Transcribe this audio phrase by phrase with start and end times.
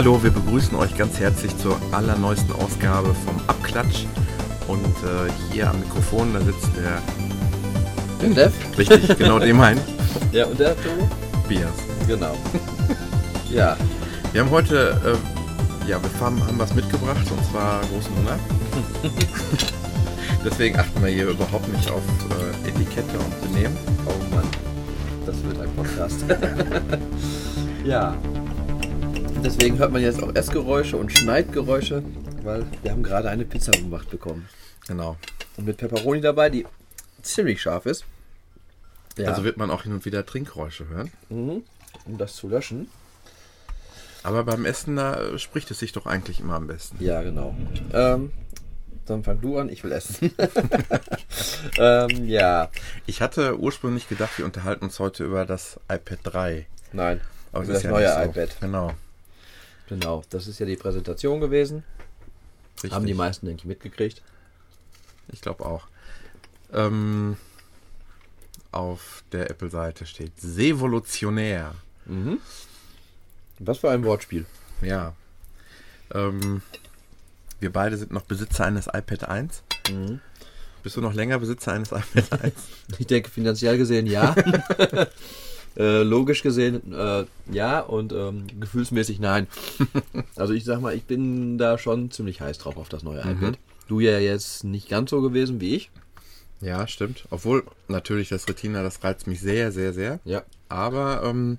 [0.00, 4.06] Hallo, wir begrüßen euch ganz herzlich zur allerneuesten Ausgabe vom Abklatsch.
[4.66, 7.02] Und äh, hier am Mikrofon, da sitzt der.
[8.22, 8.52] Der Dev?
[8.78, 9.78] Richtig, genau den mein.
[10.32, 11.29] Ja, und der Togo?
[11.50, 11.74] Bias.
[12.06, 12.36] Genau.
[13.50, 13.76] ja.
[14.30, 18.38] Wir haben heute, äh, ja, wir haben, haben was mitgebracht und zwar großen Hunger.
[20.44, 23.76] Deswegen achten wir hier überhaupt nicht auf äh, Etikette und Benehmen.
[24.06, 24.46] Oh Mann,
[25.26, 26.24] das wird ein Podcast.
[27.84, 28.16] ja.
[29.42, 32.04] Deswegen hört man jetzt auch Essgeräusche und Schneidgeräusche,
[32.44, 34.48] weil wir haben gerade eine Pizza gemacht bekommen.
[34.86, 35.16] Genau.
[35.56, 36.64] Und mit Pepperoni dabei, die
[37.22, 38.04] ziemlich scharf ist.
[39.22, 39.30] Ja.
[39.30, 41.10] Also wird man auch hin und wieder Trinkgeräusche hören.
[41.28, 41.62] Mhm.
[42.06, 42.88] Um das zu löschen.
[44.22, 47.02] Aber beim Essen, da spricht es sich doch eigentlich immer am besten.
[47.02, 47.54] Ja, genau.
[47.92, 48.32] Ähm,
[49.06, 50.30] dann fang du an, ich will essen.
[51.78, 52.70] ähm, ja.
[53.06, 56.66] Ich hatte ursprünglich gedacht, wir unterhalten uns heute über das iPad 3.
[56.92, 57.20] Nein,
[57.52, 58.20] Aber das ist ja neue so.
[58.20, 58.56] iPad.
[58.60, 58.92] Genau.
[59.88, 61.82] Genau, das ist ja die Präsentation gewesen.
[62.76, 62.92] Richtig.
[62.92, 64.22] Haben die meisten, denke ich, mitgekriegt.
[65.32, 65.86] Ich glaube auch.
[66.72, 67.36] Ähm,
[68.72, 71.74] auf der Apple-Seite steht Sevolutionär.
[72.06, 72.38] Mhm.
[73.58, 74.46] Was für ein Wortspiel.
[74.82, 75.14] Ja.
[76.14, 76.62] Ähm,
[77.60, 79.62] wir beide sind noch Besitzer eines iPad 1.
[79.90, 80.20] Mhm.
[80.82, 82.54] Bist du noch länger Besitzer eines iPad 1?
[82.98, 84.34] Ich denke, finanziell gesehen ja.
[85.76, 89.46] äh, logisch gesehen äh, ja und ähm, gefühlsmäßig nein.
[90.36, 93.30] also ich sag mal, ich bin da schon ziemlich heiß drauf auf das neue Mhm.
[93.32, 93.58] iPad.
[93.88, 95.90] Du ja jetzt nicht ganz so gewesen wie ich.
[96.60, 97.26] Ja, stimmt.
[97.30, 100.20] Obwohl natürlich das Retina, das reizt mich sehr, sehr, sehr.
[100.24, 100.42] Ja.
[100.68, 101.58] Aber ähm,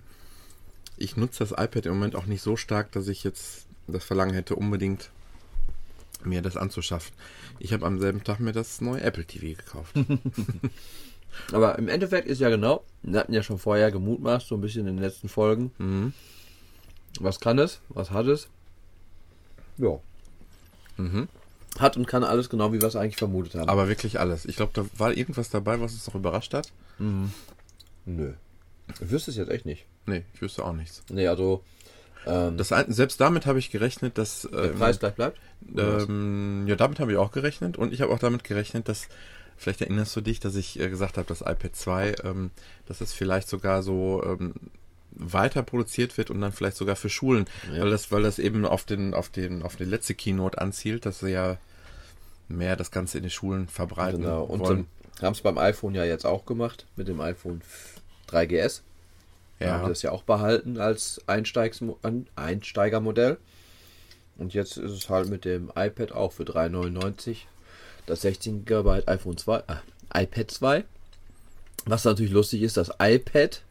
[0.98, 4.34] ich nutze das iPad im Moment auch nicht so stark, dass ich jetzt das Verlangen
[4.34, 5.10] hätte, unbedingt
[6.24, 7.14] mir das anzuschaffen.
[7.60, 9.96] Ich habe am selben Tag mir das neue Apple TV gekauft.
[11.52, 14.88] Aber im Endeffekt ist ja genau, wir hatten ja schon vorher gemutmaßt, so ein bisschen
[14.88, 15.72] in den letzten Folgen.
[15.78, 16.14] mhm.
[17.20, 17.81] Was kann es?
[17.90, 18.48] Was hat es?
[19.78, 20.00] Ja.
[20.96, 21.28] Mhm.
[21.80, 23.70] Hat und kann alles genau, wie wir es eigentlich vermutet haben.
[23.70, 24.46] Aber wirklich alles.
[24.46, 26.72] Ich glaube, da war irgendwas dabei, was uns noch überrascht hat.
[27.00, 28.34] Nö.
[29.00, 29.86] Ich wüsste es jetzt echt nicht.
[30.06, 31.04] Nee, ich wüsste auch nichts.
[31.10, 31.64] Nee, also
[32.26, 34.48] ähm, Das, selbst damit habe ich gerechnet, dass.
[34.52, 35.40] der ähm, Preis gleich bleibt.
[35.76, 37.78] Ähm, ja, damit habe ich auch gerechnet.
[37.78, 39.08] Und ich habe auch damit gerechnet, dass.
[39.58, 42.50] Vielleicht erinnerst du dich, dass ich äh, gesagt habe, das iPad 2, ähm,
[42.88, 44.56] dass es vielleicht sogar so ähm,
[45.12, 47.84] weiter produziert wird und dann vielleicht sogar für Schulen, Ja.
[47.84, 51.20] weil das, weil das eben auf den, auf den, auf die letzte Keynote anzielt, dass
[51.20, 51.58] sie ja
[52.48, 54.44] mehr das Ganze in die Schulen verbreiten Genau.
[54.44, 54.88] Und wollen.
[55.22, 57.62] haben es beim iPhone ja jetzt auch gemacht, mit dem iPhone
[58.30, 58.82] 3GS.
[59.60, 59.72] Da Ja.
[59.74, 61.82] haben das ja auch behalten als Einsteigs
[62.36, 63.38] Einsteigermodell.
[64.38, 67.38] Und jetzt ist es halt mit dem iPad auch für 3,99
[68.08, 70.84] das 16 GB iPhone 2, äh, iPad 2.
[71.86, 73.62] Was natürlich lustig ist, das iPad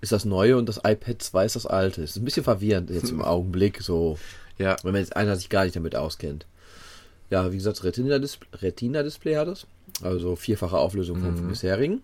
[0.00, 2.02] ist das neue und das iPad 2 ist das alte.
[2.02, 4.18] Es ist ein bisschen verwirrend jetzt im Augenblick, so
[4.58, 6.46] ja, wenn man jetzt einer sich gar nicht damit auskennt.
[7.30, 9.66] Ja, wie gesagt, Retina-Display Retina -Display hat es.
[10.02, 11.48] Also vierfache Auflösung vom Mhm.
[11.48, 12.02] bisherigen.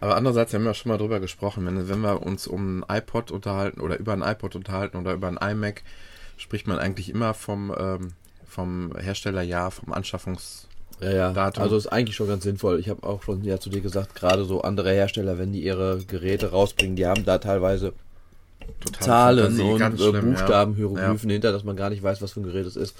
[0.00, 3.30] Aber andererseits haben wir schon mal drüber gesprochen, wenn, wenn wir uns um ein iPod
[3.30, 5.82] unterhalten oder über ein iPod unterhalten oder über ein iMac,
[6.36, 8.12] spricht man eigentlich immer vom, ähm,
[8.46, 10.68] vom Herstellerjahr, vom Anschaffungs...
[11.00, 11.32] Ja, ja.
[11.32, 11.62] Datum.
[11.62, 12.78] Also ist eigentlich schon ganz sinnvoll.
[12.80, 15.98] Ich habe auch schon ja zu dir gesagt, gerade so andere Hersteller, wenn die ihre
[16.06, 17.92] Geräte rausbringen, die haben da teilweise
[18.80, 20.76] Total Zahlen und äh, schlimm, Buchstaben, ja.
[20.76, 22.96] Hieroglyphen hinter, dass man gar nicht weiß, was für ein Gerät es ist.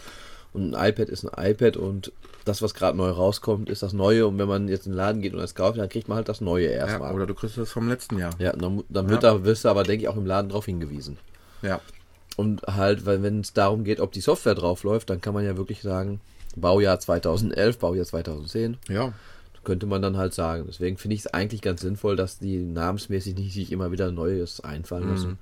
[0.53, 2.13] Und ein iPad ist ein iPad und
[2.45, 4.27] das, was gerade neu rauskommt, ist das Neue.
[4.27, 6.29] Und wenn man jetzt in den Laden geht und es kauft, dann kriegt man halt
[6.29, 7.09] das Neue Ja, erstmal.
[7.11, 8.31] ja, oder du kriegst das vom letzten Jahr.
[8.39, 11.17] Ja, dann, dann wird da, wirst du aber, denke ich, auch im Laden drauf hingewiesen.
[11.63, 11.81] Ja,
[12.37, 15.45] Und halt, weil wenn es darum geht, ob die Software drauf läuft, dann kann man
[15.45, 16.21] ja wirklich sagen,
[16.57, 19.13] Baujahr 2011, Baujahr 2010, ja.
[19.65, 20.65] könnte man dann halt sagen.
[20.69, 24.61] Deswegen finde ich es eigentlich ganz sinnvoll, dass die namensmäßig nicht sich immer wieder Neues
[24.63, 25.39] einfallen lassen.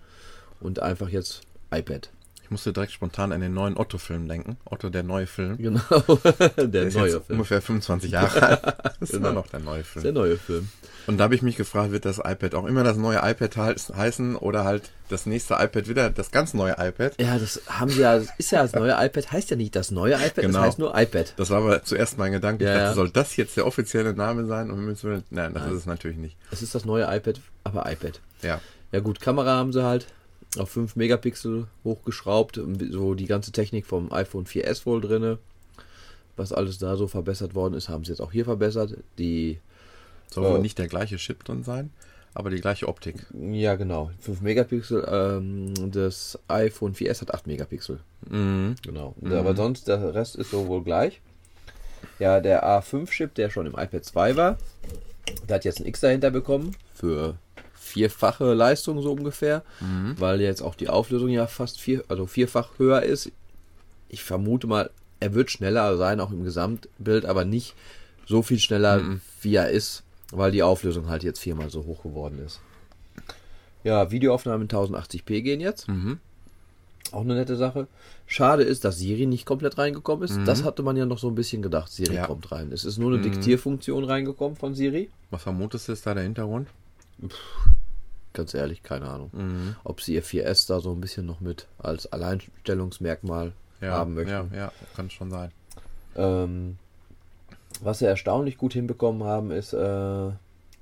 [0.60, 1.40] Und einfach jetzt
[1.72, 2.08] iPad.
[2.44, 4.58] Ich musste direkt spontan an den neuen Otto-Film denken.
[4.64, 5.56] Otto, der neue Film.
[5.58, 5.80] Genau,
[6.56, 7.22] der Der ist neue Film.
[7.38, 8.62] ungefähr 25 Jahre alt.
[9.00, 9.30] Das ist Genau.
[9.30, 10.02] immer noch der neue Film.
[10.04, 10.68] Der neue Film.
[11.06, 13.94] Und da habe ich mich gefragt, wird das iPad auch immer das neue iPad heiß-
[13.94, 17.20] heißen oder halt das nächste iPad wieder das ganz neue iPad?
[17.20, 19.90] Ja, das haben sie ja, das ist ja das neue iPad, heißt ja nicht das
[19.90, 20.58] neue iPad, Genau.
[20.58, 21.34] das heißt nur iPad.
[21.36, 22.64] Das war aber zuerst mein Gedanke.
[22.64, 22.94] Ja, ich dachte, ja.
[22.94, 24.70] soll das jetzt der offizielle Name sein?
[24.70, 26.36] Und wir müssen- Nein, das ist es natürlich nicht.
[26.50, 28.20] Es ist das neue iPad, aber iPad.
[28.42, 28.60] Ja.
[28.92, 30.06] Ja gut, Kamera haben sie halt
[30.58, 32.60] auf 5 Megapixel hochgeschraubt,
[32.90, 35.38] so die ganze Technik vom iPhone 4S wohl drinne.
[36.36, 38.96] Was alles da so verbessert worden ist, haben sie jetzt auch hier verbessert.
[39.18, 39.58] Die
[40.32, 40.52] Soll Oh.
[40.54, 41.90] wohl nicht der gleiche Chip drin sein.
[42.34, 43.26] aber die gleiche Optik.
[43.50, 44.10] Ja, genau.
[44.20, 45.06] 5 Megapixel.
[45.06, 48.00] Ähm, das iPhone 4S hat 8 Megapixel.
[48.30, 48.76] Mhm.
[48.82, 49.14] Genau.
[49.20, 51.20] Und Aber sonst, der Rest ist so wohl gleich.
[52.18, 54.56] Ja, der A5-Chip, der schon im iPad 2 war,
[55.46, 56.74] der hat jetzt ein X dahinter bekommen.
[56.94, 57.36] Für
[57.74, 59.62] vierfache Leistung so ungefähr.
[60.16, 63.30] Weil jetzt auch die Auflösung ja fast vier, also vierfach höher ist.
[64.08, 64.88] Ich vermute mal,
[65.20, 67.74] er wird schneller sein, auch im Gesamtbild, aber nicht
[68.26, 69.02] so viel schneller,
[69.42, 70.02] wie er ist,
[70.32, 72.60] weil die Auflösung halt jetzt viermal so hoch geworden ist.
[73.84, 75.86] Ja, Videoaufnahmen in 1080p gehen jetzt.
[77.12, 77.88] Auch eine nette Sache.
[78.26, 80.38] Schade ist, dass Siri nicht komplett reingekommen ist.
[80.46, 81.90] Das hatte man ja noch so ein bisschen gedacht.
[81.92, 82.26] Siri Ja.
[82.26, 82.72] kommt rein.
[82.72, 85.10] Es ist nur eine Diktierfunktion reingekommen von Siri.
[85.30, 86.68] Was vermutest du ist da der Hintergrund?
[88.32, 89.30] Ganz ehrlich, keine Ahnung.
[89.32, 89.76] Mhm.
[89.84, 93.52] Ob sie ihr 4S da so ein bisschen noch mit als Alleinstellungsmerkmal
[93.82, 94.30] Ja, haben möchten.
[94.30, 95.50] ja, ja, kann schon sein.
[96.16, 96.78] Ähm,
[97.82, 100.30] was sie erstaunlich gut hinbekommen haben, ist äh,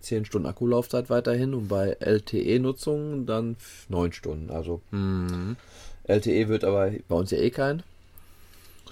[0.01, 3.57] 10 Stunden Akkulaufzeit weiterhin und bei LTE-Nutzung dann
[3.89, 4.51] 9 Stunden.
[4.51, 5.57] Also Mhm.
[6.05, 7.83] LTE wird aber bei uns ja eh kein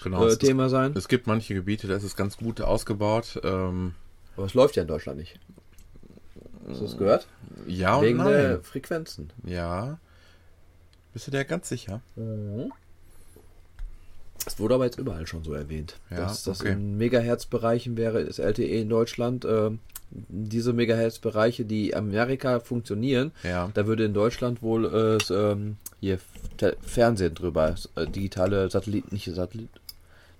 [0.02, 0.24] Genau.
[0.24, 0.92] äh, es, Thema sein.
[0.96, 3.40] es gibt manche Gebiete, da ist es ganz gut ausgebaut.
[3.42, 3.94] Ähm,
[4.36, 5.40] Aber es läuft ja in Deutschland nicht.
[6.68, 7.26] Hast du das gehört?
[7.66, 8.28] ja und Wegen nein.
[8.28, 9.32] der Frequenzen.
[9.44, 9.98] Ja.
[11.14, 12.00] Bist du dir ganz sicher?
[14.48, 15.96] Es wurde aber jetzt überall schon so erwähnt.
[16.10, 16.72] Ja, dass das okay.
[16.72, 19.44] in Megahertz-Bereichen wäre, ist LTE in Deutschland.
[19.44, 19.78] ähm,
[20.10, 23.70] diese Megahertz-Bereiche, die in Amerika funktionieren, Ja.
[23.74, 26.18] da würde in Deutschland wohl äh, ähm, hier
[26.80, 29.68] Fernsehen drüber, äh, digitale Satelliten, nicht Satellit,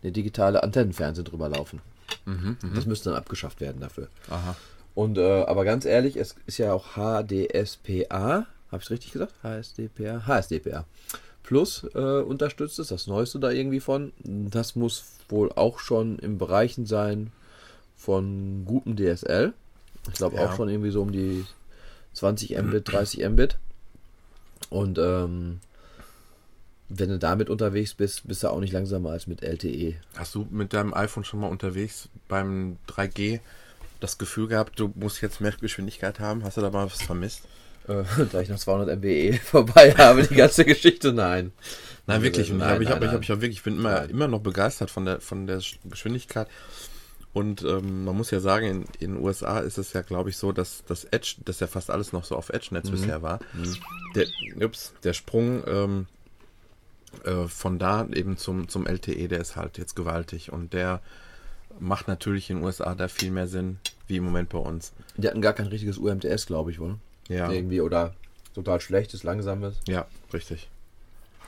[0.02, 1.80] ne, digitale Antennenfernsehen drüber laufen.
[2.24, 2.74] Mhm, mhm.
[2.74, 4.08] Das müsste dann abgeschafft werden dafür.
[4.30, 4.56] Aha.
[4.94, 9.34] Und äh, aber ganz ehrlich, es ist ja auch HDSPA, habe ich richtig gesagt?
[9.42, 10.86] HSDPA, HSDPA.
[11.48, 14.12] Plus äh, unterstützt es, das Neueste da irgendwie von.
[14.22, 17.32] Das muss wohl auch schon im Bereichen sein
[17.96, 19.54] von gutem DSL.
[20.12, 20.44] Ich glaube Ja.
[20.44, 21.46] auch schon irgendwie so um die
[22.12, 23.56] 20 Mbit, 30 Mbit.
[24.68, 25.60] Und ähm,
[26.90, 29.42] wenn du damit unterwegs bist, bist du auch nicht langsamer als mit.
[29.42, 29.94] LTE.
[30.18, 33.40] Hast du mit deinem iPhone schon mal unterwegs beim 3G
[34.00, 36.44] das Gefühl gehabt, du musst jetzt mehr Geschwindigkeit haben?
[36.44, 37.44] Hast du da mal was vermisst?
[37.88, 41.52] Äh, da ich noch 200 MBE vorbei habe, die ganze Geschichte, nein.
[42.06, 42.50] Nein, wirklich.
[42.50, 43.14] Und Nein, ich nein, hab, ich, nein.
[43.16, 44.10] hab, ich hab wirklich, ich bin immer, Nein.
[44.10, 46.48] immer noch begeistert von der, von der Geschwindigkeit.
[47.34, 50.38] Und ähm, man muss ja sagen, in, in den USA ist es ja, glaube ich,
[50.38, 53.40] so, dass das Edge, dass ja fast alles noch so auf Edge-Netz bisher war.
[54.14, 54.26] Der,
[54.66, 56.06] ups, der Sprung ähm,
[57.24, 60.50] äh, von da eben zum, zum LTE, der ist halt jetzt gewaltig.
[60.50, 61.02] Und der
[61.78, 64.92] macht natürlich in den USA da viel mehr Sinn, wie im Moment bei uns.
[65.18, 66.96] Die hatten gar kein richtiges UMTS, glaube ich, wohl.
[67.28, 68.14] Ja, Irgendwie oder
[68.54, 69.76] total schlechtes, langsames.
[69.86, 70.68] ja, richtig.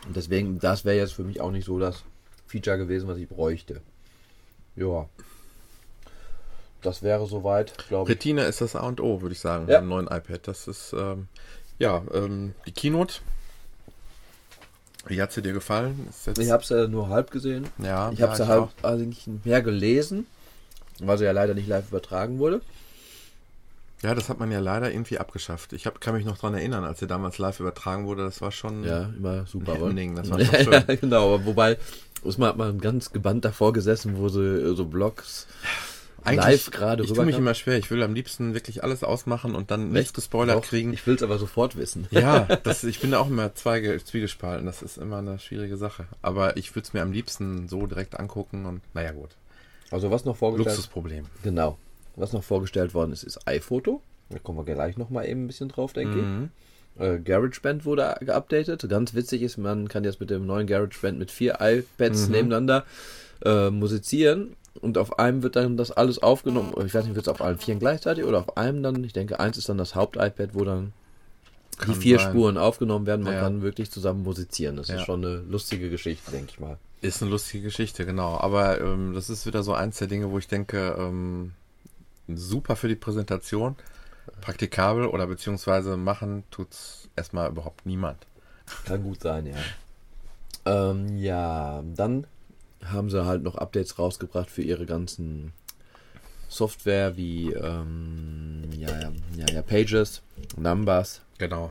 [0.07, 2.05] Und deswegen, das wäre jetzt für mich auch nicht so das
[2.47, 3.81] Feature gewesen, was ich bräuchte.
[4.77, 5.09] Ja.
[6.83, 8.17] Das wäre soweit, glaube ich.
[8.17, 9.79] Retina ist das A und O, würde ich sagen, Ja.
[9.81, 10.41] beim neuen iPad.
[10.49, 11.29] Das ist, ähm,
[11.79, 13.17] ja, ähm, die Keynote.
[15.07, 16.09] Wie hat sie dir gefallen?
[16.39, 17.67] Ich habe es ja nur halb gesehen.
[17.79, 18.85] ja, Ich habe es ja, ich halb auch.
[18.85, 20.27] eigentlich mehr gelesen,
[21.01, 22.61] weil sie ja leider nicht live übertragen wurde.
[24.03, 25.73] Ja, das hat man ja leider irgendwie abgeschafft.
[25.73, 28.23] Ich hab, kann mich noch dran erinnern, als sie damals live übertragen wurde.
[28.25, 28.85] Das war schon.
[28.85, 29.81] Ja, immer super, Ein?
[29.81, 30.99] Happening, das war schon ja, schön.
[31.01, 31.77] genau, aber wobei,
[32.23, 35.47] Usman hat man ganz gebannt davor gesessen, wo sie äh, so Blogs
[36.25, 37.79] live gerade Ich tue mich immer schwer.
[37.79, 40.93] Ich will am liebsten wirklich alles ausmachen und dann nichts gespoilert Doch, kriegen.
[40.93, 42.07] Ich will es aber sofort wissen.
[42.11, 44.67] Ja, das, ich bin da auch immer zweige, zwiegespalten.
[44.67, 46.07] Das ist immer eine schwierige Sache.
[46.23, 49.31] Aber ich würde es mir am liebsten so direkt angucken und naja gut.
[49.91, 51.27] Also was noch vorgestellt Luxusproblem.
[51.43, 51.79] Genau.
[52.17, 54.03] Was noch vorgestellt worden ist, ist iPhoto.
[54.31, 56.51] Da kommen wir gleich noch mal eben ein bisschen drauf, denke Mhm.
[56.97, 57.03] ich.
[57.03, 58.87] Äh, GarageBand wurde geupdatet.
[58.89, 62.33] Ganz witzig ist, man kann jetzt mit dem neuen GarageBand mit vier iPads Mhm.
[62.33, 62.85] nebeneinander
[63.45, 64.55] äh, musizieren.
[64.83, 66.73] Und auf einem wird dann das alles aufgenommen.
[66.85, 69.03] Ich weiß nicht, wird es auf allen vieren gleichzeitig oder auf einem dann?
[69.03, 70.93] Ich denke, eins ist dann das Haupt-iPad, wo dann
[71.79, 72.31] Kann die vier sein.
[72.33, 73.23] Spuren aufgenommen werden.
[73.23, 73.41] Man Ja.
[73.41, 74.77] kann wirklich zusammen musizieren.
[74.77, 74.97] Das Ja.
[74.97, 76.77] ist schon eine lustige Geschichte, denke ich mal.
[77.01, 78.37] Ist eine lustige Geschichte, genau.
[78.39, 81.53] Aber ähm, das ist wieder so eins der Dinge, wo ich denke, ähm,
[82.37, 83.77] super für die Präsentation,
[84.41, 88.27] praktikabel oder beziehungsweise machen tut's erstmal überhaupt niemand.
[88.85, 89.57] Kann gut sein, ja.
[90.65, 92.27] Ähm, ja, dann
[92.85, 95.53] haben sie halt noch Updates rausgebracht für ihre ganzen
[96.49, 98.89] Software wie ähm, ja,
[99.37, 100.23] ja, ja, Pages,
[100.57, 101.71] Numbers, Genau.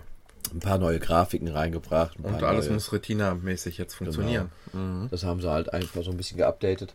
[0.54, 2.18] ein paar neue Grafiken reingebracht.
[2.18, 4.50] ein Und alles neue, muss Retina-mäßig jetzt funktionieren.
[4.74, 5.08] Mhm.
[5.12, 6.94] Das haben sie halt einfach so ein bisschen geupdatet.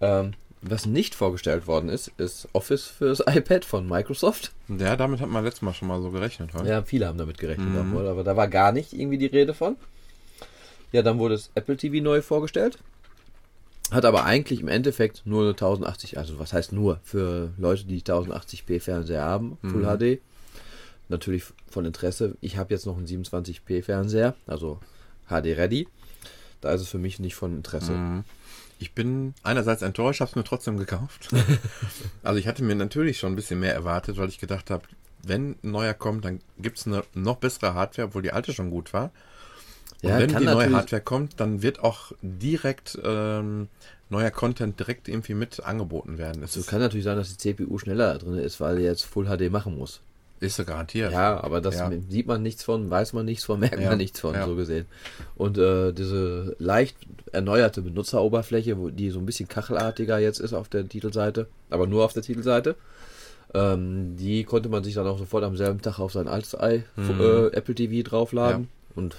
[0.00, 4.52] Ähm, was nicht vorgestellt worden ist, ist Office fürs iPad von Microsoft.
[4.68, 6.54] Ja, damit hat man letztes Mal schon mal so gerechnet.
[6.54, 6.64] Oder?
[6.64, 7.76] Ja, viele haben damit gerechnet, Mhm.
[7.80, 9.76] obwohl, aber da war gar nicht irgendwie die Rede von.
[10.92, 12.78] Ja, dann wurde das Apple TV neu vorgestellt.
[13.90, 18.00] Hat aber eigentlich im Endeffekt nur eine 1080, also was heißt nur, für Leute, die
[18.02, 19.98] 1080p Fernseher haben, Full Mhm.
[20.18, 20.20] HD,
[21.08, 22.36] natürlich von Interesse.
[22.40, 24.78] Ich habe jetzt noch einen 27p Fernseher, also
[25.28, 25.88] HD Ready.
[26.62, 27.92] Da ist es für mich nicht von Interesse.
[27.92, 28.24] Mhm.
[28.82, 31.28] Ich bin einerseits enttäuscht, habe es mir trotzdem gekauft.
[32.24, 34.82] also ich hatte mir natürlich schon ein bisschen mehr erwartet, weil ich gedacht habe,
[35.22, 38.70] wenn ein neuer kommt, dann gibt es eine noch bessere Hardware, obwohl die alte schon
[38.70, 39.12] gut war.
[40.02, 43.68] Und Ja, wenn die neue Hardware kommt, dann wird auch direkt ähm,
[44.08, 46.42] neuer Content direkt irgendwie mit angeboten werden.
[46.42, 49.04] Es So ist, kann natürlich sein, dass die CPU schneller drin ist, weil die jetzt
[49.04, 50.00] Full HD machen muss.
[50.42, 51.12] Ist so garantiert.
[51.12, 51.90] Ja, aber das Ja.
[52.08, 54.46] sieht man nichts von, weiß man nichts von, merkt Ja, man nichts von, ja.
[54.46, 54.86] so gesehen.
[55.36, 56.96] Und äh, diese leicht
[57.32, 62.04] erneuerte Benutzeroberfläche, wo die so ein bisschen kachelartiger jetzt ist auf der Titelseite, aber nur
[62.04, 62.76] auf der Titelseite,
[63.54, 66.82] ähm, die konnte man sich dann auch sofort am selben Tag auf sein altes i
[66.98, 68.68] äh, Apple TV draufladen.
[68.94, 69.16] Und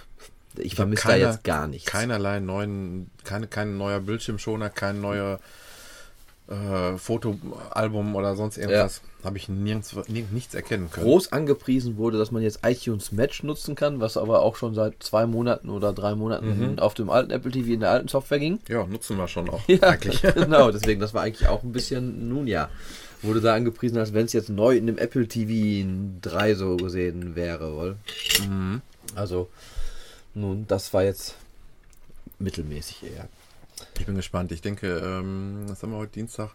[0.58, 0.70] ich, Mhm.
[0.70, 1.89] hab vermisse da jetzt gar nichts.
[1.89, 5.39] Keinerlei neuen, keine, kein neuer Bildschirmschoner, kein neuer
[6.53, 9.01] äh, Fotoalbum oder sonst irgendwas.
[9.24, 11.05] Habe ich nirgends, nirgends nichts erkennen können.
[11.05, 15.01] groß angepriesen wurde, dass man jetzt iTunes Match nutzen kann, was aber auch schon seit
[15.01, 16.79] zwei Monaten oder drei Monaten Mhm.
[16.79, 18.60] auf dem alten Apple TV in der alten Software ging.
[18.67, 20.22] Ja, nutzen wir schon auch Ja, eigentlich.
[20.33, 22.69] genau, deswegen, das war eigentlich auch ein bisschen, nun ja,
[23.22, 25.88] wurde da angepriesen, als wenn es jetzt neu in dem Apple TV
[26.22, 27.95] 3 so gesehen wäre, wohl.
[28.45, 28.81] Mhm.
[29.15, 29.48] Also,
[30.33, 31.36] nun, das war jetzt
[32.39, 33.27] mittelmäßig eher.
[34.00, 34.51] Ich bin gespannt.
[34.51, 36.51] Ich denke, ähm, was haben wir heute Dienstag?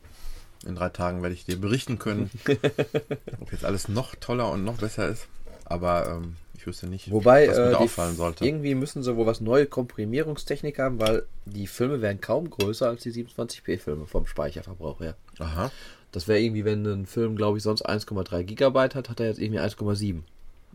[0.67, 2.31] In drei Tagen werde ich dir berichten können,
[3.41, 5.27] ob jetzt alles noch toller und noch besser ist.
[5.65, 8.45] Aber ähm, ich wüsste nicht, Wobei, was mir äh, auffallen sollte.
[8.45, 13.03] irgendwie müssen sie wohl was neue Komprimierungstechnik haben, weil die Filme wären kaum größer als
[13.03, 15.15] die 27p-Filme vom Speicherverbrauch her.
[15.39, 15.71] Aha.
[16.11, 19.39] Das wäre irgendwie, wenn ein Film, glaube ich, sonst 1,3 Gigabyte hat, hat er jetzt
[19.39, 20.23] irgendwie 1,7.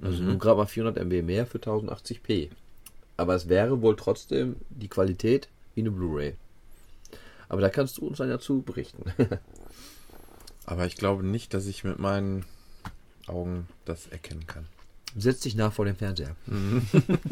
[0.02, 0.30] Also Mhm.
[0.30, 2.50] nur gerade mal 400 MB mehr für 1080p.
[3.18, 6.36] Aber es wäre wohl trotzdem die Qualität wie eine Blu-ray.
[7.50, 9.03] Aber da kannst du uns dann ja zu berichten.
[10.65, 12.46] Aber ich glaube nicht, dass ich mit meinen
[13.27, 14.65] Augen das erkennen kann.
[15.15, 16.36] Setz dich nach vor dem Fernseher.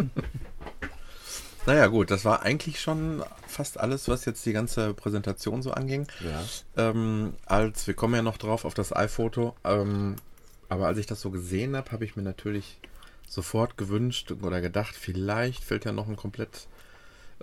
[1.65, 6.07] Naja, gut, das war eigentlich schon fast alles, was jetzt die ganze Präsentation so anging.
[6.19, 6.43] Ja.
[6.89, 10.15] Ähm, als wir kommen ja noch drauf auf das iPhoto, ähm,
[10.69, 12.79] aber als ich das so gesehen habe, habe ich mir natürlich
[13.27, 16.67] sofort gewünscht oder gedacht, vielleicht fällt ja noch ein komplett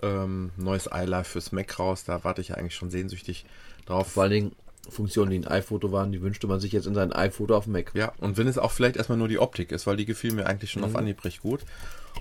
[0.01, 2.03] ähm, neues iLife fürs Mac raus.
[2.05, 3.45] Da warte ich ja eigentlich schon sehnsüchtig
[3.85, 4.11] drauf.
[4.11, 4.51] Vor allen Dingen
[4.89, 7.73] Funktionen, die in iPhoto waren, die wünschte man sich jetzt in sein iPhoto auf dem
[7.73, 7.91] Mac.
[7.93, 10.47] Ja, und wenn es auch vielleicht erstmal nur die Optik ist, weil die gefiel mir
[10.47, 10.95] eigentlich schon auf Mhm.
[10.97, 11.61] Anhieb recht gut.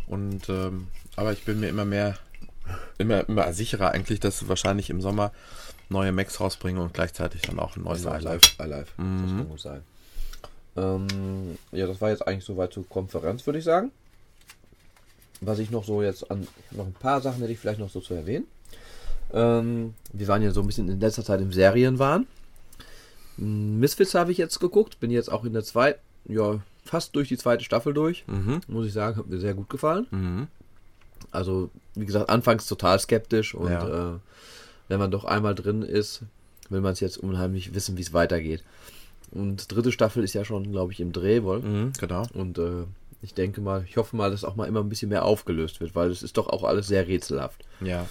[0.07, 2.19] Und ähm, aber ich bin mir immer mehr,
[2.99, 5.33] immer, immer sicherer eigentlich, dass wahrscheinlich im Sommer
[5.89, 8.41] neue Macs rausbringen und gleichzeitig dann auch ein neues iLife.
[8.63, 8.93] iLife.
[9.01, 9.23] Mhm.
[9.23, 9.83] Das kann gut sein.
[10.77, 13.91] Ähm, ja, das war jetzt eigentlich soweit zur Konferenz, würde ich sagen.
[15.41, 18.01] Was ich noch so jetzt an, noch ein paar Sachen hätte ich vielleicht noch so
[18.01, 18.47] zu erwähnen.
[19.33, 22.27] Ähm, wir waren ja so ein bisschen in letzter Zeit im Serienwahn.
[23.37, 27.29] Mm, Misfits habe ich jetzt geguckt, bin jetzt auch in der zweiten, ja, fast durch
[27.29, 28.25] die zweite Staffel durch.
[28.27, 28.61] Mhm.
[28.69, 30.07] Muss ich sagen, hat mir sehr gut gefallen.
[30.11, 30.47] Mhm.
[31.31, 34.15] Also, wie gesagt, anfangs total skeptisch und Ja.
[34.15, 34.19] äh,
[34.89, 36.23] wenn man doch einmal drin ist,
[36.71, 38.65] will man es jetzt unheimlich wissen, wie es weitergeht.
[39.31, 41.61] Und dritte Staffel ist ja schon, glaube ich, im Dreh wohl.
[41.61, 42.27] Mhm, genau.
[42.33, 42.85] Und äh,
[43.23, 45.95] ich denke mal, ich hoffe mal, dass auch mal immer ein bisschen mehr aufgelöst wird,
[45.95, 47.65] weil es ist doch auch alles sehr rätselhaft.
[47.81, 48.07] Ja.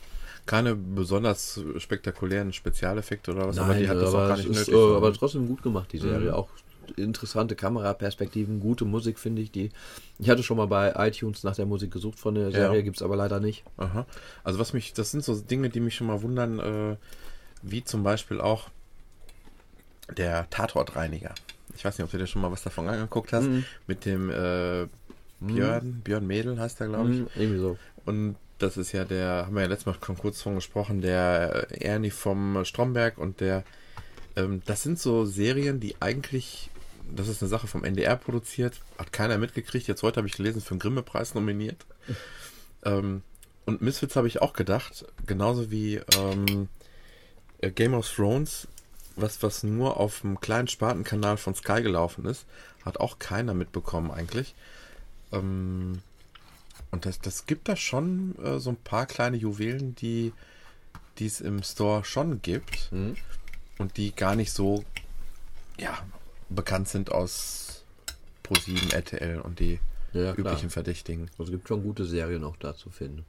[0.45, 4.57] Keine besonders spektakulären Spezialeffekte oder was, aber die hat das aber auch gar nicht ist,
[4.69, 4.73] nötig.
[4.73, 6.29] äh, aber trotzdem gut gemacht, die Serie.
[6.29, 6.33] Mhm.
[6.35, 6.49] Auch
[6.95, 9.51] interessante Kameraperspektiven, gute Musik, finde ich.
[9.51, 9.71] Die
[10.19, 12.81] ich hatte schon mal bei iTunes nach der Musik gesucht von der Serie, Ja.
[12.81, 13.65] gibt es aber leider nicht.
[13.75, 14.05] Aha.
[14.45, 16.95] Also was mich, das sind so Dinge, die mich schon mal wundern, äh,
[17.61, 18.69] wie zum Beispiel auch
[20.15, 21.33] der Tatortreiniger.
[21.75, 23.45] Ich weiß nicht, ob du dir schon mal was davon angeguckt hast.
[23.45, 23.65] Mhm.
[23.88, 24.88] Mit dem äh,
[25.39, 27.19] Björn, Björn Mädel heißt er, glaube ich.
[27.19, 27.77] Mhm, irgendwie so.
[28.05, 31.67] Und das ist ja der, haben wir ja letztes Mal schon kurz von gesprochen, der
[31.71, 33.63] äh, Ernie vom Stromberg und der,
[34.36, 36.71] ähm, das sind so Serien, die eigentlich,
[37.15, 39.88] das ist eine Sache vom NDR produziert, hat keiner mitgekriegt.
[39.88, 41.86] Jetzt heute habe ich gelesen, für den Grimme-Preis nominiert.
[42.86, 43.24] Ähm,
[43.65, 46.69] und Misfits habe ich auch gedacht, genauso wie ähm,
[47.59, 48.67] äh, Game of Thrones,
[49.17, 52.45] was, was nur auf dem kleinen Spartenkanal von Sky gelaufen ist,
[52.86, 54.55] hat auch keiner mitbekommen eigentlich.
[55.31, 56.01] Ähm,
[56.91, 60.31] und das, das gibt da schon äh, so ein paar kleine Juwelen, die
[61.19, 63.17] es im Store schon gibt Mhm.
[63.79, 64.83] und die gar nicht so
[65.77, 65.97] ja,
[66.50, 67.83] bekannt sind aus
[68.43, 69.79] Pro7, RTL und die
[70.13, 71.29] Ja, üblichen Verdächtigen.
[71.38, 73.25] Also es gibt schon gute Serien auch da zu finden.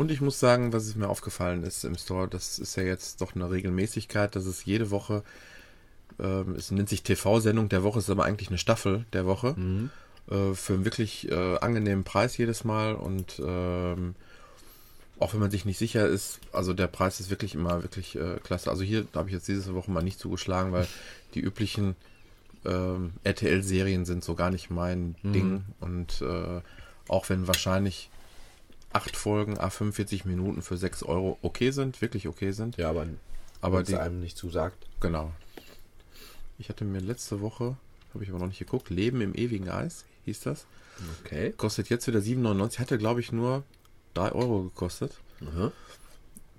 [0.00, 3.20] Und ich muss sagen, was es mir aufgefallen ist im Store, das ist ja jetzt
[3.20, 5.22] doch eine Regelmäßigkeit, dass es jede Woche,
[6.18, 9.90] ähm, es nennt sich TV-Sendung der Woche, ist aber eigentlich eine Staffel der Woche, Mhm.
[10.30, 14.14] äh, für einen wirklich äh, angenehmen Preis jedes Mal und ähm,
[15.18, 18.38] auch wenn man sich nicht sicher ist, also der Preis ist wirklich immer wirklich äh,
[18.42, 18.70] klasse.
[18.70, 20.86] Also hier habe ich jetzt diese Woche mal nicht zugeschlagen, weil
[21.34, 21.94] die üblichen
[22.64, 25.32] ähm, RTL-Serien sind so gar nicht mein Mhm.
[25.34, 25.64] Ding.
[25.78, 26.62] Und äh,
[27.08, 28.08] auch wenn wahrscheinlich
[28.92, 32.76] acht Folgen, a 45 Minuten für 6 Euro okay sind, wirklich okay sind.
[32.76, 33.06] Ja, aber,
[33.60, 34.86] aber die, einem nicht zusagt.
[35.00, 35.32] genau.
[36.58, 37.76] Ich hatte mir letzte Woche,
[38.12, 40.66] habe ich aber noch nicht geguckt, Leben im ewigen Eis, hieß das.
[41.24, 41.52] Okay.
[41.56, 42.78] Kostet jetzt wieder 7,99.
[42.78, 43.64] Hatte, glaube ich, nur
[44.14, 45.18] 3 Euro gekostet.
[45.40, 45.72] Aha.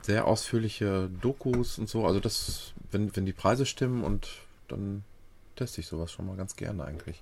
[0.01, 2.07] Sehr ausführliche Dokus und so.
[2.07, 4.27] Also das, wenn, wenn die Preise stimmen und
[4.67, 5.03] dann
[5.55, 7.21] teste ich sowas schon mal ganz gerne eigentlich.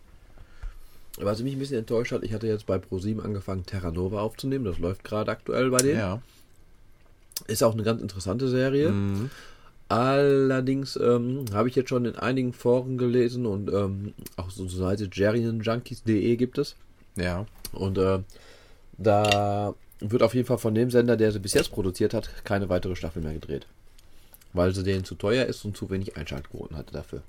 [1.17, 4.65] Was mich ein bisschen enttäuscht hat, ich hatte jetzt bei ProSieben angefangen, Terra Nova aufzunehmen.
[4.65, 5.99] Das läuft gerade aktuell bei denen.
[5.99, 6.21] Ja.
[7.47, 8.91] Ist auch eine ganz interessante Serie.
[8.91, 9.29] Mhm.
[9.89, 14.71] Allerdings ähm, habe ich jetzt schon in einigen Foren gelesen und ähm, auch so eine
[14.71, 16.75] Seite jerianjunkies.de gibt es.
[17.15, 17.45] Ja.
[17.73, 18.19] Und äh,
[18.97, 22.69] da wird auf jeden Fall von dem Sender, der sie bis jetzt produziert hat, keine
[22.69, 23.65] weitere Staffel mehr gedreht.
[24.53, 27.23] Weil sie denen zu teuer ist und zu wenig Einschaltquoten hatte dafür.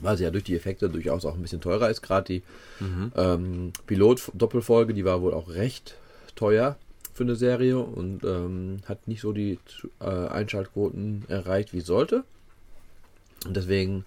[0.00, 2.02] Weil sie ja durch die Effekte durchaus auch ein bisschen teurer ist.
[2.02, 2.42] Gerade die
[3.16, 5.96] ähm, Pilot-Doppelfolge, die war wohl auch recht
[6.36, 6.76] teuer
[7.14, 9.58] für eine Serie und ähm, hat nicht so die
[10.00, 12.22] äh, Einschaltquoten erreicht, wie sollte.
[13.44, 14.04] Und deswegen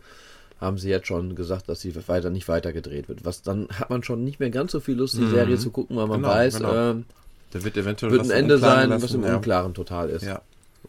[0.61, 3.25] haben sie jetzt schon gesagt, dass sie weiter nicht weiter gedreht wird.
[3.25, 5.97] Was dann hat man schon nicht mehr ganz so viel Lust, die Serie zu gucken,
[5.97, 6.73] weil man Genau, weiß, genau.
[6.91, 7.05] ähm,
[7.51, 9.35] Da wird eventuell wird ein Ende sein, lassen, was im ja.
[9.35, 10.23] Unklaren total ist.
[10.23, 10.41] Ja.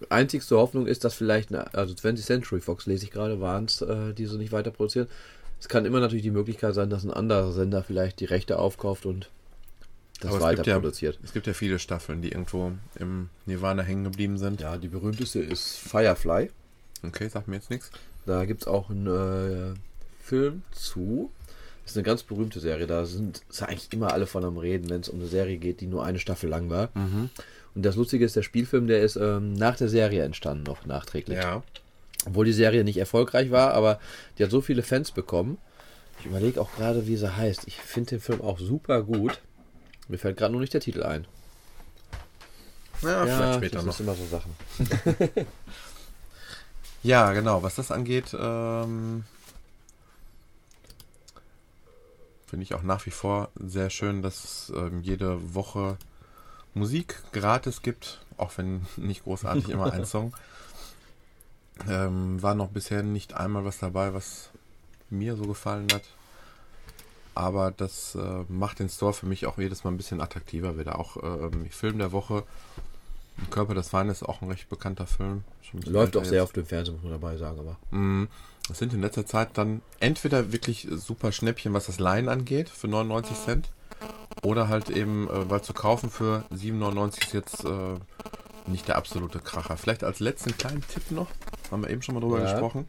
[0.09, 3.81] Einzigste Hoffnung ist, dass vielleicht, eine, also 20th Century Fox lese ich gerade, waren es,
[3.83, 5.07] äh, die so nicht weiter produzieren.
[5.61, 9.07] Es kann immer natürlich die Möglichkeit sein, dass ein anderer Sender vielleicht die Rechte aufkauft
[9.07, 9.31] und
[10.21, 11.19] das Aber es weiter ja- produziert.
[11.23, 14.61] Es gibt ja viele Staffeln, die irgendwo im Nirvana hängen geblieben sind.
[14.61, 16.51] Ja, die berühmteste ist Firefly.
[17.05, 17.91] Okay, sagt mir jetzt nichts.
[18.27, 19.75] Da gibt es auch einen äh,
[20.23, 21.31] Film zu.
[21.83, 22.87] Das ist eine ganz berühmte Serie.
[22.87, 25.81] Da sind, sind eigentlich immer alle von am Reden, wenn es um eine Serie geht,
[25.81, 26.91] die nur eine Staffel lang war.
[27.75, 31.39] Und das Lustige ist, der Spielfilm, der ist ähm, nach der Serie entstanden, noch nachträglich.
[31.39, 31.63] Ja.
[32.27, 33.99] Obwohl die Serie nicht erfolgreich war, aber
[34.39, 35.59] die hat so viele Fans bekommen.
[36.21, 37.63] Ich überlege auch gerade, wie sie heißt.
[37.67, 39.41] Ich finde den Film auch super gut.
[40.09, 41.27] Mir fällt gerade nur nicht der Titel ein.
[43.01, 43.95] Ja, vielleicht später das noch.
[43.95, 44.55] ist immer so Sachen.
[47.03, 47.63] Ja, genau.
[47.63, 49.25] Was das angeht, ähm,
[52.47, 55.97] finde ich auch nach wie vor sehr schön, dass ähm, jede Woche
[56.75, 60.35] Musik gratis gibt, auch wenn nicht großartig immer ein Song.
[61.89, 64.51] Ähm, war noch bisher nicht einmal was dabei, was
[65.09, 66.03] mir so gefallen hat.
[67.35, 70.99] Aber das äh, macht den Store für mich auch jedes Mal ein bisschen attraktiver wieder.
[70.99, 72.45] Auch ähm, Film der Woche.
[73.51, 75.45] Körper des Feindes ist auch ein recht bekannter Film.
[75.87, 76.43] Läuft auch sehr jetzt.
[76.43, 77.79] auf dem Fernsehen, muss man dabei sagen, aber.
[77.91, 78.29] Mm,
[78.69, 82.87] Das sind in letzter Zeit dann entweder wirklich super Schnäppchen, was das Leihen angeht, für
[82.87, 83.71] 99 Cent.
[84.43, 87.95] Oder halt eben, äh, weil zu kaufen für 7,99 ist jetzt äh,
[88.67, 89.77] nicht der absolute Kracher.
[89.77, 91.29] Vielleicht als letzten kleinen Tipp noch,
[91.71, 92.51] haben wir eben schon mal drüber Ja.
[92.51, 92.89] gesprochen.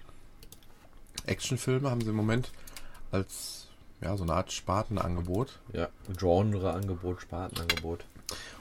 [1.25, 2.51] Actionfilme haben sie im Moment
[3.11, 3.67] als
[4.01, 5.59] ja, so eine Art Spartenangebot.
[5.71, 5.87] Ja,
[6.17, 8.05] Genre-Angebot, Spartenangebot.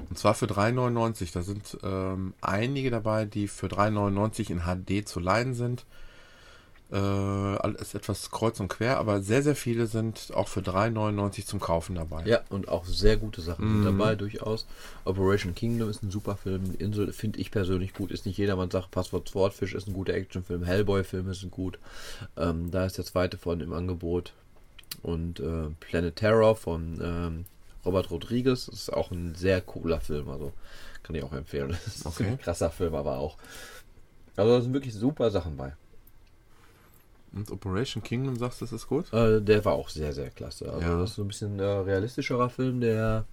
[0.09, 1.33] Und zwar für 3,99.
[1.33, 5.85] Da sind ähm, einige dabei, die für 3,99 in HD zu leihen sind.
[6.93, 11.59] Äh, alles etwas kreuz und quer, aber sehr, sehr viele sind auch für 3,99 zum
[11.59, 12.23] Kaufen dabei.
[12.27, 13.83] Ja, und auch sehr gute Sachen Mhm.
[13.85, 14.67] sind dabei, durchaus.
[15.07, 16.73] Operation Kingdom ist ein super Film.
[16.73, 18.11] Die Insel finde ich persönlich gut.
[18.11, 20.65] Ist nicht jedermann sagt, Passwort Swordfish ist ein guter Actionfilm.
[20.65, 21.79] Hellboy-Filme sind gut.
[22.37, 24.35] Ähm, da ist der zweite von im Angebot.
[25.03, 27.45] Und äh, Planet Terror von ähm,
[27.87, 30.29] Robert Rodriguez ist auch ein sehr cooler Film.
[30.29, 30.53] Also
[31.03, 31.71] kann ich auch empfehlen.
[31.71, 32.27] Das ist Okay.
[32.27, 33.39] ein krasser Film, aber auch.
[34.37, 35.73] Also da sind wirklich super Sachen bei.
[37.35, 39.13] Und Operation Kingdom, sagst du, das ist gut?
[39.13, 40.71] Äh, der war auch sehr, sehr klasse.
[40.71, 40.99] Also Ja.
[40.99, 43.25] das ist so ein bisschen äh, realistischerer Film, der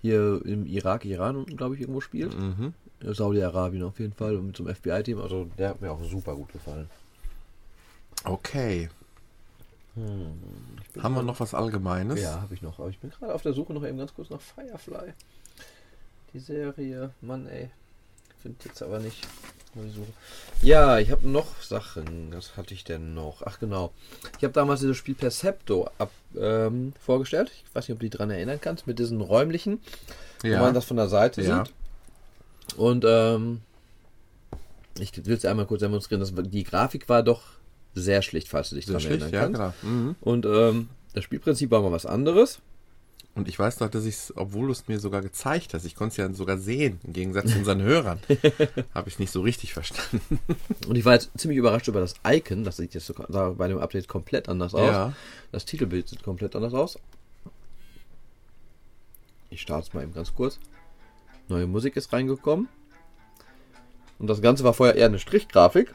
[0.00, 2.38] hier im Irak, Iran, glaube ich, irgendwo spielt.
[2.38, 2.72] Mhm.
[3.02, 5.20] Saudi-Arabien auf jeden Fall und mit so einem FBI-Team.
[5.20, 6.88] Also der hat mir auch super gut gefallen.
[8.24, 8.88] Okay.
[9.94, 12.20] Bin Haben wir noch was Allgemeines?
[12.20, 12.78] Ja, habe ich noch.
[12.78, 15.12] Aber ich bin gerade auf der Suche noch eben ganz kurz nach Firefly.
[16.32, 17.70] Die Serie, Mann ey.
[18.40, 19.26] Finde jetzt aber nicht.
[19.74, 20.06] Wo.
[20.62, 22.32] Ja, ich habe noch Sachen.
[22.32, 23.42] Was hatte ich denn noch?
[23.44, 23.92] Ach genau.
[24.38, 27.50] Ich habe damals dieses Spiel Percepto ab, ähm, vorgestellt.
[27.66, 28.86] Ich weiß nicht, ob du dich daran erinnern kannst.
[28.86, 29.80] Mit diesen räumlichen,
[30.42, 30.60] wo Ja.
[30.60, 31.64] man das von der Seite Ja.
[31.64, 31.74] sieht.
[32.76, 33.60] Und ähm,
[34.98, 36.20] ich will es einmal kurz demonstrieren.
[36.20, 37.42] Das, die Grafik war doch
[37.94, 39.60] sehr schlicht, falls du dich daran erinnern ja, kannst.
[39.60, 39.72] genau.
[39.82, 40.16] Mhm.
[40.20, 42.60] Und ähm, das Spielprinzip war mal was anderes.
[43.38, 45.94] Und ich weiß noch, dass ich es, obwohl du es mir sogar gezeigt hast, ich
[45.94, 48.18] konnte es ja sogar sehen, im Gegensatz zu unseren Hörern,
[48.94, 50.40] habe ich es nicht so richtig verstanden.
[50.88, 52.64] Und ich war jetzt ziemlich überrascht über das Icon.
[52.64, 54.90] Das sieht jetzt so, sah bei dem Update komplett anders aus.
[54.90, 55.12] Ja.
[55.52, 56.98] Das Titelbild sieht komplett anders aus.
[59.50, 60.58] Ich starte es mal eben ganz kurz.
[61.46, 62.68] Neue Musik ist reingekommen.
[64.18, 65.94] Und das Ganze war vorher eher eine Strichgrafik.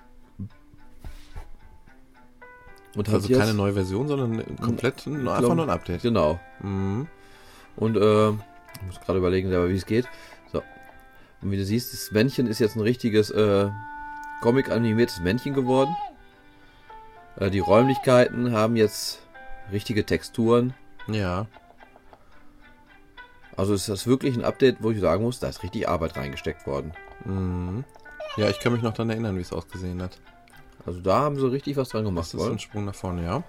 [2.95, 6.03] Und Also keine neue Version, sondern komplett ein, einfach nur ein Update.
[6.03, 6.39] Genau.
[6.62, 7.08] Mhm.
[7.75, 10.07] Und äh, ich muss gerade überlegen, selber, wie es geht.
[10.51, 10.62] So.
[11.41, 13.69] Und wie du siehst, das Männchen ist jetzt ein richtiges äh,
[14.41, 15.95] Comic-animiertes Männchen geworden.
[17.38, 19.19] Äh, die Räumlichkeiten haben jetzt
[19.71, 20.73] richtige Texturen.
[21.07, 21.47] Ja.
[23.55, 26.65] Also ist das wirklich ein Update, wo ich sagen muss, da ist richtig Arbeit reingesteckt
[26.65, 26.93] worden.
[27.25, 27.83] Mhm.
[28.36, 30.19] Ja, ich kann mich noch daran erinnern, wie es ausgesehen hat.
[30.86, 32.33] Also da haben sie richtig was dran gemacht.
[32.33, 33.43] Das ist ein Sprung nach vorne, ja.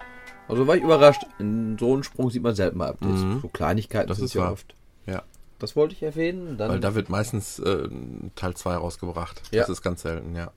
[0.48, 1.22] Also war ich überrascht.
[1.38, 3.20] In so einem Sprung sieht man selten mal Updates.
[3.20, 3.40] Mhm.
[3.40, 4.74] So Kleinigkeiten Das sind ist ja oft.
[5.06, 5.22] Ja.
[5.58, 6.58] Das wollte ich erwähnen.
[6.58, 7.88] Weil da wird meistens äh,
[8.34, 9.42] Teil 2 rausgebracht.
[9.50, 9.62] Ja.
[9.62, 10.50] Das ist ganz selten, ja.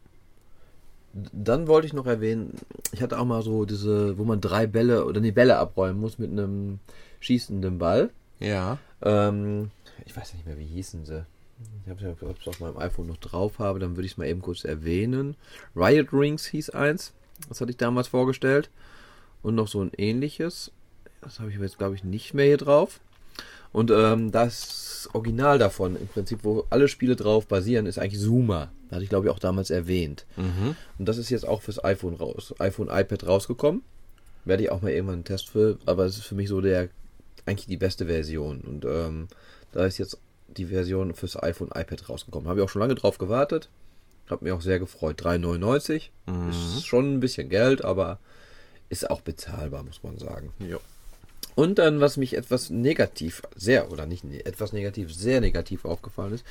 [1.13, 2.55] dann wollte ich noch erwähnen,
[2.91, 6.19] ich hatte auch mal so diese, wo man drei Bälle oder die Bälle abräumen muss
[6.19, 6.79] mit einem
[7.19, 8.09] schießenden Ball.
[8.39, 8.77] Ja.
[9.01, 9.71] Ähm,
[10.05, 11.25] ich weiß nicht mehr, wie hießen sie.
[11.85, 14.41] Ich habe es auf meinem iPhone noch drauf habe, dann würde ich es mal eben
[14.41, 15.35] kurz erwähnen.
[15.75, 17.13] Riot Rings hieß eins.
[17.49, 18.69] Das hatte ich damals vorgestellt.
[19.41, 20.71] Und noch so ein ähnliches.
[21.21, 22.99] Das habe ich jetzt, glaube ich, nicht mehr hier drauf.
[23.71, 28.71] Und ähm, das Original davon, im Prinzip, wo alle Spiele drauf basieren, ist eigentlich Zuma.
[28.89, 30.25] Das hatte ich, glaube ich, auch damals erwähnt.
[30.37, 30.75] Mhm.
[30.97, 33.83] Und das ist jetzt auch fürs iPhone raus, iPhone, iPad rausgekommen.
[34.45, 36.89] Werde ich auch mal irgendwann einen Test für, aber es ist für mich so der
[37.45, 38.61] eigentlich die beste Version.
[38.61, 39.27] Und ähm,
[39.73, 42.47] da ist jetzt die Version fürs iPhone, iPad rausgekommen.
[42.49, 43.69] Habe ich auch schon lange drauf gewartet.
[44.29, 45.21] Habe mich auch sehr gefreut.
[45.21, 46.49] 3,99 Mhm.
[46.49, 48.19] ist schon ein bisschen Geld, aber
[48.89, 50.51] ist auch bezahlbar, muss man sagen.
[50.59, 50.79] Jo.
[51.55, 56.45] Und dann, was mich etwas negativ, sehr, oder nicht etwas negativ, sehr negativ aufgefallen ist,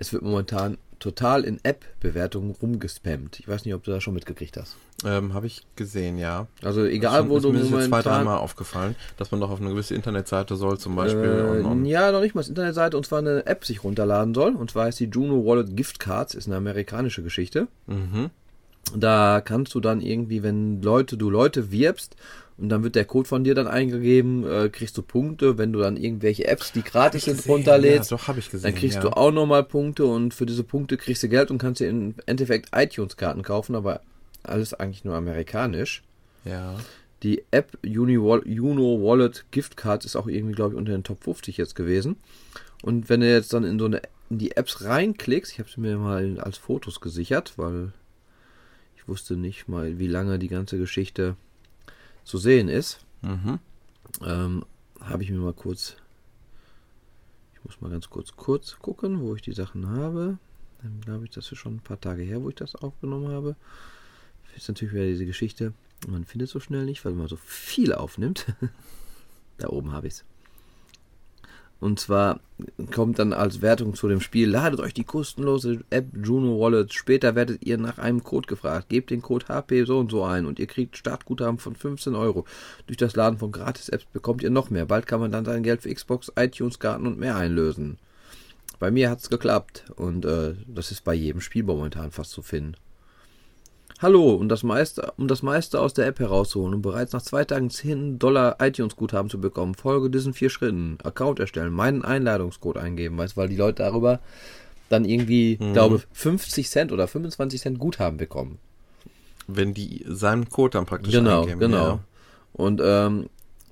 [0.00, 3.38] es wird momentan total in App-Bewertungen rumgespammt.
[3.38, 4.76] Ich weiß nicht, ob du das schon mitgekriegt hast.
[5.04, 6.48] Ähm, Habe ich gesehen, ja.
[6.62, 8.12] Also egal, Schon- wo ist du mir das jetzt zwei, momentan...
[8.12, 11.22] dreimal aufgefallen, dass man doch auf eine gewisse Internetseite soll, zum Beispiel.
[11.24, 12.44] Äh, und, und, ja, noch nicht mal.
[12.44, 14.56] Internetseite und zwar eine App sich runterladen soll.
[14.56, 16.34] Und zwar heißt die Juno Wallet Gift Cards.
[16.34, 17.68] Ist eine amerikanische Geschichte.
[17.86, 18.30] mhm.
[18.96, 22.16] Da kannst du dann irgendwie, wenn Leute, du Leute wirbst
[22.56, 25.58] und dann wird der Code von dir dann eingegeben, äh, kriegst du Punkte.
[25.58, 28.70] Wenn du dann irgendwelche Apps, die gratis sind, runterlädst, Ja, doch, habe ich gesehen.
[28.70, 29.02] dann kriegst ja.
[29.02, 32.14] du auch nochmal Punkte und für diese Punkte kriegst du Geld und kannst dir im
[32.26, 34.00] Endeffekt iTunes-Karten kaufen, aber
[34.42, 36.02] alles eigentlich nur amerikanisch.
[36.44, 36.76] Ja.
[37.22, 41.24] Die App Uni Juno Wallet Gift Cards ist auch irgendwie, glaube ich, unter den Top
[41.24, 42.16] 50 jetzt gewesen.
[42.82, 45.80] Und wenn du jetzt dann in so eine in die Apps reinklickst, ich habe sie
[45.80, 47.92] mir mal als Fotos gesichert, weil
[49.08, 51.34] ich wusste nicht mal, wie lange die ganze Geschichte
[52.24, 53.00] zu sehen ist.
[53.22, 53.58] Mhm.
[54.20, 54.66] Ähm,
[55.00, 55.96] habe ich mir mal kurz.
[57.54, 60.36] Ich muss mal ganz kurz kurz gucken, wo ich die Sachen habe.
[60.82, 63.56] Dann glaube ich, das ist schon ein paar Tage her, wo ich das aufgenommen habe.
[64.54, 65.72] Ist natürlich wieder diese Geschichte.
[66.06, 68.44] Man findet so schnell nicht, weil man so viel aufnimmt.
[69.56, 70.24] da oben habe ich es.
[71.80, 72.40] Und zwar
[72.92, 76.92] kommt dann als Wertung zu dem Spiel, ladet euch die kostenlose App Juno Wallet.
[76.92, 78.88] Später werdet ihr nach einem Code gefragt.
[78.88, 82.44] Gebt den Code HP so und so ein und ihr kriegt Startguthaben von 15 Euro.
[82.86, 84.86] Durch das Laden von Gratis-Apps bekommt ihr noch mehr.
[84.86, 87.98] Bald kann man dann sein Geld für Xbox, iTunes-Karten und mehr einlösen.
[88.80, 92.42] Bei mir hat es geklappt und äh, das ist bei jedem Spiel momentan fast zu
[92.42, 92.74] finden.
[94.00, 97.44] Hallo, um das, meiste, um das meiste aus der App herauszuholen und bereits nach zwei
[97.44, 100.98] Tagen 10 Dollar iTunes-Guthaben zu bekommen, folge diesen vier Schritten.
[101.02, 104.20] Account erstellen, meinen Einladungscode eingeben, weißt weil die Leute darüber
[104.88, 105.72] dann irgendwie, Mhm.
[105.72, 108.58] glaube 50 Cent oder 25 Cent Guthaben bekommen.
[109.48, 111.58] Wenn die seinen Code dann praktisch Genau, eingeben.
[111.60, 111.88] genau.
[111.88, 112.00] Ja.
[112.52, 113.28] Und ähm,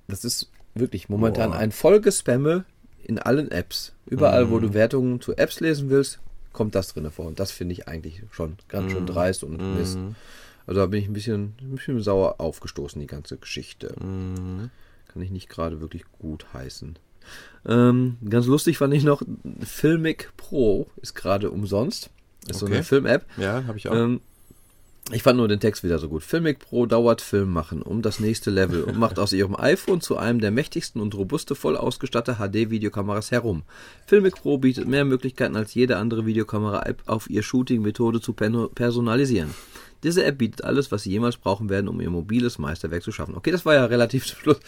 [0.09, 1.59] das ist wirklich momentan Boah.
[1.59, 2.65] ein Vollgespamme
[3.05, 3.93] in allen Apps.
[4.07, 4.63] Überall, wo Mhm.
[4.63, 6.19] du Wertungen zu Apps lesen willst,
[6.57, 7.27] kommt das drin vor.
[7.27, 9.07] Und das finde ich eigentlich schon ganz schön Mhm.
[9.07, 9.97] dreist und Mist.
[9.99, 10.17] Mhm.
[10.67, 13.95] Also da bin ich ein bisschen, ein bisschen sauer aufgestoßen, die ganze Geschichte.
[14.03, 14.71] Mhm.
[15.07, 16.99] Kann ich nicht gerade wirklich gut heißen.
[17.67, 19.23] Ähm, ganz lustig fand ich noch,
[19.61, 22.11] Filmic Pro ist gerade umsonst.
[22.49, 22.77] Ist so Okay.
[22.77, 23.25] eine Film-App.
[23.37, 23.95] Ja, habe ich auch.
[23.95, 24.21] Ähm,
[25.13, 26.25] ich fand nur den Text wieder so gut.
[26.25, 30.17] Filmic Pro dauert Film machen um das nächste Level und macht aus ihrem iPhone zu
[30.17, 33.63] einem der mächtigsten und robuste, voll ausgestattete HD-Videokameras herum.
[34.07, 39.55] Filmic Pro bietet mehr Möglichkeiten als jede andere Videokamera-App auf ihr Shooting-Methode zu personalisieren.
[40.03, 43.37] Diese App bietet alles, was Sie jemals brauchen werden, um Ihr mobiles Meisterwerk zu schaffen.
[43.37, 44.61] Okay, das war ja relativ zum Schluss,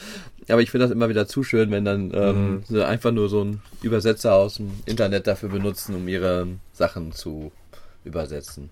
[0.48, 3.42] aber ich finde das immer wieder zu schön, wenn dann ähm, sie einfach nur so
[3.42, 7.52] einen Übersetzer aus dem Internet dafür benutzen, um ihre Sachen zu
[8.04, 8.70] übersetzen.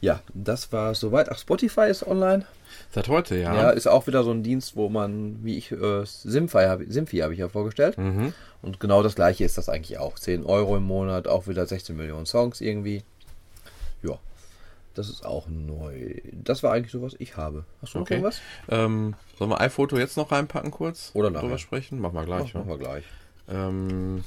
[0.00, 1.30] Ja, das war soweit.
[1.30, 2.46] Ach, Spotify ist online.
[2.90, 3.54] Seit heute, ja.
[3.54, 7.30] Ja, ist auch wieder so ein Dienst, wo man, wie ich, äh, Simfy habe hab
[7.32, 7.98] ich ja vorgestellt.
[7.98, 8.32] Mhm.
[8.62, 10.18] Und genau das gleiche ist das eigentlich auch.
[10.18, 13.02] 10 Euro im Monat, auch wieder 16 Millionen Songs irgendwie.
[14.02, 14.18] Ja,
[14.94, 16.14] das ist auch neu.
[16.32, 17.64] Das war eigentlich so, was ich habe.
[17.82, 18.14] Hast du noch Okay.
[18.14, 18.40] irgendwas?
[18.70, 21.10] Ähm, sollen wir iPhoto jetzt noch reinpacken kurz?
[21.12, 21.42] Oder nachher.
[21.42, 22.00] Drüber sprechen?
[22.00, 22.50] Machen wir gleich.
[22.50, 23.04] Ach, machen wir gleich.
[23.50, 24.24] ähm,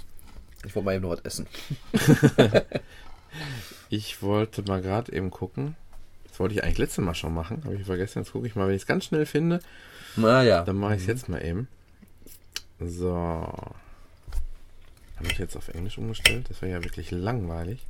[0.65, 1.47] Ich wollte mal eben noch was essen.
[3.89, 5.75] ich wollte mal gerade eben gucken.
[6.29, 8.19] Das wollte ich eigentlich letztes Mal schon machen, habe ich vergessen.
[8.19, 9.59] Jetzt gucke ich mal, wenn ich es ganz schnell finde,
[10.15, 10.63] Naja.
[10.63, 11.67] dann mache ich es jetzt mal eben.
[12.79, 13.13] So.
[13.15, 13.75] Habe
[15.31, 16.47] ich jetzt auf Englisch umgestellt?
[16.49, 17.85] Das wäre ja wirklich langweilig.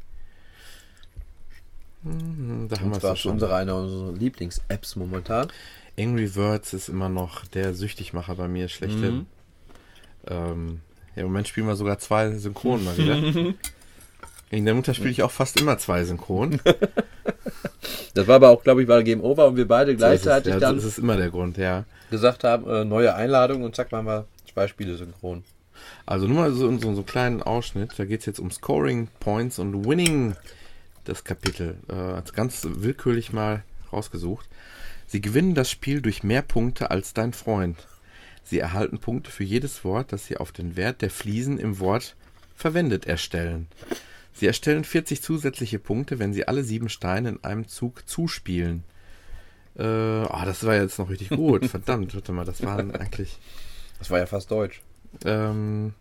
[2.04, 3.34] Hm, Da haben wir es schon.
[3.34, 5.48] unsere eine unserer Lieblings-Apps momentan.
[5.98, 9.12] Angry Birds ist immer noch der Süchtigmacher bei mir, schlechte.
[9.12, 9.26] Mhm.
[10.28, 10.82] Ähm,
[11.16, 13.18] ja, Im Moment spielen wir sogar zwei Synchronen mal wieder.
[14.54, 16.60] In der Mutter spiele ich auch fast immer zwei Synchron.
[18.14, 20.76] Das war aber auch, glaube ich, war Game Over und wir beide gleichzeitig ja, dann
[20.76, 21.84] Das ist immer der Grund, ja.
[22.12, 25.44] gesagt haben, äh, neue Einladung und zack, machen wir zwei Spiele synchron.
[26.06, 27.94] Also nur mal so, so, so einen kleinen Ausschnitt.
[27.98, 30.36] Da geht es jetzt um Scoring Points und Winning.
[31.06, 31.78] Das Kapitel.
[31.90, 34.48] Äh, als ganz willkürlich mal rausgesucht.
[35.08, 37.88] Sie gewinnen das Spiel durch mehr Punkte als dein Freund.
[38.44, 42.16] Sie erhalten Punkte für jedes Wort, das sie auf den Wert der Fliesen im Wort
[42.56, 43.68] verwendet erstellen.
[44.34, 48.84] Sie erstellen 40 zusätzliche Punkte, wenn sie alle sieben Steine in einem Zug zuspielen.
[49.78, 51.66] Äh, ah, das war jetzt noch richtig gut.
[51.70, 53.38] Verdammt, warte mal, das waren eigentlich.
[54.00, 54.82] Das war ja fast deutsch.
[55.26, 55.94] Ähm,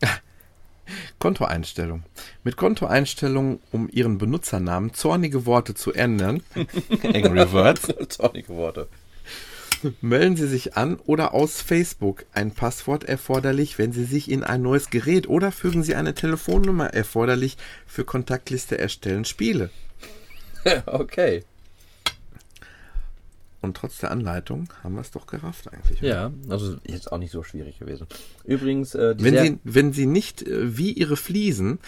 [1.18, 2.02] Kontoeinstellung.
[2.44, 6.42] Mit Kontoeinstellung, um Ihren Benutzernamen zornige Worte zu ändern,
[7.02, 8.88] Angry Words, Zornige Worte.
[10.00, 12.24] melden Sie sich an oder aus Facebook.
[12.32, 16.92] Ein Passwort erforderlich, wenn Sie sich in ein neues Gerät oder fügen Sie eine Telefonnummer
[16.94, 19.70] erforderlich für Kontaktliste erstellen Spiele.
[20.86, 21.44] okay.
[23.60, 26.00] Und trotz der Anleitung haben wir es doch gerafft eigentlich.
[26.00, 26.08] oder?
[26.08, 28.06] Ja, also jetzt auch nicht so schwierig gewesen.
[28.44, 31.80] Übrigens, äh, Wenn Sie, wenn Sie nicht äh, wie Ihre Fliesen,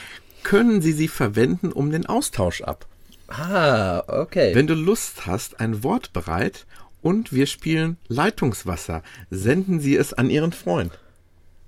[0.42, 2.87] können Sie sie verwenden um den Austausch ab.
[3.29, 4.55] Ah, okay.
[4.55, 6.66] Wenn du Lust hast, ein Wort bereit
[7.02, 10.98] und wir spielen Leitungswasser, senden Sie es an Ihren Freund.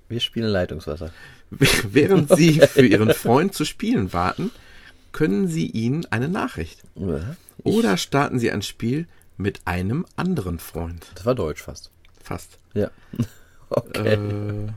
[0.09, 1.11] wir spielen Leitungswasser.
[1.49, 4.51] Während Sie für Ihren Freund zu spielen warten,
[5.11, 6.81] können Sie ihnen eine Nachricht.
[6.95, 11.05] Ja, Oder starten Sie ein Spiel mit einem anderen Freund.
[11.15, 11.91] Das war deutsch fast.
[12.21, 12.57] Fast.
[12.73, 12.89] Ja.
[13.75, 14.13] Okay.
[14.13, 14.67] Äh,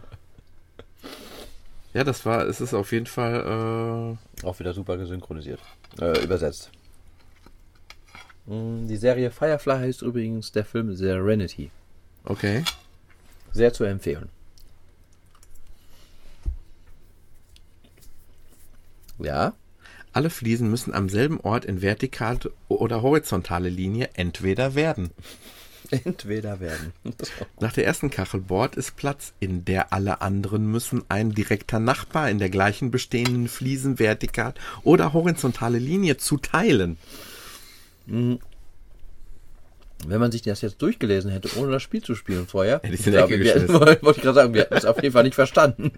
[1.92, 5.60] ja, das war, es ist auf jeden Fall, Auch wieder super gesynchronisiert.
[6.00, 6.70] Äh, übersetzt.
[8.46, 11.70] Mm, Die Serie Firefly heißt übrigens der Film Serenity.
[12.24, 12.64] okay.
[13.52, 14.28] Sehr zu empfehlen.
[19.18, 19.54] Ja.
[20.12, 25.11] Alle Fliesen müssen am selben Ort in vertikale oder horizontale Linie entweder werden.
[25.90, 26.92] Entweder werden.
[27.61, 32.38] Nach der ersten Kachelbord ist Platz, in der alle anderen müssen ein direkter Nachbar in
[32.38, 36.96] der gleichen bestehenden Fliesen vertikal oder horizontale Linie zu teilen.
[38.06, 38.38] Wenn
[40.20, 43.38] man sich das jetzt durchgelesen hätte, ohne das Spiel zu spielen vorher, Hätte Ecke wir
[43.38, 43.68] geschmissen.
[43.80, 45.90] wollte ich gerade sagen, wir hätten es auf jeden Fall nicht verstanden.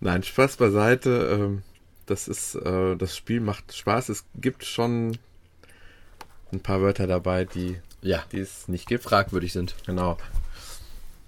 [0.00, 1.28] Nein, Spaß beiseite.
[1.32, 1.62] ähm,
[2.06, 4.10] Das ist, äh, das Spiel macht Spaß.
[4.10, 5.16] Es gibt schon
[6.52, 9.02] ein paar Wörter dabei, die, Ja, die es nicht gibt.
[9.04, 9.74] fragwürdig sind.
[9.86, 10.18] Genau.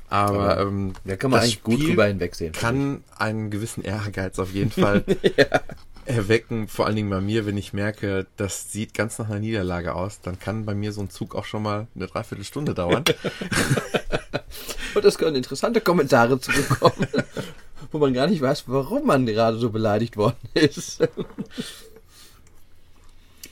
[0.08, 2.52] Aber ähm, Da kann man das eigentlich gut Spiel drüber hinwegsehen.
[2.52, 5.04] kann einen gewissen Ehrgeiz auf jeden Fall
[6.06, 6.68] erwecken.
[6.68, 10.20] Vor allen Dingen bei mir, wenn ich merke, das sieht ganz nach einer Niederlage aus,
[10.20, 13.04] dann kann bei mir so ein Zug auch schon mal eine Dreiviertelstunde dauern.
[14.94, 17.06] Und es können interessante Kommentare zurückkommen,
[17.92, 21.06] wo man gar nicht weiß, warum man gerade so beleidigt worden ist.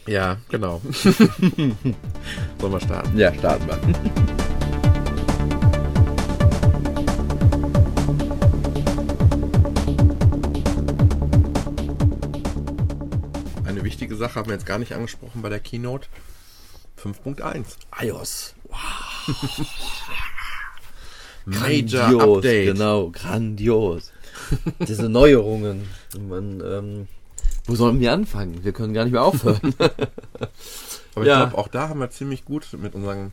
[0.06, 0.80] ja, genau.
[0.92, 1.76] Sollen
[2.60, 3.18] wir starten?
[3.18, 4.43] Ja, starten wir.
[14.28, 16.08] Sache haben wir jetzt gar nicht angesprochen bei der Keynote.
[17.02, 17.64] 5.1.
[18.02, 18.54] iOS.
[21.46, 22.66] Major Grandios, Update.
[22.72, 24.12] Genau, grandios.
[24.86, 25.88] Diese Neuerungen.
[26.18, 27.08] Man, ähm,
[27.66, 28.64] wo sollen wir anfangen?
[28.64, 29.74] Wir können gar nicht mehr aufhören.
[31.14, 31.44] Aber Ja.
[31.44, 33.32] ich glaube, auch da haben wir ziemlich gut mit unseren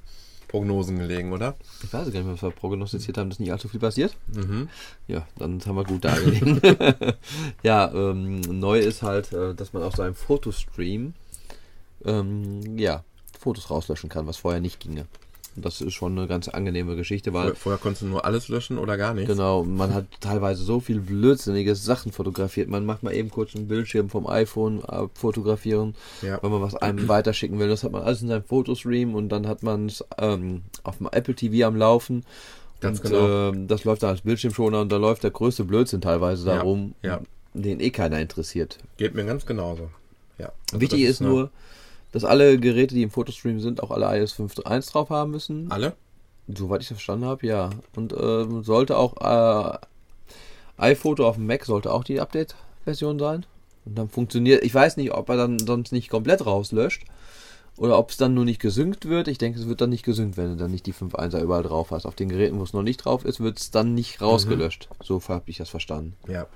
[0.52, 1.56] Prognosen gelegen, oder?
[1.82, 4.16] Ich weiß gar nicht mehr, was wir prognostiziert haben, dass nicht allzu viel passiert.
[4.28, 4.68] Mhm.
[5.08, 6.62] Ja, dann haben wir gut dargelegen.
[7.64, 11.14] ja, ähm, neu ist halt, äh, dass man auf seinem Fotostream
[12.04, 13.04] ähm, ja,
[13.40, 15.06] Fotos rauslöschen kann, was vorher nicht ginge.
[15.56, 18.96] Das ist schon eine ganz angenehme Geschichte, weil Vorher- konntest du nur alles löschen oder
[18.98, 19.30] gar nichts.
[19.30, 22.70] Genau, man hat teilweise so viel blödsinnige Sachen fotografiert.
[22.70, 26.40] Man macht mal eben kurz einen Bildschirm vom iPhone abfotografieren, Ja.
[26.42, 27.68] wenn man was einem weiterschicken will.
[27.68, 31.08] Das hat man alles in seinem Fotostream und dann hat man es ähm, auf dem
[31.12, 32.24] Apple TV am Laufen.
[32.80, 33.50] Ganz und genau.
[33.50, 36.96] ähm, das läuft dann als Bildschirmschoner und da läuft der größte Blödsinn teilweise Ja, darum,
[37.04, 37.20] ja.
[37.54, 38.78] den eh keiner interessiert.
[38.98, 39.90] Geht mir ganz genauso.
[40.38, 40.52] Ja.
[40.72, 41.50] Also Wichtig ist eine- nur,
[42.12, 45.72] dass alle Geräte, die im Fotostream sind, auch alle iOS 5.1 drauf haben müssen.
[45.72, 45.94] Alle?
[46.48, 47.70] Soweit ich das verstanden habe, ja.
[47.96, 49.78] Und ähm, sollte auch äh,
[50.78, 53.46] iPhoto auf dem Mac sollte auch die Update-Version sein.
[53.86, 57.06] Und dann funktioniert, ich weiß nicht, ob er dann sonst nicht komplett rauslöscht.
[57.78, 59.28] Oder ob es dann nur nicht gesynkt wird.
[59.28, 61.92] Ich denke, es wird dann nicht gesynkt, wenn du dann nicht die 5.1er überall drauf
[61.92, 62.06] hast.
[62.06, 64.90] Auf den Geräten, wo es noch nicht drauf ist, wird es dann nicht rausgelöscht.
[65.02, 66.16] So habe ich das verstanden.
[66.28, 66.48] Ja.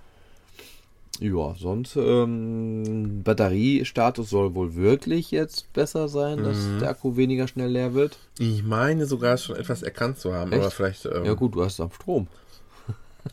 [1.19, 7.69] Ja, sonst ähm, Batteriestatus soll wohl wirklich jetzt besser sein, dass der Akku weniger schnell
[7.69, 8.17] leer wird.
[8.37, 10.61] Ich meine sogar schon etwas erkannt zu haben, Echt?
[10.61, 11.05] aber vielleicht.
[11.05, 12.27] Ähm, Ja gut, du hast es am Strom.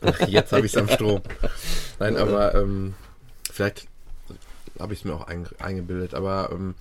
[0.29, 1.23] Jetzt habe ich es am Strom.
[1.99, 2.95] Nein, aber ähm,
[3.51, 3.89] vielleicht
[4.79, 6.15] habe ich es mir auch einge eingebildet.
[6.15, 6.75] Aber ähm,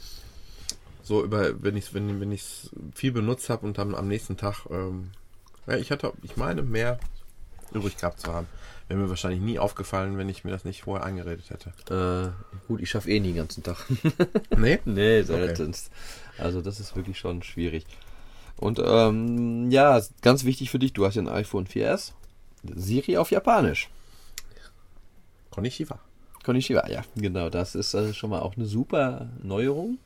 [1.03, 4.37] so über, wenn ich wenn, wenn ich es viel benutzt habe und dann am nächsten
[4.37, 5.09] Tag, ähm,
[5.67, 6.99] ja, ich hatte, ich meine, mehr
[7.73, 8.47] übrig gehabt zu haben.
[8.91, 12.33] Wäre mir wahrscheinlich nie aufgefallen, wenn ich mir das nicht vorher eingeredet hätte.
[12.35, 13.77] Äh, gut, ich schaffe eh nie den ganzen Tag.
[14.57, 14.79] Nee?
[14.85, 15.89] nee, seltenst.
[16.37, 17.85] Also das ist wirklich schon schwierig.
[18.57, 22.11] Und ähm, ja, ganz wichtig für dich, du hast ja ein iPhone 4S.
[22.63, 23.89] Siri auf Japanisch.
[25.51, 25.97] Konnichiwa.
[26.43, 27.49] Konnichiwa, ja, genau.
[27.49, 29.99] Das ist äh, schon mal auch eine super Neuerung.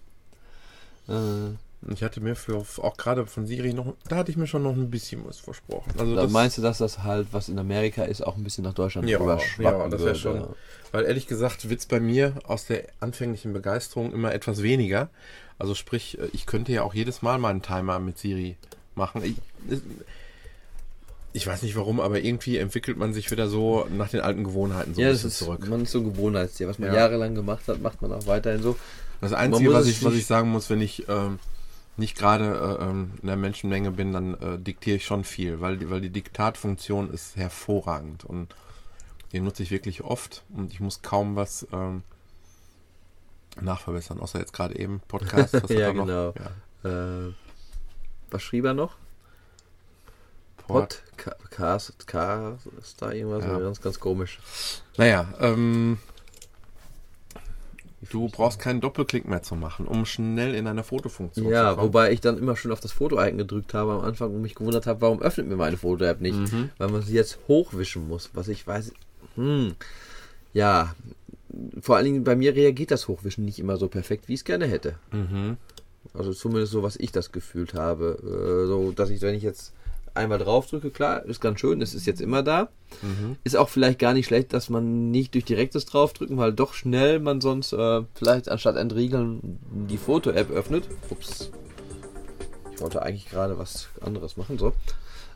[1.08, 1.56] Äh,
[1.94, 4.74] Ich hatte mir für auch gerade von Siri noch, da hatte ich mir schon noch
[4.74, 5.92] ein bisschen was versprochen.
[6.00, 8.74] Also da meinst du, dass das halt, was in Amerika ist, auch ein bisschen nach
[8.74, 10.48] Deutschland Ja, rüberschwappen ja, das wäre schon.
[10.92, 15.10] Weil ehrlich gesagt wird es bei mir aus der anfänglichen Begeisterung immer etwas weniger.
[15.60, 18.58] Also sprich, äh, ich könnte ja auch jedes Mal meinen Timer mit Siri
[18.96, 19.22] machen.
[19.24, 19.36] Ich,
[21.34, 24.94] ich weiß nicht warum, aber irgendwie entwickelt man sich wieder so nach den alten Gewohnheiten
[24.96, 25.68] so Ja, ein bisschen ist, zurück.
[25.68, 26.68] man ist so Gewohnheitstier.
[26.68, 26.96] Was man Ja.
[26.96, 28.76] jahrelang gemacht hat, macht man auch weiterhin so.
[29.22, 31.40] Das Einzige, was ich, was ich sagen muss, wenn ich ähm,
[31.98, 35.78] nicht gerade äh, ähm, in der Menschenmenge bin, dann äh, diktiere ich schon viel, weil
[35.78, 38.54] die, weil die Diktatfunktion ist hervorragend und
[39.32, 42.04] die nutze ich wirklich oft und ich muss kaum was ähm,
[43.62, 45.54] nachverbessern, außer jetzt gerade eben Podcast.
[45.54, 46.34] Was Ja, genau.
[46.84, 47.34] Ja, Äh,
[48.30, 48.96] was schrieb er noch?
[50.68, 51.04] Pod,
[51.52, 53.60] Cast, Cast, ist da irgendwas Ja.
[53.60, 54.40] ganz, ganz komisch.
[54.98, 56.00] Naja, ähm,
[58.10, 61.88] du brauchst keinen Doppelklick mehr zu machen, um schnell in eine Fotofunktion Ja, zu kommen.
[61.88, 64.88] wobei ich dann immer schon auf das Foto-Icon gedrückt habe am Anfang und mich gewundert
[64.88, 66.38] habe, warum öffnet mir meine Foto-App nicht?
[66.38, 66.70] Mhm.
[66.78, 68.92] Weil man sie jetzt hochwischen muss, was ich weiß.
[69.36, 69.76] Hm,
[70.54, 70.96] ja,
[71.82, 74.46] vor allen Dingen bei mir reagiert das Hochwischen nicht immer so perfekt, wie ich es
[74.46, 74.96] gerne hätte.
[75.12, 75.58] Mhm.
[76.14, 78.18] Also zumindest so, was ich das gefühlt habe.
[78.24, 79.74] Äh, so, dass ich, wenn ich jetzt
[80.16, 82.70] einmal drauf drücke, klar, ist ganz schön, es ist jetzt immer da.
[83.02, 83.36] Mhm.
[83.44, 87.20] Ist auch vielleicht gar nicht schlecht, dass man nicht durch direktes draufdrücken, weil doch schnell
[87.20, 90.88] man sonst äh, vielleicht anstatt entriegeln die Foto-App öffnet.
[91.10, 91.52] Ups.
[92.74, 94.74] Ich wollte eigentlich gerade was anderes machen, so.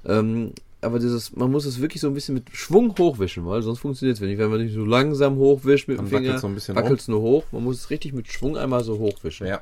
[0.05, 3.79] Ähm, aber dieses, man muss es wirklich so ein bisschen mit Schwung hochwischen, weil sonst
[3.79, 4.37] funktioniert es nicht.
[4.37, 7.43] Wenn man nicht so langsam hochwischt mit Dann dem Finger, wackelt es nur hoch.
[7.51, 9.47] Man muss es richtig mit Schwung einmal so hochwischen.
[9.47, 9.61] Ja.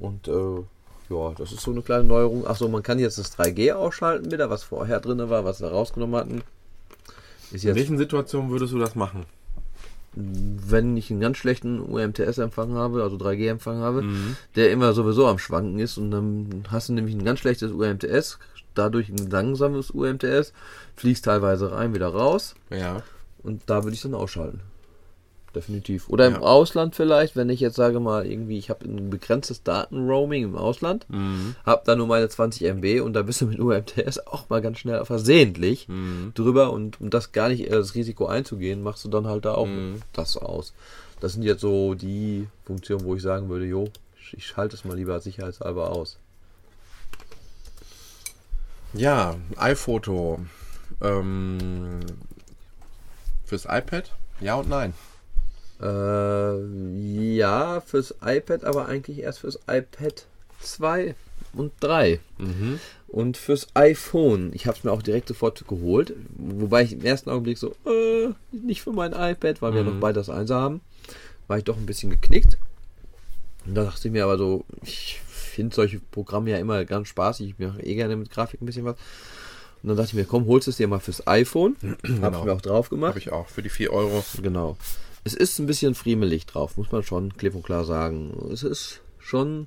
[0.00, 0.62] Und äh,
[1.10, 2.46] ja, das ist so eine kleine Neuerung.
[2.46, 6.16] Achso, man kann jetzt das 3G ausschalten wieder, was vorher drin war, was wir rausgenommen
[6.16, 6.42] hatten.
[7.52, 9.26] Ist In jetzt, welchen Situationen würdest du das machen?
[10.12, 14.36] wenn ich einen ganz schlechten UMTS-Empfang habe, also 3G-Empfang habe, Mhm.
[14.56, 18.40] der immer sowieso am Schwanken ist und dann hast du nämlich ein ganz schlechtes UMTS,
[18.74, 20.52] dadurch ein langsames UMTS,
[20.96, 23.04] fließt teilweise rein, wieder raus Ja.
[23.44, 24.60] und da würde ich dann ausschalten.
[25.54, 26.08] Definitiv.
[26.08, 26.40] Oder im Ja.
[26.42, 31.06] Ausland vielleicht, wenn ich jetzt sage mal irgendwie, ich habe ein begrenztes Datenroaming im Ausland,
[31.08, 31.56] Mhm.
[31.66, 34.78] hab da nur meine 20 MB und da bist du mit UMTS auch mal ganz
[34.78, 36.30] schnell versehentlich Mhm.
[36.34, 39.54] drüber und um das gar nicht äh, das Risiko einzugehen, machst du dann halt da
[39.54, 40.02] auch Mhm.
[40.12, 40.72] das aus.
[41.18, 43.88] Das sind jetzt so die Funktionen, wo ich sagen würde, jo,
[44.20, 46.16] ich- ich schalte es mal lieber sicherheitshalber aus.
[48.92, 50.40] Ja, iPhoto.
[51.00, 52.00] Ähm,
[53.44, 54.10] fürs iPad?
[54.40, 54.94] Ja und nein.
[55.82, 60.26] Äh, ja, fürs iPad, aber eigentlich erst fürs iPad
[60.60, 61.14] 2
[61.54, 62.20] und 3.
[62.38, 62.78] Mhm.
[63.08, 67.30] Und fürs iPhone, ich habe es mir auch direkt sofort geholt, wobei ich im ersten
[67.30, 69.88] Augenblick so, äh, nicht für mein iPad, weil wir Mhm.
[69.94, 70.80] noch beide das 1 haben,
[71.48, 72.56] war ich doch ein bisschen geknickt.
[73.66, 77.50] Und da dachte ich mir aber so, ich finde solche Programme ja immer ganz spaßig,
[77.50, 78.96] ich mache eh gerne mit Grafik ein bisschen was.
[79.82, 81.74] Und dann dachte ich mir, komm, holst es dir mal fürs iPhone.
[81.82, 82.38] Hab Genau.
[82.38, 83.10] ich mir auch drauf gemacht.
[83.10, 83.48] Habe ich auch.
[83.48, 84.22] Für die 4 Euro.
[84.42, 84.76] Genau.
[85.24, 88.32] Es ist ein bisschen friemelig drauf, muss man schon klipp und klar sagen.
[88.52, 89.66] Es ist schon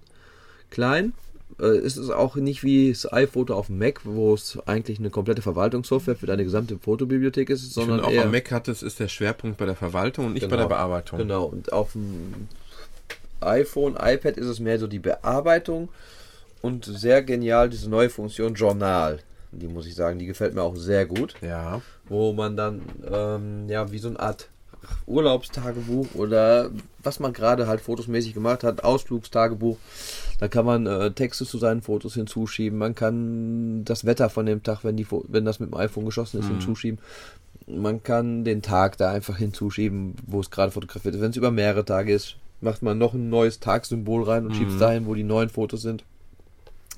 [0.71, 1.13] klein.
[1.59, 5.11] Äh, Es ist auch nicht wie das iPhoto auf dem Mac, wo es eigentlich eine
[5.11, 8.81] komplette Verwaltungssoftware für deine gesamte Fotobibliothek ist, sondern finde auch eher am Mac hat es,
[8.81, 10.63] ist der Schwerpunkt bei der Verwaltung und nicht bei Genau.
[10.63, 11.19] der Bearbeitung.
[11.19, 12.47] Genau, und auf dem
[13.41, 15.89] iPhone, iPad ist es mehr so die Bearbeitung
[16.61, 19.19] und sehr genial diese neue Funktion Journal.
[19.51, 21.35] Die muss ich sagen, die gefällt mir auch sehr gut.
[21.41, 21.81] Ja.
[22.09, 22.81] wo man dann
[23.11, 24.49] ähm, ja wie so eine Art
[25.05, 26.69] Urlaubstagebuch oder
[27.01, 29.77] was man gerade halt fotosmäßig gemacht hat, Ausflugstagebuch.
[30.39, 32.77] Da kann man äh, Texte zu seinen Fotos hinzuschieben.
[32.77, 36.39] Man kann das Wetter von dem Tag, wenn die wenn das mit dem iPhone geschossen
[36.39, 36.99] ist, hinzuschieben.
[37.67, 41.21] man kann den Tag da einfach hinzuschieben, wo es gerade fotografiert ist.
[41.21, 44.71] Wenn es über mehrere Tage ist, macht man noch ein neues Tagsymbol rein und schiebt
[44.71, 46.03] es dahin, wo die neuen Fotos sind.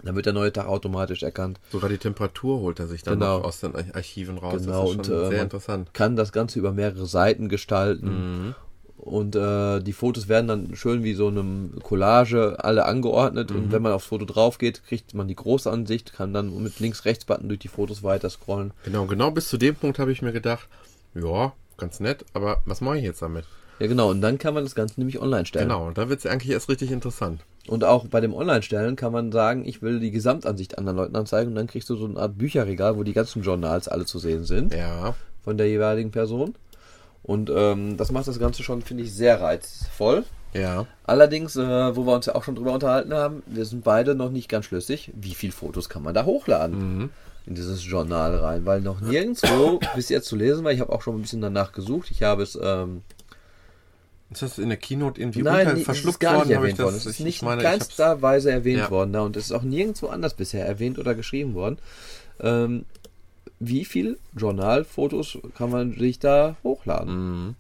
[0.06, 1.60] Dann wird der neue Tag automatisch erkannt.
[1.72, 3.40] Sogar die Temperatur holt er sich dann Genau.
[3.42, 4.62] aus den Ar- Archiven raus.
[4.64, 5.94] Genau, das ist schon und, äh, sehr man- interessant.
[5.94, 8.46] Kann das Ganze über mehrere Seiten gestalten.
[8.48, 8.56] Mhm.
[8.98, 13.52] Und äh, die Fotos werden dann schön wie so einem Collage alle angeordnet.
[13.52, 13.58] Mhm.
[13.58, 16.80] Und wenn man aufs Foto drauf geht, kriegt man die große Ansicht, kann dann mit
[16.80, 18.72] Links-Rechts-Button durch die Fotos weiter scrollen.
[18.86, 20.68] Genau, genau bis zu dem Punkt habe ich mir gedacht,
[21.14, 23.46] ja, ganz nett, aber was mache ich jetzt damit?
[23.80, 24.10] Ja, genau.
[24.10, 25.68] Und dann kann man das Ganze nämlich online stellen.
[25.68, 27.42] Genau, und da wird es eigentlich erst richtig interessant.
[27.68, 31.50] Und auch bei dem Online-Stellen kann man sagen, ich will die Gesamtansicht anderen Leuten anzeigen.
[31.50, 34.44] Und dann kriegst du so eine Art Bücherregal, wo die ganzen Journals alle zu sehen
[34.46, 36.54] sind Ja, von der jeweiligen Person.
[37.24, 40.24] Und ähm, das macht das Ganze schon, finde ich, sehr reizvoll.
[40.54, 40.86] ja.
[41.06, 44.30] Allerdings, äh, wo wir uns ja auch schon drüber unterhalten haben, wir sind beide noch
[44.30, 47.10] nicht ganz schlüssig, wie viele Fotos kann man da hochladen Mhm.
[47.48, 50.72] in dieses Journal rein, weil noch nirgendwo bis jetzt zu lesen war.
[50.72, 52.12] Ich habe auch schon ein bisschen danach gesucht.
[52.12, 53.02] Ich habe es ähm,
[54.32, 56.56] Ist das in der Keynote irgendwie Nein, unter, verschluckt gar nicht worden?
[56.56, 56.96] Habe erwähnt worden.
[56.96, 58.90] Es ist ich nicht meine, in keinster Weise erwähnt Ja.
[58.90, 59.14] worden.
[59.14, 61.78] Da, und es ist auch nirgendwo anders bisher erwähnt oder geschrieben worden.
[62.40, 62.86] Ähm,
[63.60, 67.16] wie viel Journalfotos kann man sich da hochladen?
[67.48, 67.56] Mhm.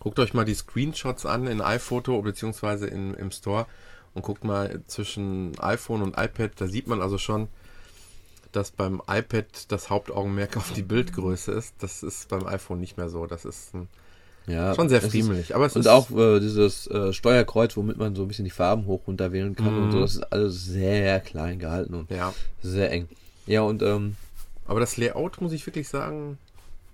[0.00, 3.66] Guckt euch mal die Screenshots an in iPhoto beziehungsweise in, im Store
[4.12, 6.50] und guckt mal zwischen iPhone und iPad.
[6.56, 7.48] Da sieht man also schon,
[8.52, 11.74] dass beim iPad das Hauptaugenmerk auf die Bildgröße ist.
[11.78, 13.26] Das ist beim iPhone nicht mehr so.
[13.26, 13.88] Das ist ein,
[14.46, 15.54] Ja, schon sehr friemelig.
[15.54, 18.50] Aber es Und ist auch äh, dieses äh, Steuerkreuz, womit man so ein bisschen die
[18.50, 22.34] Farben hoch runter wählen kann und so, das ist alles sehr klein gehalten und ja.
[22.62, 23.08] sehr eng.
[23.46, 24.16] Ja, und ähm,
[24.66, 26.38] Aber das Layout muss ich wirklich sagen,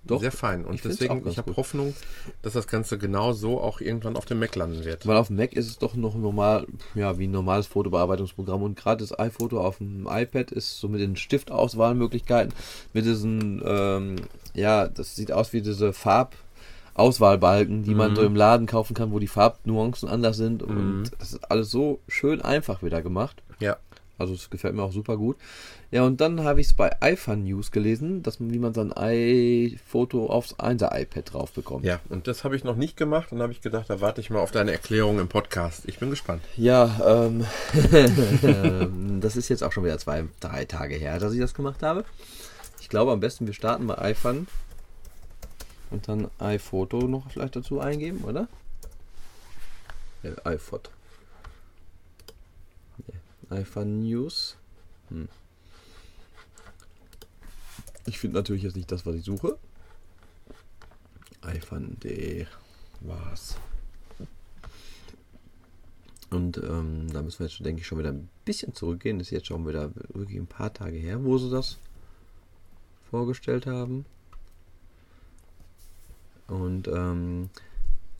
[0.05, 0.65] Doch, sehr fein.
[0.65, 1.55] Und ich deswegen, ich habe.
[1.57, 1.93] Hoffnung,
[2.41, 5.05] dass das Ganze genau so auch irgendwann auf dem Mac landen wird.
[5.05, 8.77] weil auf dem Mac ist es doch noch normal, ja, wie ein normales Fotobearbeitungsprogramm und
[8.77, 12.53] gerade das iPhoto auf dem iPad ist so mit den Stiftauswahlmöglichkeiten,
[12.93, 14.15] mit diesen, ähm,
[14.53, 15.93] ja, das sieht aus wie diese
[16.95, 18.15] Farbauswahlbalken, die man Mhm.
[18.15, 20.77] so im Laden kaufen kann, wo die Farbnuancen anders sind Mhm.
[20.77, 23.41] und das ist alles so schön einfach wieder gemacht.
[23.59, 23.77] Ja.
[24.17, 25.35] Also es gefällt mir auch super gut.
[25.89, 28.93] Ja, und dann habe ich es bei iFun News gelesen, dass man, wie man sein
[28.93, 31.85] iPhoto aufs 1er iPad drauf bekommt.
[31.85, 34.29] Ja, und das habe ich noch nicht gemacht und habe ich gedacht, da warte ich
[34.29, 35.83] mal auf deine Erklärung im Podcast.
[35.87, 36.43] Ich bin gespannt.
[36.55, 37.45] Ja, ähm,
[38.43, 41.81] ähm, das ist jetzt auch schon wieder zwei, drei Tage her, dass ich das gemacht
[41.81, 42.05] habe.
[42.79, 44.47] Ich glaube, am besten wir starten bei iFun
[45.91, 48.47] und dann iPhoto noch vielleicht dazu eingeben, oder?
[50.23, 50.89] Ja, iPhot.
[53.49, 54.57] Nee, iFun News.
[55.09, 55.27] Hm.
[58.05, 59.57] Ich finde natürlich jetzt nicht das, was ich suche.
[61.43, 62.47] iFun.de
[63.01, 63.57] war's.
[66.29, 69.19] Und ähm, da müssen wir jetzt, denke ich, schon wieder ein bisschen zurückgehen.
[69.19, 71.77] Das ist jetzt schon wieder wirklich ein paar Tage her, wo sie das
[73.09, 74.05] vorgestellt haben.
[76.51, 77.49] Und ähm,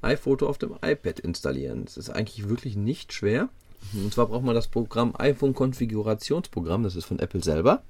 [0.01, 1.85] iPhoto auf dem iPad installieren.
[1.85, 3.49] Das ist eigentlich wirklich nicht schwer.
[3.93, 6.83] Und zwar braucht man das Programm iPhone Konfigurationsprogramm.
[6.83, 7.81] Das ist von Apple selber.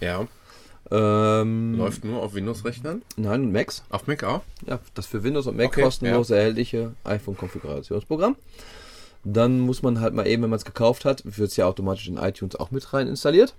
[0.00, 0.26] Ja,
[0.90, 3.02] Ähm, läuft nur auf Windows-Rechnern.
[3.16, 3.82] Nein, Macs.
[3.90, 4.42] Auf Mac auch?
[4.66, 8.36] Ja, das für Windows und Mac Okay, kostenlos erhältliche iPhone-Konfigurationsprogramm.
[9.24, 12.06] Dann muss man halt mal eben, wenn man es gekauft hat, wird es ja automatisch
[12.06, 13.54] in iTunes auch mit rein installiert.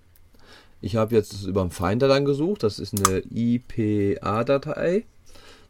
[0.79, 2.63] Ich habe jetzt über den Finder dann gesucht.
[2.63, 5.05] Das ist eine IPA-Datei.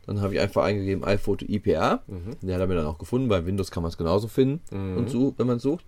[0.08, 2.02] Dann habe ich einfach eingegeben iPhoto IPA.
[2.42, 3.28] Der hat er mir dann auch gefunden.
[3.28, 4.62] Bei Windows kann man es genauso finden,
[4.96, 5.86] und so, wenn man es sucht.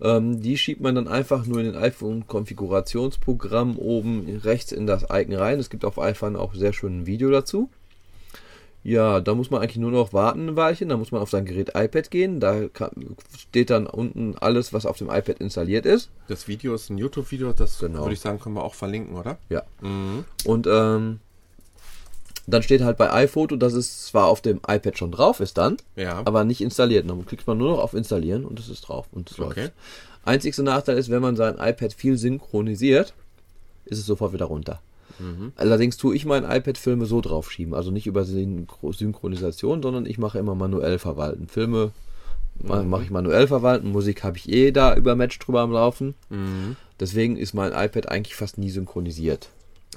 [0.00, 5.34] Ähm, die schiebt man dann einfach nur in den iPhone-Konfigurationsprogramm oben rechts in das Icon
[5.34, 5.58] rein.
[5.60, 7.70] Es gibt auf iPhone auch sehr schön ein Video dazu.
[8.84, 10.88] Ja, da muss man eigentlich nur noch warten ein Weilchen.
[10.88, 12.40] Da muss man auf sein Gerät iPad gehen.
[12.40, 12.90] Da kann,
[13.38, 16.10] steht dann unten alles, was auf dem iPad installiert ist.
[16.26, 18.00] Das Video ist ein YouTube-Video, das Genau.
[18.00, 19.38] würde ich sagen, können wir auch verlinken, oder?
[19.50, 19.62] Ja.
[19.82, 20.24] Mhm.
[20.44, 21.20] Und ähm,
[22.46, 25.76] dann steht halt bei iPhoto, dass es zwar auf dem iPad schon drauf ist dann,
[25.96, 26.22] Ja.
[26.24, 27.08] aber nicht installiert.
[27.08, 29.60] Dann klickt man nur noch auf Installieren und es ist drauf und es Okay.
[29.60, 29.72] läuft.
[30.24, 33.14] Einzigster Nachteil ist, wenn man sein iPad viel synchronisiert,
[33.84, 34.80] ist es sofort wieder runter.
[35.18, 35.52] Mhm.
[35.56, 40.18] Allerdings tue ich mein iPad Filme so draufschieben, also nicht über Synchro- Synchronisation, sondern ich
[40.18, 41.48] mache immer manuell verwalten.
[41.48, 41.90] Filme
[42.62, 46.14] ma- mache ich manuell verwalten, Musik habe ich eh da über Match drüber am Laufen.
[46.30, 46.76] Mhm.
[47.00, 49.48] Deswegen ist mein iPad eigentlich fast nie synchronisiert.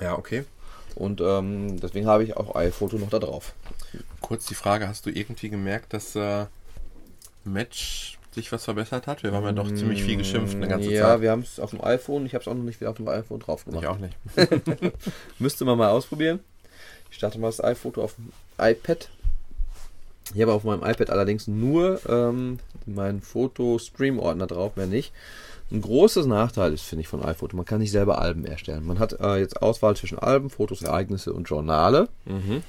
[0.01, 0.43] Ja, okay.
[0.95, 3.53] Und ähm, deswegen habe ich auch iPhoto noch da drauf.
[4.21, 6.45] Kurz die Frage, hast du irgendwie gemerkt, dass äh,
[7.43, 9.23] Match sich was verbessert hat?
[9.23, 11.21] Wir haben ja doch ziemlich viel geschimpft eine ganze ja, Zeit.
[11.21, 12.25] wir haben es auf dem iPhone.
[12.25, 13.85] Ich habe es auch noch nicht wieder auf dem iPhone drauf Ich gemacht.
[13.87, 14.15] auch nicht.
[15.39, 16.39] Müsste man mal ausprobieren.
[17.09, 19.09] Ich starte mal das iPhoto auf dem iPad.
[20.33, 25.13] Ich habe auf meinem iPad allerdings nur ähm, meinen Foto-Stream-Ordner drauf, mehr nicht.
[25.71, 28.85] Ein großes Nachteil ist, finde ich, von iPhoto, man kann nicht selber Alben erstellen.
[28.85, 32.07] Man hat äh, jetzt Auswahl zwischen Alben, Fotos, Ereignisse und Journale.
[32.25, 32.61] Mhm.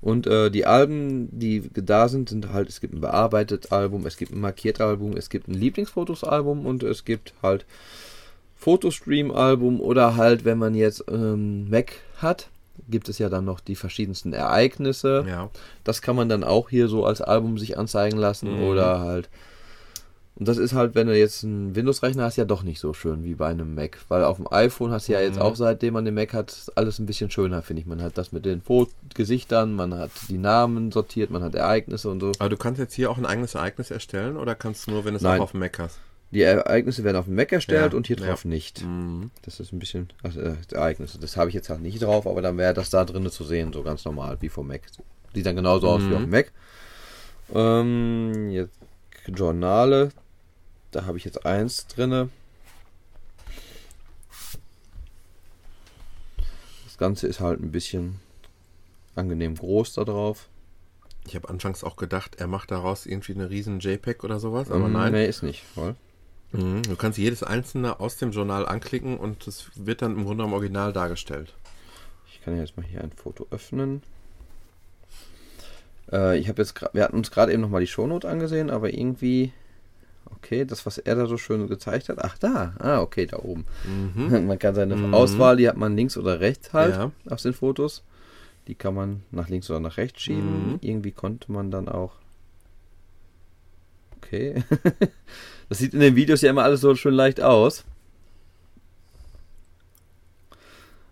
[0.00, 4.16] Und äh, die Alben, die da sind, sind halt, es gibt ein bearbeitet Album, es
[4.18, 7.64] gibt ein markiert Album, es gibt ein Lieblingsfotos-Album und es gibt halt
[8.56, 12.48] Fotostream-Album oder halt, wenn man jetzt ähm, Mac hat,
[12.88, 15.24] gibt es ja dann noch die verschiedensten Ereignisse.
[15.28, 15.50] Ja.
[15.84, 18.64] Das kann man dann auch hier so als Album sich anzeigen lassen Mhm.
[18.64, 19.28] oder halt.
[20.36, 23.22] Und das ist halt, wenn du jetzt einen Windows-Rechner hast, ja doch nicht so schön
[23.22, 23.98] wie bei einem Mac.
[24.08, 25.42] Weil auf dem iPhone hast du ja jetzt Mhm.
[25.42, 27.86] auch, seitdem man den Mac hat, alles ein bisschen schöner, finde ich.
[27.86, 28.60] Man hat das mit den
[29.14, 32.32] Gesichtern, man hat die Namen sortiert, man hat Ereignisse und so.
[32.40, 35.14] Aber du kannst jetzt hier auch ein eigenes Ereignis erstellen oder kannst du nur, wenn
[35.14, 36.00] du es auch auf dem Mac hast?
[36.32, 38.26] Die Ereignisse werden auf dem Mac erstellt Ja, und hier ja.
[38.26, 38.82] drauf nicht.
[38.84, 39.30] Mhm.
[39.42, 41.20] Das ist ein bisschen ach, äh, Ereignisse.
[41.20, 43.72] Das habe ich jetzt halt nicht drauf, aber dann wäre das da drinnen zu sehen,
[43.72, 44.80] so ganz normal wie vom Mac.
[45.32, 46.14] Sieht dann genauso aus wie Mhm.
[46.14, 46.52] auf dem Mac.
[47.54, 48.76] Ähm, jetzt
[49.28, 50.08] Journale.
[50.94, 52.28] Da habe ich jetzt eins drinne.
[56.84, 58.20] Das Ganze ist halt ein bisschen
[59.16, 60.48] angenehm groß da drauf.
[61.26, 64.86] Ich habe anfangs auch gedacht, er macht daraus irgendwie eine riesen JPEG oder sowas, aber
[64.86, 65.12] Ähm, nein.
[65.12, 65.64] Nee, ist nicht.
[65.74, 65.96] Voll.
[66.52, 66.82] Mhm.
[66.82, 70.52] Du kannst jedes einzelne aus dem Journal anklicken und es wird dann im Grunde im
[70.52, 71.54] Original dargestellt.
[72.30, 74.02] Ich kann jetzt mal hier ein Foto öffnen.
[76.12, 78.94] Äh, ich habe jetzt, wir hatten uns gerade eben noch mal die Shownote angesehen, aber
[78.94, 79.52] irgendwie,
[80.30, 82.18] okay, das was er da so schön gezeigt hat.
[82.22, 83.64] Ach da, ah okay, da oben.
[83.84, 84.46] Mhm.
[84.46, 85.14] Man kann seine Mhm.
[85.14, 87.10] Auswahl, die hat man links oder rechts halt Ja.
[87.30, 88.02] auf den Fotos.
[88.66, 90.72] Die kann man nach links oder nach rechts schieben.
[90.72, 90.78] Mhm.
[90.80, 92.12] Irgendwie konnte man dann auch.
[94.16, 94.64] Okay.
[95.68, 97.84] das sieht in den Videos ja immer alles so schön leicht aus.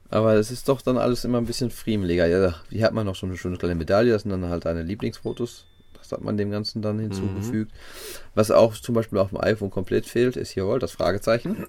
[0.08, 2.26] Aber es ist doch dann alles immer ein bisschen friemeliger.
[2.26, 4.12] Ja, hier hat man noch so eine schöne kleine Medaille.
[4.12, 5.66] Das sind dann halt deine Lieblingsfotos.
[6.02, 7.70] Das hat man dem Ganzen dann hinzugefügt.
[8.34, 11.66] Was auch zum Beispiel auf dem iPhone komplett fehlt, ist hier wohl das Fragezeichen.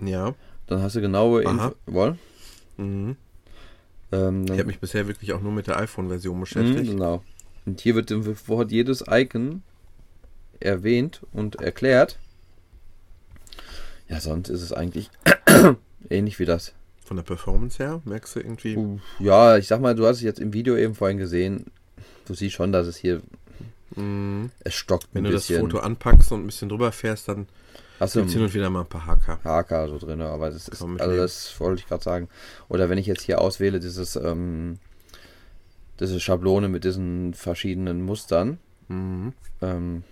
[0.00, 0.34] Ja.
[0.66, 1.42] Dann hast du genaue.
[1.42, 1.74] Info.
[1.86, 2.16] Wohl?
[2.76, 3.16] Mhm.
[4.12, 6.90] Ähm, Ich habe mich bisher wirklich auch nur mit der iPhone-Version Mhm, beschäftigt.
[6.90, 7.22] genau.
[7.66, 9.62] Und hier wird sofort jedes Icon
[10.60, 12.18] erwähnt und erklärt.
[14.08, 15.10] Ja, sonst ist es eigentlich
[16.08, 16.72] ähnlich wie das.
[17.04, 19.00] Von der Performance her, merkst du irgendwie.
[19.18, 21.66] Ja, ich sag mal, du hast es jetzt im Video eben vorhin gesehen.
[22.30, 23.20] Du siehst schon, dass es hier,
[23.96, 24.52] Mhm.
[24.62, 25.62] es stockt Wenn ein du das bisschen.
[25.62, 27.48] Foto anpackst und ein bisschen drüber fährst, dann
[27.98, 29.40] hast du hin und wieder mal ein paar Hacker.
[29.42, 32.28] Haker so drin, aber das ist, also das wollte ich gerade sagen.
[32.68, 34.78] Oder wenn ich jetzt hier auswähle, dieses, ähm,
[35.98, 39.32] diese Schablone mit diesen verschiedenen Mustern, Mhm.
[39.60, 40.04] ähm,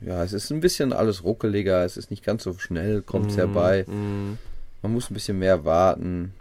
[0.00, 3.36] ja, es ist ein bisschen alles ruckeliger, es ist nicht ganz so schnell, kommt es
[3.36, 3.40] Mhm.
[3.40, 3.84] herbei.
[3.88, 4.38] Mhm.
[4.82, 6.32] Man muss ein bisschen mehr warten,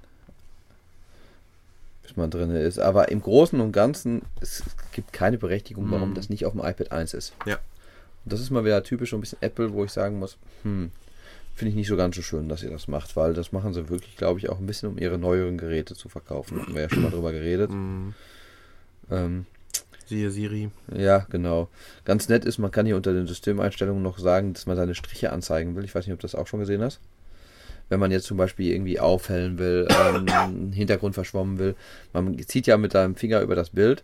[2.18, 2.80] man drin ist.
[2.80, 6.16] Aber im Großen und Ganzen, es gibt keine Berechtigung, warum Mhm.
[6.16, 7.34] das nicht auf dem iPad 1 ist.
[7.46, 7.56] Ja.
[8.26, 10.92] Und das ist mal wieder typisch so ein bisschen Apple, wo ich sagen muss, hm,
[11.56, 13.90] finde ich nicht so ganz so schön, dass ihr das macht, weil das machen sie
[13.90, 16.60] wirklich, glaube ich, auch ein bisschen, um ihre neueren Geräte zu verkaufen.
[16.62, 17.72] Hatten wir ja schon mal drüber geredet.
[17.72, 18.14] Mhm.
[19.10, 19.46] Ähm,
[20.06, 20.70] Siehe Siri.
[20.96, 21.68] ja, genau.
[22.06, 25.32] Ganz nett ist, man kann hier unter den Systemeinstellungen noch sagen, dass man seine Striche
[25.34, 25.84] anzeigen will.
[25.84, 27.00] Ich weiß nicht, ob du das auch schon gesehen hast.
[27.90, 31.76] Wenn man jetzt zum Beispiel irgendwie aufhellen will, ähm, Hintergrund verschwommen will.
[32.14, 34.04] Man zieht ja mit seinem Finger über das Bild.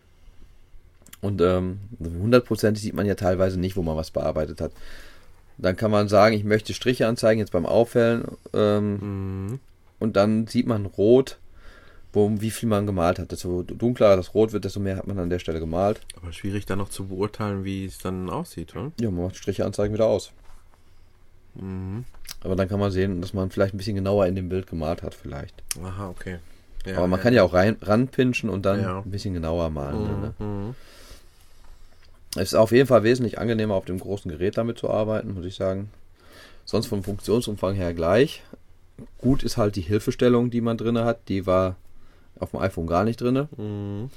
[1.21, 4.71] Und ähm, hundertprozentig sieht man ja teilweise nicht, wo man was bearbeitet hat.
[5.57, 8.23] Dann kann man sagen, ich möchte Striche anzeigen, jetzt beim Aufhellen.
[8.53, 8.97] Ähm,
[9.51, 9.59] Mhm.
[9.99, 11.37] und dann sieht man rot,
[12.11, 13.31] wo, wie viel man gemalt hat.
[13.31, 16.01] Desto dunkler das Rot wird, desto mehr hat man an der Stelle gemalt.
[16.21, 18.91] Aber schwierig dann noch zu beurteilen, wie es dann aussieht, oder?
[18.99, 20.31] Ja, man macht Striche anzeigen wieder aus.
[21.55, 22.03] Mhm.
[22.43, 25.01] Aber dann kann man sehen, dass man vielleicht ein bisschen genauer in dem Bild gemalt
[25.01, 25.55] hat, vielleicht.
[25.81, 26.37] Aha, okay.
[26.85, 28.99] Ja, Aber man kann ja auch rein, ranpinchen und dann Ja.
[28.99, 30.03] ein bisschen genauer malen.
[30.21, 30.33] Ne?
[30.39, 30.75] Mhm.
[32.35, 35.45] Es ist auf jeden Fall wesentlich angenehmer, auf dem großen Gerät damit zu arbeiten, muss
[35.45, 35.89] ich sagen.
[36.65, 38.41] Sonst vom Funktionsumfang her gleich.
[39.19, 41.29] Gut ist halt die Hilfestellung, die man drin hat.
[41.29, 41.75] Die war
[42.39, 43.47] auf dem iPhone gar nicht drin.
[43.57, 44.09] Mhm.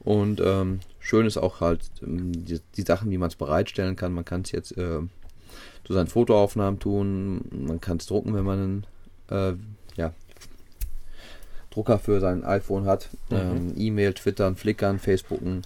[0.00, 4.12] Und ähm, schön ist auch halt ähm, die, die Sachen, wie man es bereitstellen kann.
[4.12, 5.00] Man kann es jetzt äh,
[5.84, 7.40] zu seinen Fotoaufnahmen tun.
[7.50, 10.12] Man kann es drucken, wenn man einen äh, ja,
[11.70, 13.08] Drucker für sein iPhone hat.
[13.30, 13.36] Mhm.
[13.36, 15.62] Ähm, E-Mail, Twittern, Flickern, Facebooken,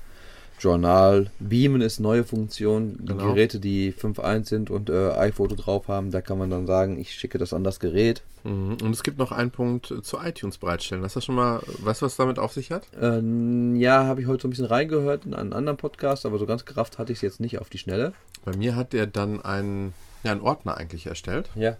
[0.61, 1.31] Journal.
[1.39, 2.97] Beamen ist neue Funktion.
[3.01, 3.29] Die Genau.
[3.29, 7.13] Geräte, die 5.1 sind und äh, iPhoto drauf haben, da kann man dann sagen, ich
[7.13, 8.23] schicke das an das Gerät.
[8.45, 8.77] Mhm.
[8.83, 11.03] Und es gibt noch einen Punkt äh, zu iTunes bereitstellen.
[11.03, 12.87] Hast du das schon mal, weißt du, was damit auf sich hat?
[13.01, 16.47] Ähm, ja, habe ich heute so ein bisschen reingehört in einen anderen Podcast, aber so
[16.47, 18.13] ganz gerafft hatte ich es jetzt nicht auf die Schnelle.
[18.45, 21.49] Bei mir hat er dann einen, ja, einen Ordner eigentlich erstellt.
[21.55, 21.77] Ja.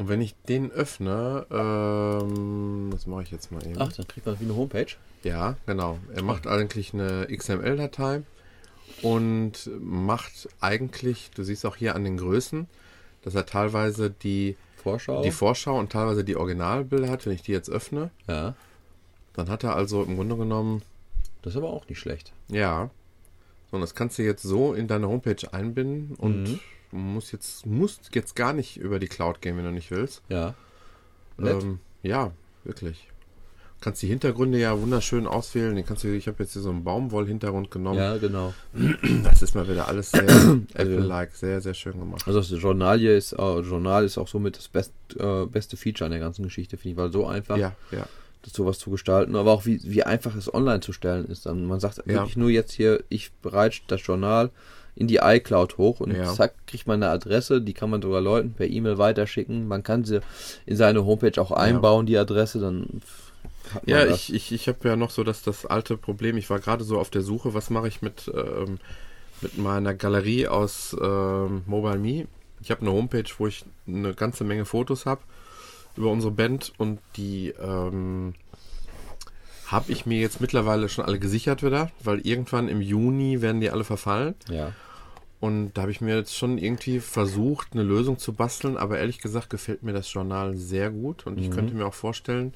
[0.00, 3.76] Und wenn ich den öffne, ähm, das mache ich jetzt mal eben.
[3.78, 4.86] Ach, dann kriegt man wie eine Homepage.
[5.24, 5.98] Ja, genau.
[6.14, 8.22] Er macht eigentlich eine XML-Datei
[9.02, 12.66] und macht eigentlich, du siehst auch hier an den Größen,
[13.22, 15.22] dass er teilweise die, Vorschau.
[15.22, 17.26] die Vorschau und teilweise die Originalbilder hat.
[17.26, 18.54] Wenn ich die jetzt öffne, ja.
[19.34, 20.82] Dann hat er also im Grunde genommen,
[21.42, 22.32] Das ist aber auch nicht schlecht.
[22.48, 22.90] ja,
[23.70, 26.60] so, und das kannst du jetzt so in deine Homepage einbinden und Mhm.
[26.92, 30.22] Musst jetzt, musst jetzt gar nicht über die Cloud gehen, wenn du nicht willst.
[30.28, 30.54] Ja.
[31.38, 32.32] Ähm, ja,
[32.64, 33.06] wirklich.
[33.80, 35.74] Kannst die Hintergründe ja wunderschön auswählen.
[35.74, 37.98] Den kannst du, ich habe jetzt hier so einen Baumwoll-Hintergrund genommen.
[37.98, 38.52] ja, genau.
[39.24, 40.22] Das ist mal wieder alles sehr
[40.74, 42.24] Apple-like, sehr, sehr schön gemacht.
[42.26, 46.04] Also das Journal hier ist, äh, Journal ist auch somit das best, äh, beste Feature
[46.06, 48.06] an der ganzen Geschichte, finde ich, weil so einfach Ja, ja.
[48.42, 51.46] das sowas zu gestalten, aber auch wie, wie einfach es online zu stellen ist.
[51.46, 52.06] Dann man sagt Ja.
[52.06, 54.50] wirklich nur jetzt hier, ich bereite das Journal
[55.00, 56.26] in die iCloud hoch und Ja.
[56.34, 59.66] zack, kriegt man eine Adresse, die kann man sogar Leuten per E-Mail weiterschicken.
[59.66, 60.20] Man kann sie
[60.66, 63.00] in seine Homepage auch einbauen, die Adresse, dann
[63.86, 64.28] Ja, das.
[64.28, 66.36] ich, ich, ich habe ja noch so das, das alte Problem.
[66.36, 68.78] Ich war gerade so auf der Suche, was mache ich mit, ähm,
[69.40, 72.26] mit meiner Galerie aus ähm, Mobile Me.
[72.62, 75.22] Ich habe eine Homepage, wo ich eine ganze Menge Fotos habe
[75.96, 78.34] über unsere Band und die ähm,
[79.66, 83.70] habe ich mir jetzt mittlerweile schon alle gesichert wieder, weil irgendwann im Juni werden die
[83.70, 84.34] alle verfallen.
[84.50, 84.72] Ja.
[85.40, 89.18] Und da habe ich mir jetzt schon irgendwie versucht, eine Lösung zu basteln, aber ehrlich
[89.20, 91.54] gesagt gefällt mir das Journal sehr gut und ich Mhm.
[91.54, 92.52] könnte mir auch vorstellen,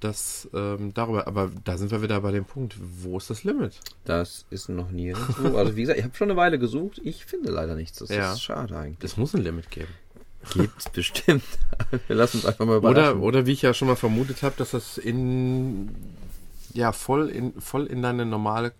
[0.00, 3.80] dass ähm, darüber, aber da sind wir wieder bei dem Punkt, wo ist das Limit?
[4.04, 5.12] Das ist noch nie
[5.42, 5.56] so.
[5.56, 7.98] Also wie gesagt, ich habe schon eine Weile gesucht, ich finde leider nichts.
[7.98, 8.32] Das Ja.
[8.32, 9.10] ist schade eigentlich.
[9.10, 9.88] Es muss ein Limit geben.
[10.54, 11.42] Gibt's bestimmt.
[12.06, 13.20] Wir lassen uns einfach mal Oder, überraschen.
[13.20, 15.90] oder wie ich ja schon mal vermutet habe, dass das in
[16.74, 18.72] ja voll in voll in deine normale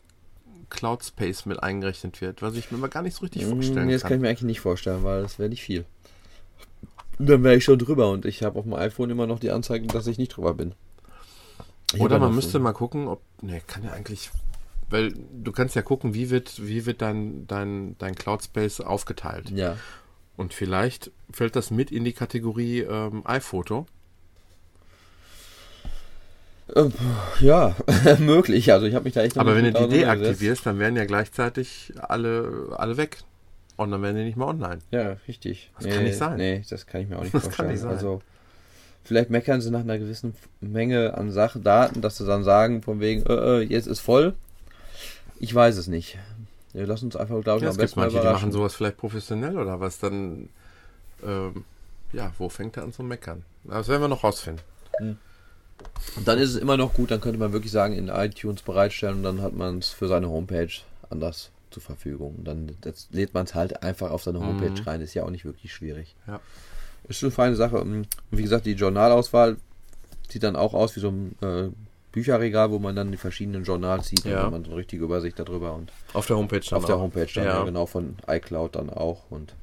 [0.71, 3.93] Cloud Space mit eingerechnet wird, was ich mir mal gar nicht so richtig vorstellen Nee,
[3.95, 4.21] das kann ich kann.
[4.23, 5.85] mir eigentlich nicht vorstellen, weil das wäre nicht viel.
[7.19, 9.89] Dann wäre ich schon drüber und ich habe auf dem iPhone immer noch die Anzeigen,
[9.89, 10.75] dass ich nicht drüber bin.
[11.95, 13.23] Ich Oder man müsste so- mal gucken, ob.
[13.43, 14.31] Ne, kann ja eigentlich.
[14.91, 15.13] Weil
[15.43, 19.51] du kannst ja gucken, wie wird, wie wird dein, dein, dein Cloud Space aufgeteilt.
[19.51, 19.77] Ja.
[20.37, 23.87] Und vielleicht fällt das mit in die Kategorie ähm, iPhoto.
[26.75, 26.89] Äh,
[27.41, 27.75] Ja,
[28.19, 28.73] möglich.
[28.73, 31.93] Also ich habe mich da echt Aber wenn du die deaktivierst, dann werden ja gleichzeitig
[32.01, 33.19] alle, alle weg.
[33.77, 34.79] Und dann werden die nicht mehr online.
[34.91, 35.71] Ja, richtig.
[35.79, 36.37] Das kann nicht sein.
[36.37, 37.71] Nee, das kann ich mir auch nicht Das kann vorstellen.
[37.71, 37.91] nicht sein.
[37.93, 38.23] Also
[39.05, 43.01] vielleicht meckern sie nach einer gewissen Menge an Sachen, Daten, dass sie dann sagen, von
[43.01, 44.35] wegen, äh, äh, jetzt ist voll.
[45.39, 46.19] Ich weiß es nicht.
[46.75, 48.49] Ja, lass uns einfach, glaube ich, Ja, am es gibt besten mal manche, die überraschen.
[48.49, 50.01] machen sowas vielleicht professionell oder was.
[50.01, 50.49] Dann,
[51.25, 51.65] ähm,
[52.13, 53.45] ja, wo fängt er an zu meckern?
[53.65, 54.63] Das werden wir noch rausfinden.
[56.17, 59.17] Und dann ist es immer noch gut, dann könnte man wirklich sagen, in iTunes bereitstellen
[59.19, 60.69] und dann hat man es für seine Homepage
[61.11, 62.35] anders zur Verfügung.
[62.39, 64.87] Und dann das lädt man es halt einfach auf seine Homepage Mhm.
[64.89, 65.01] rein.
[65.01, 66.17] Ist ja auch nicht wirklich schwierig.
[66.27, 66.41] Ja.
[67.09, 67.81] Ist eine feine Sache.
[67.81, 69.57] Und wie gesagt, die Journalauswahl
[70.29, 71.69] sieht dann auch aus wie so ein äh,
[72.13, 74.25] Bücherregal, wo man dann die verschiedenen Journals sieht.
[74.25, 74.45] Ja.
[74.45, 77.01] Hat man so eine richtige Übersicht darüber und Auf der Homepage dann auf der auch.
[77.01, 77.59] Homepage dann Ja.
[77.59, 77.65] ja.
[77.65, 79.23] genau von iCloud dann auch.
[79.31, 79.55] Und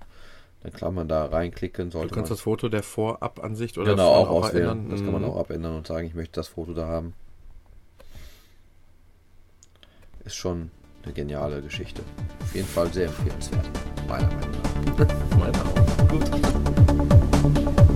[0.65, 1.91] dann kann man da reinklicken.
[1.91, 4.89] Du Sollte kannst man das Foto der Vorabansicht oder genau auch vorne auswählen.
[4.89, 5.27] Das kann man Mhm.
[5.29, 7.13] auch abändern und sagen, ich möchte das Foto da haben.
[10.23, 10.71] Ist schon
[11.03, 12.01] eine geniale Geschichte.
[12.41, 13.69] Auf jeden Fall sehr empfehlenswert.
[14.07, 15.07] Meiner Meinung nach.
[15.37, 16.07] Meine auch.
[16.07, 16.31] Gut.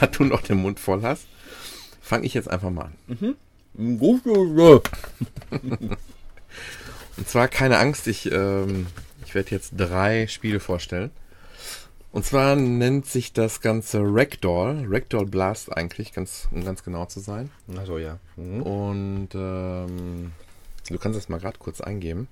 [0.00, 1.26] Da du noch den Mund voll hast,
[2.10, 3.36] fange ich jetzt einfach mal an.
[3.98, 4.26] Gut,
[7.16, 8.88] Und zwar keine Angst, ich, ähm,
[9.24, 11.12] ich werde jetzt drei Spiele vorstellen.
[12.10, 17.20] Und zwar nennt sich das Ganze Ragdoll, Ragdoll Blast eigentlich, ganz, um ganz genau zu
[17.20, 17.48] sein.
[17.76, 18.18] Also ja.
[18.34, 18.62] Mhm.
[18.62, 20.32] Und ähm,
[20.88, 22.26] du kannst das mal gerade kurz eingeben.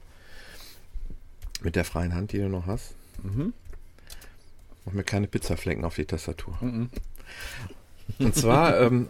[1.62, 2.96] Mit der freien Hand, die du noch hast.
[3.22, 3.52] Mhm.
[4.84, 6.58] Mach mir keine Pizzaflecken auf die Tastatur.
[6.60, 6.90] Mhm.
[8.18, 9.08] Und zwar ähm,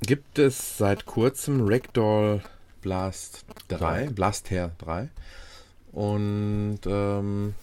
[0.00, 2.42] gibt es seit kurzem Ragdoll
[2.80, 5.08] Blast 3, Blast Hair 3.
[5.92, 7.54] Und ähm,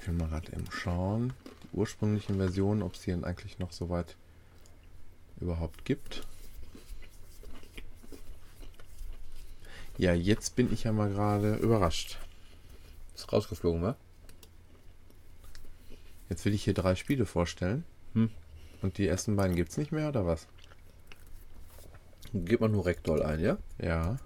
[0.00, 1.32] ich will mal gerade eben schauen,
[1.62, 4.16] die ursprünglichen Versionen, ob es die denn eigentlich noch so weit
[5.40, 6.26] überhaupt gibt.
[9.96, 12.18] Ja, jetzt bin ich ja mal gerade überrascht.
[13.14, 13.96] Ist rausgeflogen, wa?
[16.28, 17.84] Jetzt will ich hier drei Spiele vorstellen.
[18.14, 18.30] Hm.
[18.80, 20.46] Und die ersten beiden gibt es nicht mehr, oder was?
[22.32, 23.58] Geht man nur Rektor ein, ja?
[23.80, 24.16] Ja.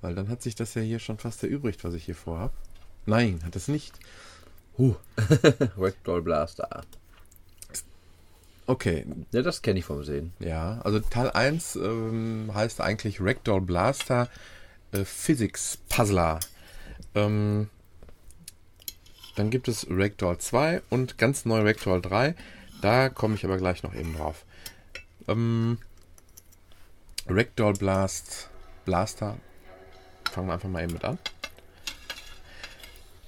[0.00, 2.52] Weil dann hat sich das ja hier schon fast erübrigt, was ich hier vorhab.
[3.06, 3.98] Nein, hat es nicht.
[4.78, 4.94] Huh.
[5.78, 6.82] Rektor Blaster.
[8.66, 10.32] Okay, Ja, das kenne ich vom Sehen.
[10.38, 10.80] ja.
[10.82, 14.28] Also Teil 1 ähm, heißt eigentlich Ragdoll Blaster
[14.92, 16.38] äh, Physics Puzzler.
[17.14, 17.68] Ähm,
[19.34, 22.34] dann gibt es Ragdoll 2 und ganz neu Ragdoll 3.
[22.80, 24.44] Da komme ich aber gleich noch eben drauf.
[25.28, 25.78] Ähm,
[27.28, 28.48] Ragdoll Blast
[28.84, 29.36] Blaster.
[30.30, 31.18] Fangen wir einfach mal eben mit an.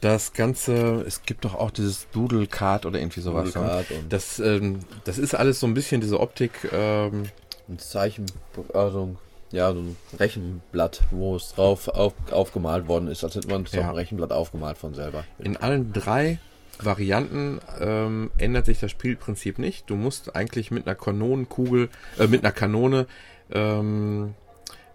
[0.01, 3.47] Das Ganze, es gibt doch auch dieses Doodle Card oder irgendwie sowas.
[3.47, 3.53] Ne?
[3.63, 6.53] Card und- Das, ähm, das ist alles so ein bisschen diese Optik.
[6.73, 7.25] Ähm,
[7.67, 8.27] Ein Zeichen,
[8.75, 9.17] also
[9.51, 13.73] ja, so ein Rechenblatt, wo es drauf auf, aufgemalt worden ist, als hätte man es
[13.73, 13.83] Ja.
[13.83, 15.25] auf dem Rechenblatt aufgemalt von selber.
[15.39, 16.39] in allen drei
[16.79, 19.89] Varianten ähm, ändert sich das Spielprinzip nicht.
[19.89, 21.89] Du musst eigentlich mit einer Kanonenkugel,
[22.19, 23.07] äh, mit einer Kanone
[23.51, 24.35] ähm,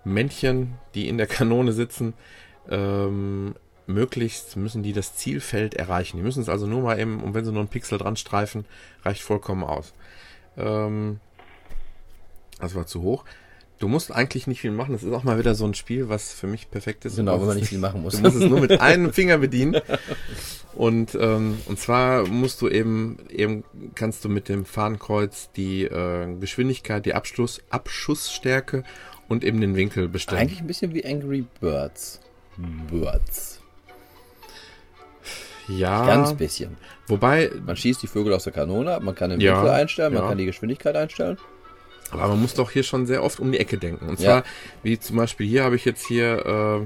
[0.04, 2.14] Männchen, die in der Kanone sitzen,
[2.70, 3.56] ähm,
[3.88, 6.18] möglichst müssen die das Zielfeld erreichen.
[6.18, 8.66] Die müssen es also nur mal eben, und wenn sie nur einen Pixel dran streifen,
[9.04, 9.94] reicht vollkommen aus.
[10.58, 11.20] Ähm,
[12.60, 13.26] das war zu hoch.
[13.80, 14.92] Du musst eigentlich nicht viel machen.
[14.92, 17.16] Das ist auch mal wieder so ein Spiel, was für mich perfekt ist.
[17.16, 18.16] Genau, wenn man nicht viel machen muss.
[18.16, 19.82] Du musst es nur mit einem Finger bedienen.
[20.76, 23.64] Und, ähm, und zwar musst du eben, eben
[23.96, 28.84] kannst du mit dem Fahnenkreuz die äh, Geschwindigkeit, die Abschluss, Abschussstärke
[29.30, 30.42] und eben den Winkel bestimmen.
[30.42, 32.20] Eigentlich ein bisschen wie Angry Birds.
[32.92, 33.62] Birds.
[35.70, 36.76] ja, Ganz bisschen.
[37.08, 40.14] wobei, Man schießt die Vögel aus der Kanone ab, man kann den Ja, Winkel einstellen,
[40.14, 40.30] man ja.
[40.30, 41.38] kann die Geschwindigkeit einstellen.
[42.12, 44.08] Aber man muss doch hier schon sehr oft um die Ecke denken.
[44.08, 44.42] Und Ja.
[44.42, 44.44] zwar,
[44.84, 46.84] wie zum Beispiel hier habe ich jetzt hier, äh,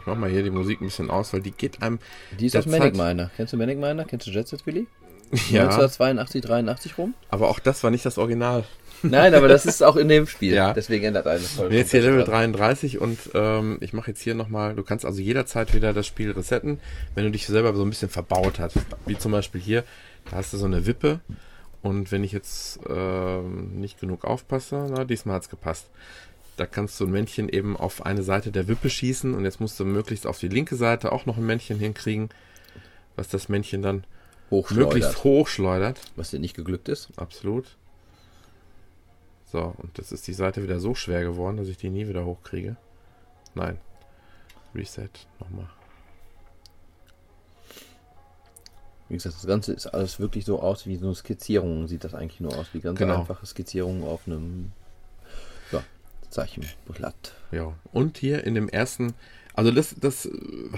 [0.00, 1.98] ich mach mal hier die Musik ein bisschen aus, weil die geht einem,
[2.38, 3.30] Die ist aus Manic Miner.
[3.36, 4.04] Kennst du Manic Miner?
[4.04, 4.86] Kennst du Jet Set Willy?
[5.50, 7.14] ja, 1982, 83 rum?
[7.28, 8.64] aber auch das war nicht das Original.
[9.02, 10.52] Nein, aber das ist auch in dem Spiel.
[10.60, 10.72] Ja.
[10.74, 14.74] Deswegen ändert Ich bin jetzt hier Level 33 und ähm, ich mache jetzt hier nochmal,
[14.74, 16.80] du kannst also jederzeit wieder das Spiel resetten,
[17.14, 18.76] wenn du dich selber so ein bisschen verbaut hast.
[19.06, 19.84] Wie zum Beispiel hier,
[20.30, 21.20] da hast du so eine Wippe
[21.82, 25.88] und wenn ich jetzt ähm, nicht genug aufpasse, na, diesmal hat's gepasst.
[26.56, 29.80] Da kannst du ein Männchen eben auf eine Seite der Wippe schießen und jetzt musst
[29.80, 32.28] du möglichst auf die linke Seite auch noch ein Männchen hinkriegen,
[33.16, 34.04] was das Männchen dann
[34.50, 34.94] Hochschleudert.
[34.94, 36.00] möglichst hoch schleudert.
[36.16, 37.10] Was dir nicht geglückt ist.
[37.16, 37.76] Absolut.
[39.46, 42.24] So, und jetzt ist die Seite wieder so schwer geworden, dass ich die nie wieder
[42.24, 42.76] hochkriege.
[43.54, 43.78] Nein.
[44.74, 45.08] Reset
[45.40, 45.68] nochmal.
[49.10, 51.86] Wie gesagt, das Ganze ist alles wirklich so aus wie so eine Skizzierung.
[51.88, 53.20] Sieht das eigentlich nur aus wie ganz Genau.
[53.20, 54.70] einfache Skizzierung auf einem
[55.72, 55.82] ja,
[56.30, 57.34] Zeichenblatt.
[57.50, 57.72] Ja.
[57.92, 59.12] Und hier in dem ersten,
[59.54, 60.28] also das, das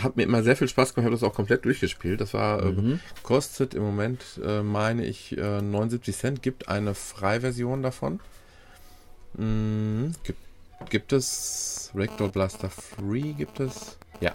[0.02, 1.04] hat mir immer sehr viel Spaß gemacht.
[1.04, 2.20] Ich habe das auch komplett durchgespielt.
[2.20, 2.94] Das war, Mhm.
[2.94, 6.42] äh, kostet im Moment, äh, meine ich, äh, 79 Cent.
[6.42, 8.18] Gibt eine Freiversion davon.
[9.34, 10.12] Mhm.
[10.24, 10.38] Gibt,
[10.90, 13.32] gibt es Rector Blaster Free?
[13.34, 13.98] Gibt es?
[14.20, 14.34] Ja.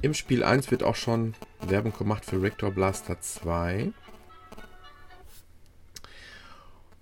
[0.00, 1.34] Im Spiel 1 wird auch schon
[1.66, 3.92] Werbung gemacht für Rector Blaster 2.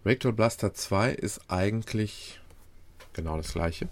[0.04, 2.40] Rector Blaster 2 ist eigentlich
[3.12, 3.88] genau das gleiche.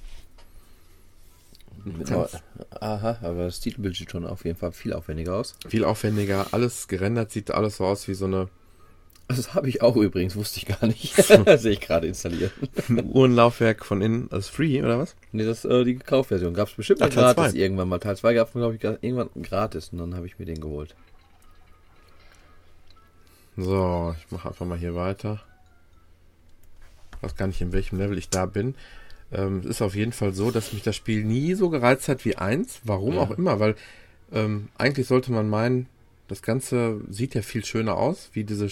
[2.07, 2.43] Kannst-
[2.81, 5.57] aha, aber das Titelbild sieht schon auf jeden Fall viel aufwendiger aus.
[5.69, 8.49] Viel aufwendiger, alles gerendert, sieht alles so aus wie so eine
[9.29, 11.15] Das habe ich auch übrigens, wusste ich gar nicht.
[11.59, 12.53] Sehe ich gerade installiert.
[12.89, 14.29] Uhrenlaufwerk von innen.
[14.29, 15.17] Das ist free, oder was?
[15.33, 16.53] Nee, das äh, die Kaufversion.
[16.55, 17.59] Gab es bestimmt Ah, mal Teil gratis zwei.
[17.59, 17.99] irgendwann mal.
[17.99, 20.95] Teil 2 gab es, glaube ich, irgendwann gratis und dann habe ich mir den geholt.
[23.57, 25.41] So, ich mache einfach mal hier weiter.
[27.17, 28.75] Ich weiß gar nicht, in welchem Level ich da bin.
[29.33, 32.25] Ähm, es ist auf jeden Fall so, dass mich das Spiel nie so gereizt hat
[32.25, 32.81] wie eins.
[32.85, 33.21] Warum Ja.
[33.21, 33.77] auch immer, weil
[34.33, 35.87] ähm, eigentlich sollte man meinen,
[36.29, 38.69] das Ganze sieht ja viel schöner aus, wie diese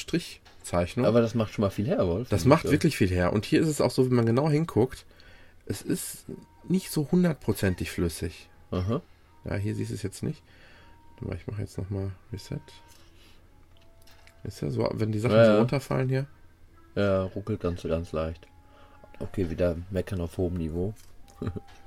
[0.62, 1.06] Strichzeichnung.
[1.06, 2.28] Aber das macht schon mal viel her, Wolf.
[2.28, 3.32] Das macht äh, wirklich viel her.
[3.32, 5.04] Und hier ist es auch so, wenn man genau hinguckt,
[5.66, 6.26] es ist
[6.68, 8.48] nicht so hundertprozentig flüssig.
[8.70, 9.02] Aha.
[9.44, 10.42] Ja, hier siehst du es jetzt nicht.
[11.36, 12.58] Ich mache jetzt nochmal Reset.
[14.42, 16.26] Ist ja so, wenn die Sachen Ja, so runterfallen hier.
[16.96, 18.48] Ja, ruckelt ganz, ganz leicht.
[19.20, 20.94] Okay, wieder meckern auf hohem Niveau.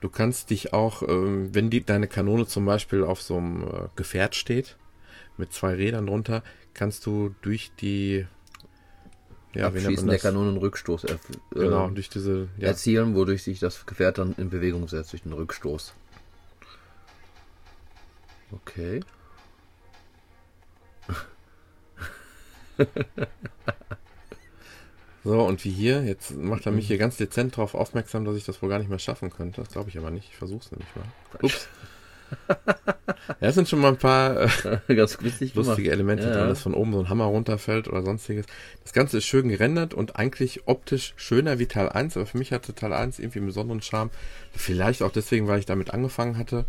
[0.00, 3.88] Du kannst dich auch, ähm, wenn die, deine Kanone zum Beispiel auf so einem äh,
[3.96, 4.76] Gefährt steht,
[5.36, 6.42] mit zwei Rädern drunter,
[6.74, 8.26] kannst du durch die
[9.54, 10.22] ja, Abschießen der das?
[10.22, 14.86] Kanonenrückstoß erf äh, Genau, durch diese ja, erzielen, wodurch sich das Gefährt dann in Bewegung
[14.88, 15.94] setzt durch den Rückstoß.
[18.52, 19.00] Okay.
[25.28, 28.46] So, und wie hier, jetzt macht er mich hier ganz dezent darauf aufmerksam, dass ich
[28.46, 29.60] das wohl gar nicht mehr schaffen könnte.
[29.60, 30.30] Das glaube ich aber nicht.
[30.30, 31.04] Ich versuche es nämlich mal.
[31.42, 31.68] Ups.
[33.40, 34.48] ja, es sind schon mal ein paar
[34.88, 35.68] äh, ganz witzig gemacht.
[35.68, 36.48] lustige Elemente Ja, dran, ja.
[36.48, 38.46] dass von oben so ein Hammer runterfällt oder sonstiges.
[38.84, 42.52] Das Ganze ist schön gerendert und eigentlich optisch schöner wie Teil 1, aber für mich
[42.52, 44.08] hatte Teil 1 irgendwie einen besonderen Charme.
[44.52, 46.64] Vielleicht auch deswegen, weil ich damit angefangen hatte.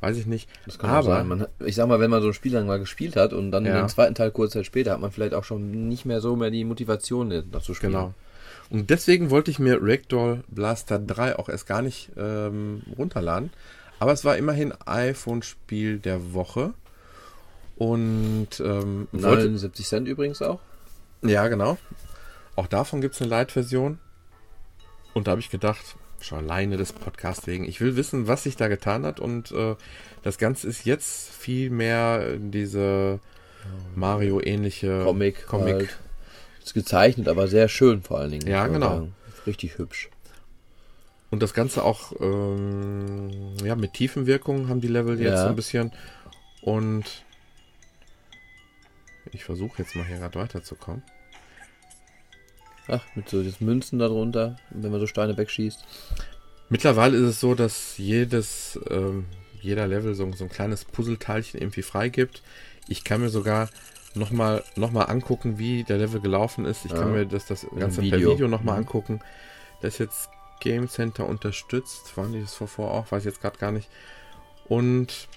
[0.00, 0.48] Weiß ich nicht.
[0.66, 1.28] Das kann auch aber sein.
[1.28, 3.66] Man, ich sag mal, wenn man so ein Spiel dann mal gespielt hat und dann
[3.66, 3.80] Ja.
[3.80, 6.50] den zweiten Teil kurz Zeit später hat man vielleicht auch schon nicht mehr so mehr
[6.50, 7.92] die Motivation, das zu spielen.
[7.92, 8.14] Genau.
[8.70, 13.50] Und deswegen wollte ich mir Ragdoll Blaster 3 auch erst gar nicht ähm, runterladen.
[13.98, 16.72] Aber es war immerhin iPhone-Spiel der Woche.
[17.76, 20.60] Und ähm, wollte, 79 Cent übrigens auch.
[21.22, 21.78] ja, genau.
[22.56, 23.98] Auch davon gibt es eine Light-Version.
[25.14, 27.64] Und da habe ich gedacht, Schon alleine des Podcasts wegen.
[27.64, 29.74] Ich will wissen, was sich da getan hat und äh,
[30.22, 33.20] das Ganze ist jetzt viel mehr diese
[33.94, 35.46] Mario-ähnliche Comic.
[35.46, 35.74] Comic.
[35.74, 35.98] Halt.
[36.62, 38.46] Ist gezeichnet, aber sehr schön vor allen Dingen.
[38.46, 39.08] Ja, genau.
[39.46, 40.10] Richtig hübsch.
[41.30, 45.42] Und das Ganze auch ähm, ja, mit Tiefenwirkung haben die Level jetzt ja.
[45.44, 45.92] so ein bisschen.
[46.60, 47.24] Und
[49.32, 51.02] ich versuche jetzt mal hier gerade weiterzukommen.
[52.90, 55.84] Ach, mit so jetzt Münzen darunter, wenn man so Steine wegschießt.
[56.68, 59.26] Mittlerweile ist es so, dass jedes, ähm,
[59.60, 62.42] jeder Level so, so ein kleines Puzzleteilchen irgendwie freigibt.
[62.88, 63.68] Ich kann mir sogar
[64.14, 66.84] nochmal noch mal angucken, wie der Level gelaufen ist.
[66.84, 66.98] Ich ja.
[66.98, 68.18] kann mir das, das Ganze Video.
[68.18, 68.80] per Video nochmal mhm.
[68.80, 69.20] angucken.
[69.82, 70.28] Das ist jetzt
[70.60, 72.16] Game Center unterstützt.
[72.16, 73.10] Waren die das vorher auch?
[73.12, 73.88] Weiß ich jetzt gerade gar nicht.
[74.68, 75.28] Und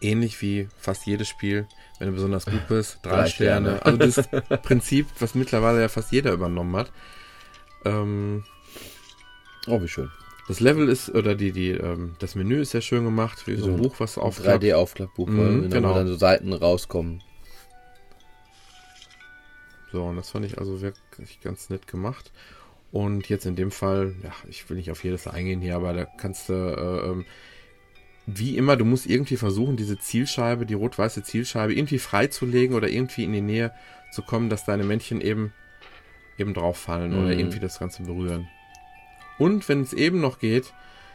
[0.00, 1.66] ähnlich wie fast jedes Spiel,
[1.98, 3.78] wenn du besonders gut bist, drei, drei Sterne.
[3.78, 3.84] Sterne.
[3.84, 6.92] Also das Prinzip, was mittlerweile ja fast jeder übernommen hat.
[7.84, 8.44] Ähm,
[9.66, 10.10] oh, wie schön.
[10.48, 13.66] Das Level ist, oder die, die, ähm, das Menü ist sehr schön gemacht, wie so,
[13.66, 14.64] so ein Buch, was aufklappt.
[14.64, 15.90] 3D-Aufklappbuch, mhm, genau.
[15.90, 17.22] wo dann so Seiten rauskommen.
[19.92, 22.32] So, und das fand ich also wirklich ganz nett gemacht.
[22.90, 26.04] Und jetzt in dem Fall, ja, ich will nicht auf jedes eingehen hier, aber da
[26.06, 27.26] kannst du, äh, ähm,
[28.30, 33.24] wie immer, du musst irgendwie versuchen, diese Zielscheibe, die rot-weiße Zielscheibe, irgendwie freizulegen oder irgendwie
[33.24, 33.72] in die Nähe
[34.12, 35.54] zu kommen, dass deine Männchen eben,
[36.36, 37.24] eben drauf fallen mhm.
[37.24, 38.46] oder irgendwie das Ganze berühren.
[39.38, 40.74] Und wenn es eben noch geht,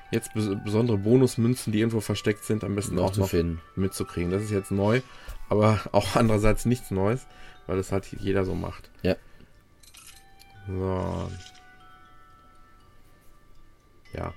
[0.09, 3.61] jetzt besondere Bonusmünzen, die irgendwo versteckt sind, am besten auch noch finden.
[3.75, 4.31] mitzukriegen.
[4.31, 5.01] Das ist jetzt neu,
[5.49, 7.27] aber auch andererseits nichts Neues,
[7.67, 8.89] weil das halt jeder so macht.
[9.03, 9.15] Ja.
[10.67, 11.29] So,
[14.13, 14.33] ja.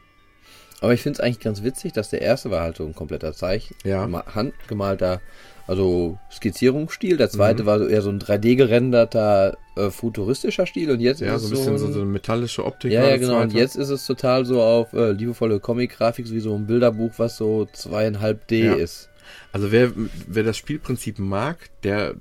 [0.80, 3.32] Aber ich finde es eigentlich ganz witzig, dass der erste war halt so ein kompletter
[3.32, 3.74] Zeichen.
[3.84, 4.08] Ja.
[4.34, 5.20] Handgemalter,
[5.66, 7.16] also Skizzierungsstil.
[7.16, 7.66] Der zweite mhm.
[7.66, 10.90] war so eher so ein 3D gerenderter, äh, futuristischer Stil.
[10.90, 12.92] Und jetzt ja, ist so ein bisschen so, so, eine metallische Optik.
[12.92, 13.40] Ja, ja, genau.
[13.40, 17.36] Und jetzt ist es total so auf äh, liebevolle Comic-Grafik, wie so ein Bilderbuch, was
[17.36, 18.74] so zweieinhalb D ja.
[18.74, 19.08] ist.
[19.52, 19.92] Also wer,
[20.26, 22.14] wer das Spielprinzip mag, der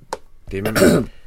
[0.50, 0.64] dem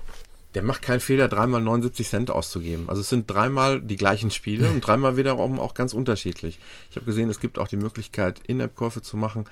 [0.55, 2.89] der macht keinen Fehler, dreimal 79 Cent auszugeben.
[2.89, 6.59] Also es sind dreimal die gleichen Spiele und dreimal wiederum auch ganz unterschiedlich.
[6.89, 9.45] Ich habe gesehen, es gibt auch die Möglichkeit, In-App-Käufe zu machen.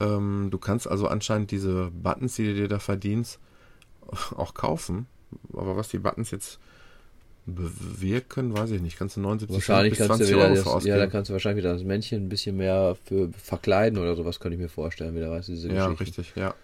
[0.00, 3.38] Ähm, du kannst also anscheinend diese Buttons, die du dir da verdienst,
[4.36, 5.06] auch kaufen.
[5.52, 6.58] Aber was die Buttons jetzt
[7.44, 8.96] bewirken, weiß ich nicht.
[8.96, 10.96] Kannst du 79 wahrscheinlich Cent bis 20 Euro das, ausgeben.
[10.96, 14.40] Ja, da kannst du wahrscheinlich wieder das Männchen ein bisschen mehr für verkleiden oder sowas,
[14.40, 16.54] könnte ich mir vorstellen, wieder weißt du, diese Ja, richtig, ja.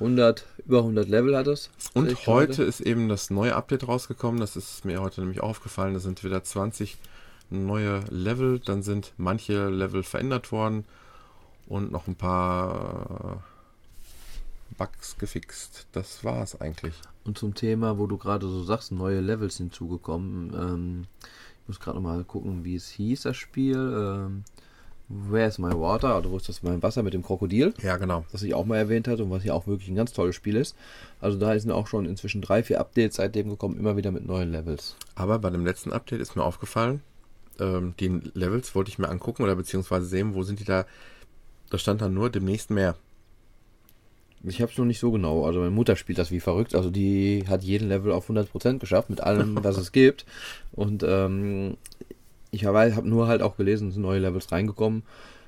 [0.00, 1.70] 100, über 100 Level hat es.
[1.94, 4.40] Und heute ist eben das neue Update rausgekommen.
[4.40, 5.94] Das ist mir heute nämlich aufgefallen.
[5.94, 6.96] Da sind wieder 20
[7.50, 8.58] neue Level.
[8.58, 10.84] Dann sind manche Level verändert worden
[11.66, 13.42] und noch ein paar
[14.76, 15.86] Bugs gefixt.
[15.92, 16.94] Das war es eigentlich.
[17.24, 20.52] Und zum Thema, wo du gerade so sagst, neue Levels hinzugekommen.
[20.54, 21.06] Ähm,
[21.62, 23.76] ich muss gerade noch mal gucken, wie es hieß, das Spiel.
[23.76, 24.44] Ähm,
[25.08, 27.74] Where's My Water, oder wo ist das mein Wasser mit dem Krokodil?
[27.82, 28.24] Ja, genau.
[28.32, 30.56] Das ich auch mal erwähnt hatte und was ja auch wirklich ein ganz tolles Spiel
[30.56, 30.74] ist.
[31.20, 34.50] Also da sind auch schon inzwischen drei, vier Updates seitdem gekommen, immer wieder mit neuen
[34.50, 34.96] Levels.
[35.14, 37.02] Aber bei dem letzten Update ist mir aufgefallen,
[37.60, 40.86] ähm, die Levels wollte ich mir angucken oder beziehungsweise sehen, wo sind die da.
[41.70, 42.96] Da stand dann nur demnächst mehr.
[44.46, 45.46] Ich habe es noch nicht so genau.
[45.46, 46.74] Also meine Mutter spielt das wie verrückt.
[46.74, 50.26] Also die hat jeden Level auf 100% geschafft mit allem, was es gibt.
[50.72, 51.76] Und ähm,
[52.54, 55.02] ich habe nur halt auch gelesen, sind neue Levels reingekommen.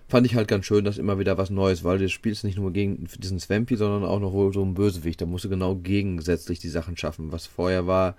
[0.09, 2.59] Fand ich halt ganz schön, dass immer wieder was Neues, weil das Spiel ist nicht
[2.59, 5.20] nur gegen diesen Swampy, sondern auch noch so ein Bösewicht.
[5.20, 7.32] Da musst du genau gegensätzlich die Sachen schaffen.
[7.32, 8.14] Was vorher war,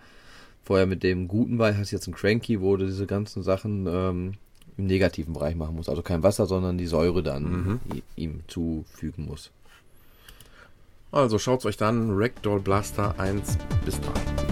[0.63, 4.33] vorher mit dem Guten war, hast jetzt einen Cranky, wo du diese ganzen Sachen ähm,
[4.77, 5.89] im negativen Bereich machen musst.
[5.89, 7.79] Also kein Wasser, sondern die Säure dann mhm.
[8.17, 9.51] ihm zufügen muss.
[11.11, 14.46] Also schaut euch dann Ragdoll Blaster 1 bis 3.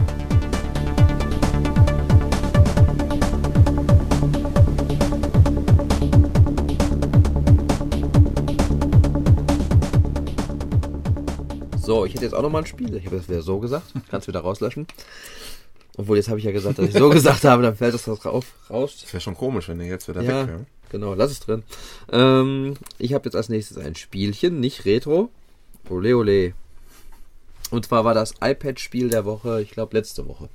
[11.86, 12.96] So, ich hätte jetzt auch noch mal ein Spiel.
[12.96, 13.86] Ich habe das wieder so gesagt.
[14.10, 14.88] Kannst du wieder rauslöschen.
[15.98, 18.46] Obwohl, jetzt habe ich ja gesagt, dass ich so gesagt habe, dann fällt das raus.
[18.70, 20.66] Das wäre schon komisch, wenn der jetzt wieder ja, weg wäre.
[20.90, 21.64] Genau, lass es drin.
[22.12, 25.30] Ähm, ich habe jetzt als nächstes ein Spielchen, nicht Retro.
[25.90, 26.54] Ole ole.
[27.72, 30.50] Und zwar war das iPad-Spiel der Woche, ich glaube letzte Woche.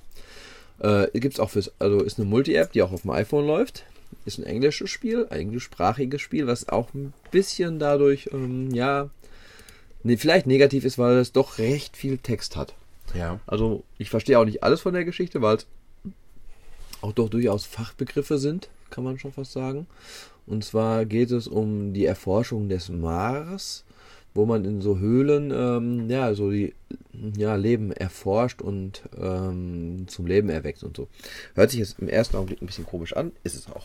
[0.81, 3.85] Äh, Gibt es auch fürs, also ist eine Multi-App, die auch auf dem iPhone läuft.
[4.25, 9.11] Ist ein englisches Spiel, englischsprachiges Spiel, was auch ein bisschen dadurch, ähm, ja,
[10.05, 12.75] vielleicht negativ ist, weil es doch recht viel Text hat.
[13.15, 13.41] Ja.
[13.47, 15.67] Also ich verstehe auch nicht alles von der Geschichte, weil es
[17.01, 19.87] auch doch durchaus Fachbegriffe sind, kann man schon fast sagen.
[20.47, 23.85] Und zwar geht es um die Erforschung des Mars
[24.35, 26.75] wo man in so Höhlen ähm, ja so die
[27.37, 31.09] ja, Leben erforscht und ähm, zum Leben erweckt und so.
[31.55, 33.85] Hört sich jetzt im ersten Augenblick ein bisschen komisch an, ist es auch.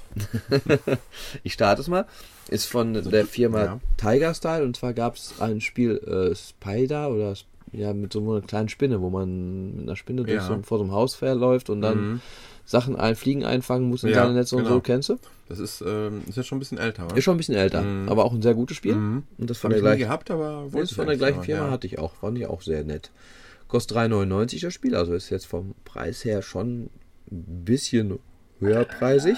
[1.44, 2.06] ich starte es mal.
[2.50, 3.80] Ist von Also, der Firma ja.
[3.98, 8.20] Tiger Style und zwar gab es ein Spiel äh, Spider oder Sp- ja mit so
[8.22, 10.42] einer kleinen Spinne, wo man mit einer Spinne durch Ja.
[10.48, 12.22] so, vor so einem Haus verläuft und dann Mhm.
[12.68, 14.76] Sachen ein, Fliegen einfangen muss in Ja, seine Netze und genau.
[14.76, 14.82] so.
[14.82, 15.18] Kennst du?
[15.48, 17.16] Das ist, ähm, ist ja schon ein bisschen älter, oder?
[17.16, 18.10] Ist schon ein bisschen älter, Mhm.
[18.10, 18.96] aber auch ein sehr gutes Spiel.
[18.96, 19.24] Mhm.
[19.38, 21.72] Und das von Hab der gleichen gehabt, aber das von der gleichen Firma, ja.
[21.72, 22.14] hatte ich auch.
[22.16, 23.12] Fand ich auch sehr nett.
[23.68, 26.90] Kostet 3,99 das Spiel, also ist jetzt vom Preis her schon
[27.32, 28.18] ein bisschen
[28.60, 29.38] höherpreisig.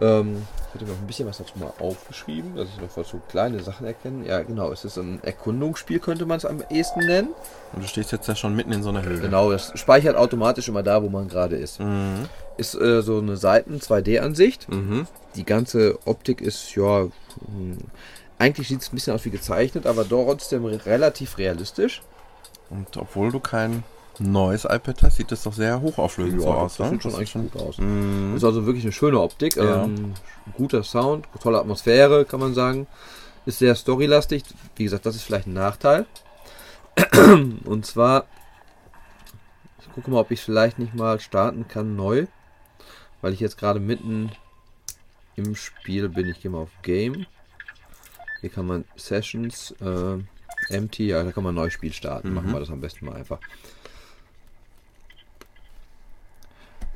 [0.00, 3.60] Ähm, ich hatte noch ein bisschen was dazu mal aufgeschrieben, dass ich noch so kleine
[3.60, 4.26] Sachen erkenne.
[4.26, 7.28] Ja, genau, es ist ein Erkundungsspiel, könnte man es am ehesten nennen.
[7.74, 9.20] Und du stehst jetzt ja schon mitten in so einer Höhle.
[9.20, 11.80] Genau, das speichert automatisch immer da, wo man gerade ist.
[11.80, 12.26] Mhm.
[12.56, 14.68] Ist äh, so eine Seiten-2D-Ansicht.
[14.70, 15.06] Mhm.
[15.36, 17.78] Die ganze Optik ist, ja, hm,
[18.38, 22.02] eigentlich sieht es ein bisschen aus wie gezeichnet, aber trotzdem relativ realistisch.
[22.70, 23.84] Und obwohl du kein
[24.20, 26.76] neues iPad hast, sieht das doch sehr hochauflösend so Ja, aus.
[26.76, 26.92] das ne?
[26.92, 27.78] sieht schon Das eigentlich gut aus.
[27.78, 28.36] Mhm.
[28.36, 29.56] Ist also wirklich eine schöne Optik.
[29.56, 29.84] Ja.
[29.84, 30.14] Ähm,
[30.56, 32.86] guter Sound, tolle Atmosphäre, kann man sagen.
[33.46, 34.44] Ist sehr storylastig.
[34.76, 36.06] Wie gesagt, das ist vielleicht ein Nachteil.
[37.64, 38.26] Und zwar,
[39.80, 42.26] ich gucke mal, ob ich vielleicht nicht mal starten kann neu.
[43.20, 44.30] Weil ich jetzt gerade mitten
[45.36, 46.28] im Spiel bin.
[46.28, 47.26] Ich gehe mal auf Game.
[48.40, 50.18] Hier kann man Sessions, äh,
[50.74, 52.34] Empty, ja, da kann man ein neues Spiel starten.
[52.34, 52.52] Machen Mhm.
[52.54, 53.38] wir das am besten mal einfach.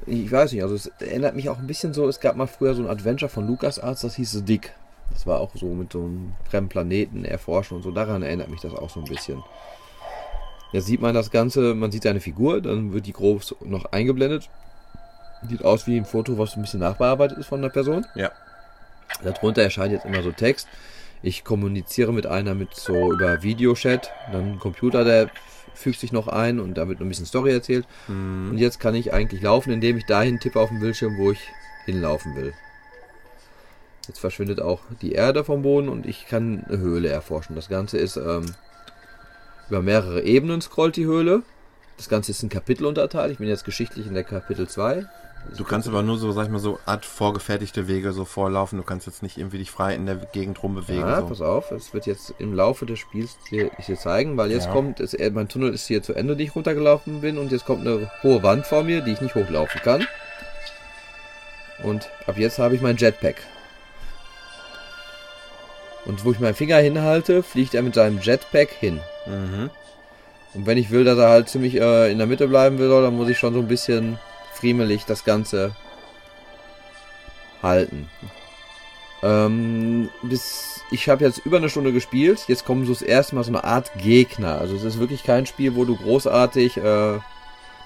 [0.07, 2.75] Ich weiß nicht, also es erinnert mich auch ein bisschen so, es gab mal früher
[2.75, 4.73] so ein Adventure von LucasArts, das hieß The Dick.
[5.11, 8.61] Das war auch so mit so einem fremden Planeten erforschen und so, daran erinnert mich
[8.61, 9.43] das auch so ein bisschen.
[10.73, 14.49] Jetzt sieht man das Ganze, man sieht seine Figur, dann wird die grob noch eingeblendet.
[15.49, 18.07] Sieht aus wie ein Foto, was ein bisschen nachbearbeitet ist von der Person.
[18.15, 18.31] Ja.
[19.23, 20.69] Darunter erscheint jetzt immer so Text.
[21.23, 25.31] Ich kommuniziere mit einer mit so über Videochat, dann ein Computer, der
[25.77, 27.87] fügt sich noch ein und da wird noch ein bisschen Story erzählt.
[28.09, 28.51] Mhm.
[28.51, 31.41] Und jetzt kann ich eigentlich laufen, indem ich dahin tippe auf dem Bildschirm, wo ich
[31.85, 32.53] hinlaufen will.
[34.09, 37.57] Jetzt verschwindet auch die Erde vom Boden und ich kann eine Höhle erforschen.
[37.57, 38.55] Das Ganze ist ähm,
[39.69, 41.43] über mehrere Ebenen scrollt die Höhle.
[41.97, 43.33] Das Ganze ist ein Kapitel unterteilt.
[43.33, 45.07] Ich bin jetzt geschichtlich in der Kapitel 2.
[45.57, 48.79] Du kannst aber nur so, sag ich mal, so Art vorgefertigte Wege so vorlaufen.
[48.79, 51.01] Du kannst jetzt nicht irgendwie dich frei in der Gegend rumbewegen.
[51.07, 51.27] Ja, so.
[51.29, 54.67] pass auf, es wird jetzt im Laufe des Spiels dir, ich dir zeigen, weil jetzt
[54.67, 54.73] Ja.
[54.73, 57.65] kommt, es, äh, mein Tunnel ist hier zu Ende, die ich runtergelaufen bin und jetzt
[57.65, 60.07] kommt eine hohe Wand vor mir, die ich nicht hochlaufen kann.
[61.83, 63.37] Und ab jetzt habe ich mein Jetpack.
[66.07, 69.01] Und wo ich meinen Finger hinhalte, fliegt er mit seinem Jetpack hin.
[69.27, 69.71] Mhm.
[70.55, 73.17] Und wenn ich will, dass er halt ziemlich äh, in der Mitte bleiben will, dann
[73.17, 74.19] muss ich schon so ein bisschen
[74.57, 75.75] friemelig das Ganze
[77.63, 78.09] halten.
[79.23, 82.45] Ähm, bis ich habe jetzt über eine Stunde gespielt.
[82.49, 84.59] Jetzt kommen so das erste Mal so eine Art Gegner.
[84.61, 87.21] Also es ist wirklich kein Spiel, wo du großartig, äh, du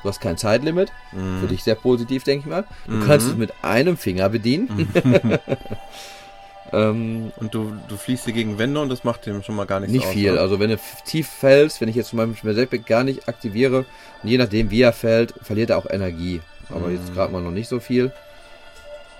[0.05, 0.91] hast kein Zeitlimit.
[1.11, 1.49] Für Mhm.
[1.49, 2.65] dich sehr positiv, denke ich mal.
[2.87, 3.07] Du Mhm.
[3.07, 4.93] kannst es mit einem Finger bedienen.
[6.73, 9.81] ähm, Und du, du fliegst hier gegen Wände und das macht dem schon mal gar
[9.81, 10.33] nichts Nicht aus, viel.
[10.35, 10.41] ne?
[10.41, 13.87] Also wenn du tief fällst, wenn ich jetzt zum Beispiel mein Jetpack gar nicht aktiviere
[14.23, 16.41] und je nachdem wie er fällt, verliert er auch Energie.
[16.75, 18.13] Aber jetzt gerade mal noch nicht so viel.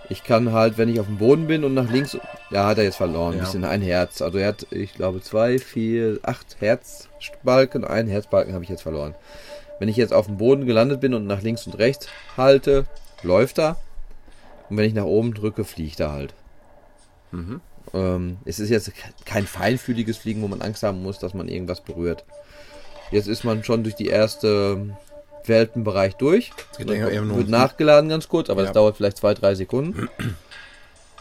[0.09, 2.17] Ich kann halt, wenn ich auf dem Boden bin und nach links,
[2.51, 3.33] ja, hat er jetzt verloren.
[3.35, 3.45] Ein Ja.
[3.45, 4.21] bisschen ein Herz.
[4.23, 7.85] Also er hat, ich glaube, zwei, vier, acht Herzbalken.
[7.85, 9.15] Ein Herzbalken habe ich jetzt verloren.
[9.79, 12.87] Wenn ich jetzt auf dem Boden gelandet bin und nach links und rechts halte,
[13.23, 13.77] läuft er.
[14.69, 16.35] Und wenn ich nach oben drücke, fliegt er halt.
[17.31, 17.61] Mhm.
[17.95, 18.93] Ähm, es ist jetzt
[19.25, 22.25] kein feinfühliges Fliegen, wo man Angst haben muss, dass man irgendwas berührt.
[23.11, 24.97] Jetzt ist man schon durch die erste
[25.49, 26.51] Weltenbereich durch.
[26.79, 28.67] wird ums- nachgeladen ganz kurz, aber Ja.
[28.69, 30.09] das dauert vielleicht zwei, drei Sekunden.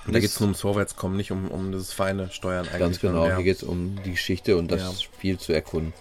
[0.06, 2.80] Und da geht es nur ums Vorwärtskommen, nicht um, um das feine Steuern eigentlich.
[2.80, 3.28] Ganz genau.
[3.28, 3.36] Ja.
[3.36, 4.92] Hier geht es um die Geschichte und das Ja.
[4.94, 5.94] Spiel zu erkunden.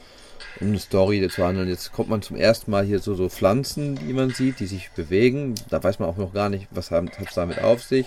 [0.60, 1.68] Um eine Story zu handeln.
[1.68, 4.90] Jetzt kommt man zum ersten Mal hier so, so Pflanzen, die man sieht, die sich
[4.92, 5.54] bewegen.
[5.68, 8.06] Da weiß man auch noch gar nicht, was hat es damit auf sich.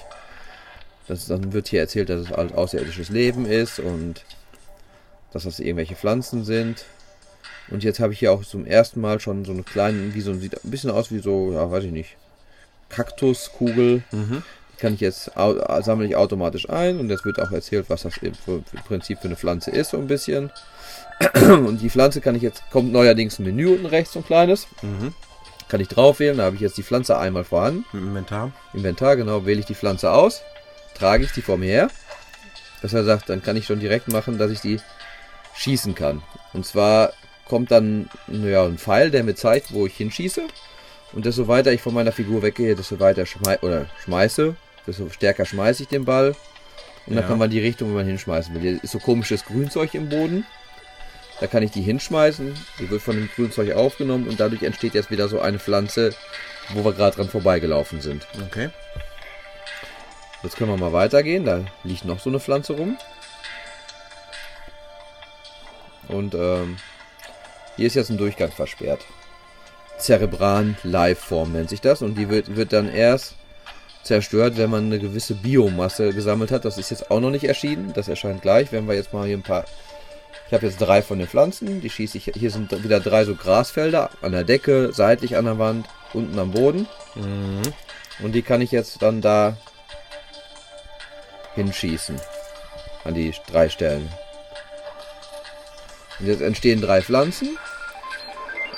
[1.07, 4.23] Das, dann wird hier erzählt, dass es halt außerirdisches Leben ist und
[5.33, 6.85] dass das irgendwelche Pflanzen sind.
[7.71, 10.33] Und jetzt habe ich hier auch zum ersten Mal schon so eine kleine, wie so
[10.33, 12.17] sieht ein bisschen aus wie so, ja, weiß ich nicht,
[12.89, 14.03] Kaktuskugel.
[14.11, 14.43] Mhm.
[14.73, 18.03] Die kann ich jetzt au sammle ich automatisch ein und jetzt wird auch erzählt, was
[18.03, 18.33] das im
[18.87, 20.51] Prinzip für eine Pflanze ist, so ein bisschen.
[21.35, 24.67] Und die Pflanze kann ich jetzt, kommt neuerdings ein Menü unten rechts, so ein kleines.
[24.81, 25.13] Mhm.
[25.67, 27.85] Kann ich drauf wählen, da habe ich jetzt die Pflanze einmal vorhanden.
[27.93, 28.51] Im Inventar.
[28.73, 30.41] Inventar, genau, wähle ich die Pflanze aus,
[30.95, 31.91] trage ich die vor mir her.
[32.81, 34.79] Das er sagt, dann kann ich schon direkt machen, dass ich die
[35.53, 36.23] schießen kann.
[36.53, 37.13] Und zwar
[37.51, 40.47] kommt dann ja, ein Pfeil, der mir zeigt, wo ich hinschieße.
[41.11, 44.55] Und desto weiter ich von meiner Figur weggehe, desto weiter schmei oder schmeiße,
[44.87, 46.29] desto stärker schmeiße ich den Ball.
[47.05, 47.27] Und dann Ja.
[47.27, 48.61] kann man die Richtung, wo man hinschmeißen will.
[48.61, 50.45] Hier ist so komisches Grünzeug im Boden.
[51.41, 52.55] Da kann ich die hinschmeißen.
[52.79, 56.15] Die wird von dem Grünzeug aufgenommen und dadurch entsteht jetzt wieder so eine Pflanze,
[56.69, 58.25] wo wir gerade dran vorbeigelaufen sind.
[58.47, 58.69] Okay.
[60.41, 61.43] Jetzt können wir mal weitergehen.
[61.43, 62.97] Da liegt noch so eine Pflanze rum.
[66.07, 66.77] Und ähm,
[67.81, 69.03] hier ist jetzt ein Durchgang versperrt.
[69.97, 72.03] Zerebran Liveform nennt sich das.
[72.03, 73.33] Und die wird, wird dann erst
[74.03, 76.63] zerstört, wenn man eine gewisse Biomasse gesammelt hat.
[76.63, 77.91] Das ist jetzt auch noch nicht erschienen.
[77.95, 78.71] Das erscheint gleich.
[78.71, 79.65] Wenn wir jetzt mal hier ein paar.
[80.45, 81.81] Ich habe jetzt drei von den Pflanzen.
[81.81, 82.31] Die schieße ich.
[82.35, 86.51] Hier sind wieder drei so Grasfelder an der Decke, seitlich an der Wand, unten am
[86.51, 86.87] Boden.
[87.15, 87.63] Mhm.
[88.23, 89.57] Und die kann ich jetzt dann da
[91.55, 92.21] hinschießen.
[93.05, 94.07] An die drei Stellen.
[96.19, 97.57] Und jetzt entstehen drei Pflanzen.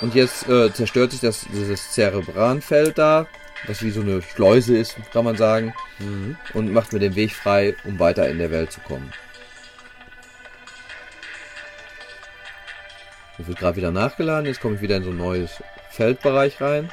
[0.00, 3.26] Und jetzt äh, zerstört sich das, dieses Zerebranfeld da,
[3.66, 5.74] was wie so eine Schleuse ist, kann man sagen.
[5.98, 6.36] Mhm.
[6.52, 9.12] Und macht mir den Weg frei, um weiter in der Welt zu kommen.
[13.38, 14.46] Jetzt wird gerade wieder nachgeladen.
[14.46, 16.90] Jetzt komme ich wieder in so ein neues Feldbereich rein.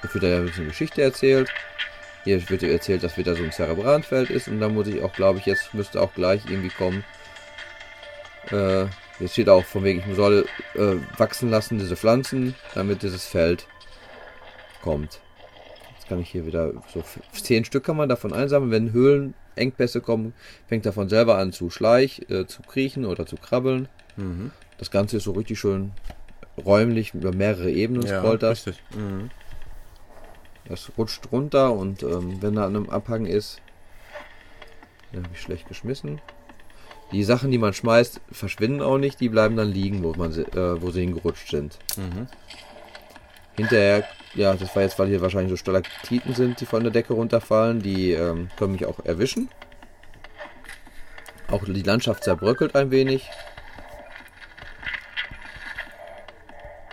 [0.00, 1.50] Hier wird ja ein bisschen Geschichte erzählt.
[2.24, 4.48] Hier wird erzählt, dass wieder so ein Zerebranfeld ist.
[4.48, 7.04] Und dann muss ich auch, glaube ich, jetzt müsste auch gleich irgendwie kommen.
[8.50, 8.86] Äh,
[9.20, 13.66] jetzt steht auch von wegen, ich soll äh, wachsen lassen, diese Pflanzen, damit dieses Feld
[14.82, 15.20] kommt.
[15.94, 17.02] Jetzt kann ich hier wieder so
[17.32, 18.70] zehn Stück kann man davon einsammeln.
[18.70, 20.34] Wenn Höhlenengpässe kommen,
[20.66, 23.88] fängt davon selber an zu schleich, äh, zu kriechen oder zu krabbeln.
[24.16, 24.50] Mhm.
[24.78, 25.92] Das Ganze ist so richtig schön
[26.62, 28.66] räumlich über mehrere Ebenen Ja, scrollt das.
[28.66, 29.30] Mhm.
[30.66, 33.60] Das rutscht runter und ähm, wenn er an einem Abhang ist,
[35.14, 36.20] habe ich schlecht geschmissen.
[37.12, 40.42] Die Sachen, die man schmeißt, verschwinden auch nicht, die bleiben dann liegen, wo, man sie,
[40.42, 41.78] äh, wo sie hingerutscht sind.
[41.96, 42.26] Mhm.
[43.56, 47.12] Hinterher, ja, das war jetzt, weil hier wahrscheinlich so Stalaktiten sind, die von der Decke
[47.12, 49.48] runterfallen, die ähm, können mich auch erwischen.
[51.50, 53.28] Auch die Landschaft zerbröckelt ein wenig.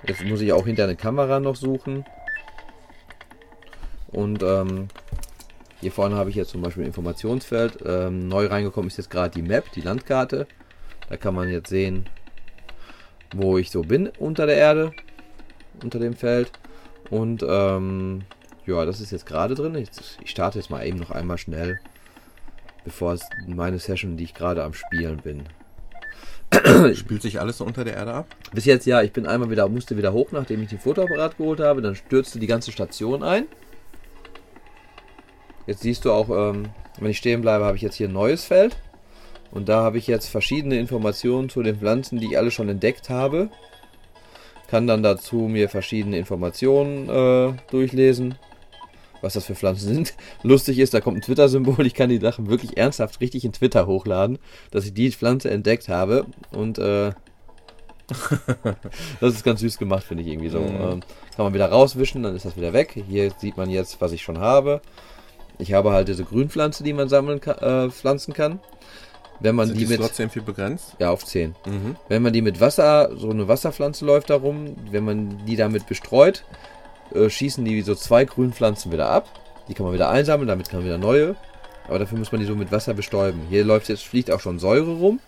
[0.08, 2.06] Jetzt muss ich auch hinter eine Kamera noch suchen.
[4.10, 4.90] Und ähm,
[5.82, 7.80] hier vorne habe ich jetzt zum Beispiel ein Informationsfeld.
[7.86, 10.48] Ähm, neu reingekommen ist jetzt gerade die Map, die Landkarte.
[11.10, 12.08] Da kann man jetzt sehen,
[13.36, 14.94] wo ich so bin unter der Erde,
[15.84, 16.52] unter dem Feld.
[17.10, 18.22] Und ähm,
[18.68, 19.74] ja, das ist jetzt gerade drin.
[19.74, 19.90] Ich,
[20.24, 21.80] ich starte jetzt mal eben noch einmal schnell,
[22.86, 25.44] bevor es meine Session, die ich gerade am Spielen bin.
[26.96, 28.28] Spült sich alles so unter der Erde ab?
[28.54, 31.60] Bis jetzt ja, ich bin einmal wieder, musste wieder hoch, nachdem ich den Fotoapparat geholt
[31.60, 31.82] habe.
[31.82, 33.48] Dann stürzte die ganze Station ein.
[35.72, 36.66] Jetzt siehst du auch, ähm,
[37.00, 38.76] wenn ich stehen bleibe, habe ich jetzt hier ein neues Feld.
[39.52, 43.10] Und da habe ich jetzt verschiedene Informationen zu den Pflanzen, die ich alle schon entdeckt
[43.10, 43.50] habe.
[44.68, 48.36] Kann dann dazu mir verschiedene Informationen äh, durchlesen,
[49.22, 50.14] was das für Pflanzen sind.
[50.44, 51.86] Lustig ist, da kommt ein Twitter-Symbol.
[51.86, 54.40] Ich kann die Sachen wirklich ernsthaft richtig in Twitter hochladen,
[54.72, 56.26] dass ich die Pflanze entdeckt habe.
[56.52, 57.14] Und äh,
[59.22, 60.60] das ist ganz süß gemacht, finde ich irgendwie so.
[60.60, 60.68] Mhm.
[60.68, 61.00] Ähm,
[61.38, 63.02] kann man wieder rauswischen, dann ist das wieder weg.
[63.08, 64.82] Hier sieht man jetzt, was ich schon habe.
[65.60, 68.60] Ich habe halt diese Grünpflanze, die man sammeln kann, äh, pflanzen kann.
[69.40, 70.96] Wenn man Sind die die mit Slots irgendwie begrenzt?
[71.00, 71.56] ja auf 10.
[71.66, 71.96] Mhm.
[72.08, 75.88] Wenn man die mit Wasser, so eine Wasserpflanze läuft da rum, wenn man die damit
[75.88, 76.44] bestreut,
[77.14, 79.28] äh, schießen die so zwei Grünpflanzen wieder ab.
[79.68, 81.36] Die kann man wieder einsammeln, damit kann man wieder neue.
[81.88, 83.42] Aber dafür muss man die so mit Wasser bestäuben.
[83.50, 85.20] Hier läuft jetzt, fliegt auch schon Säure rum.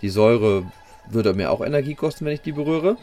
[0.00, 0.64] Die Säure
[1.10, 2.96] würde mir auch Energie kosten, wenn ich die berühre.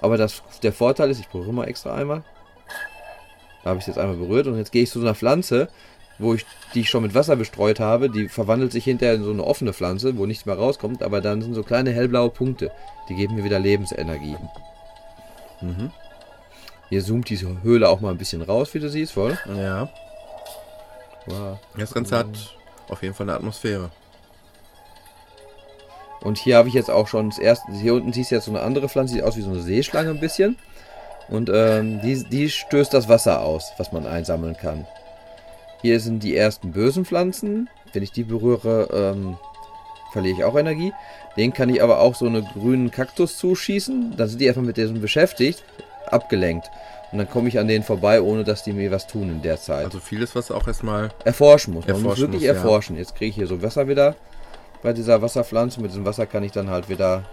[0.00, 2.22] Aber das, der Vorteil ist, ich berühre mal extra einmal.
[3.62, 5.68] Da habe ich es jetzt einmal berührt und jetzt gehe ich zu so einer Pflanze,
[6.18, 6.44] wo ich
[6.74, 8.10] die ich schon mit Wasser bestreut habe.
[8.10, 11.02] Die verwandelt sich hinterher in so eine offene Pflanze, wo nichts mehr rauskommt.
[11.02, 12.70] Aber dann sind so kleine hellblaue Punkte.
[13.08, 14.36] Die geben mir wieder Lebensenergie.
[15.60, 15.90] Mhm.
[16.88, 19.38] Hier zoomt diese Höhle auch mal ein bisschen raus, wie du siehst, voll.
[19.46, 19.88] Ja.
[21.26, 21.58] Wow.
[21.76, 22.56] Das Ganze hat
[22.88, 23.90] auf jeden Fall eine Atmosphäre.
[26.20, 27.72] Und hier habe ich jetzt auch schon das erste.
[27.72, 30.10] Hier unten siehst du jetzt so eine andere Pflanze, sieht aus wie so eine Seeschlange
[30.10, 30.56] ein bisschen.
[31.30, 34.86] Und ähm, die, die stößt das Wasser aus, was man einsammeln kann.
[35.80, 37.70] Hier sind die ersten bösen Pflanzen.
[37.92, 39.38] Wenn ich die berühre, ähm,
[40.12, 40.92] verliere ich auch Energie.
[41.36, 44.14] Den kann ich aber auch so einen grünen Kaktus zuschießen.
[44.16, 45.62] Dann sind die einfach mit diesem beschäftigt,
[46.06, 46.68] abgelenkt.
[47.12, 49.60] Und dann komme ich an denen vorbei, ohne dass die mir was tun in der
[49.60, 49.84] Zeit.
[49.84, 51.10] Also vieles, was auch erstmal.
[51.24, 51.86] Erforschen muss.
[51.86, 52.54] Man muss Erforschen wirklich muss, ja.
[52.54, 52.96] erforschen.
[52.96, 54.16] Jetzt kriege ich hier so Wasser wieder
[54.82, 55.80] bei dieser Wasserpflanze.
[55.80, 57.24] Mit diesem Wasser kann ich dann halt wieder.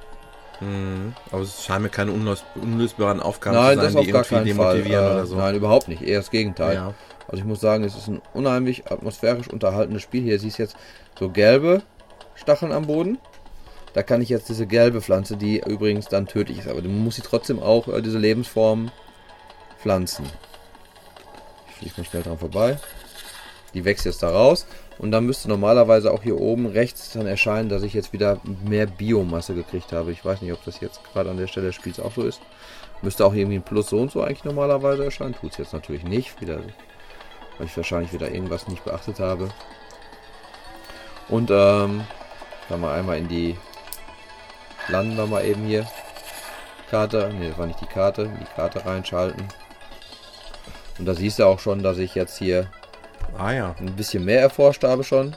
[0.60, 1.14] Mhm.
[1.32, 4.30] Aber es scheinen mir keine unlös unlösbaren Aufgaben nein, zu das sein, auf die irgendwie
[4.30, 4.76] keinen Fall.
[4.76, 5.36] demotivieren Äh, oder so.
[5.36, 6.02] Nein, überhaupt nicht.
[6.02, 6.76] Eher das Gegenteil.
[6.76, 6.94] Ja.
[7.28, 10.24] Also ich muss sagen, es ist ein unheimlich atmosphärisch unterhaltenes Spiel.
[10.24, 10.78] Hier siehst du jetzt
[11.20, 11.82] so gelbe
[12.36, 13.18] Stacheln am Boden.
[13.94, 17.16] Da kann ich jetzt diese gelbe Pflanze, die übrigens dann tödlich ist, aber man muss
[17.16, 18.92] sie trotzdem auch äh, diese Lebensform
[19.80, 20.26] pflanzen.
[21.70, 22.78] Ich fliege mal schnell dran vorbei.
[23.74, 24.66] Die wächst jetzt da raus.
[25.00, 28.88] Und dann müsste normalerweise auch hier oben rechts dann erscheinen, dass ich jetzt wieder mehr
[28.88, 30.12] Biomasse gekriegt habe.
[30.12, 32.42] Ich weiß nicht, ob das jetzt gerade an der Stelle des Spiels auch so ist.
[33.04, 35.36] Müsste auch irgendwie ein Plus so und so eigentlich normalerweise erscheinen.
[35.36, 36.42] Tut es jetzt natürlich nicht.
[36.42, 36.60] Wieder,
[37.58, 39.50] weil ich wahrscheinlich wieder irgendwas nicht beachtet habe.
[41.30, 42.02] Und ähm,
[42.70, 43.56] dann mal einmal in die
[44.88, 45.86] landen wir mal eben hier.
[46.90, 49.48] Karte, ne, das war nicht die Karte, die Karte reinschalten.
[50.98, 52.72] Und da siehst du auch schon, dass ich jetzt hier
[53.38, 53.76] Ah ja.
[53.80, 55.36] ein bisschen mehr erforscht habe schon.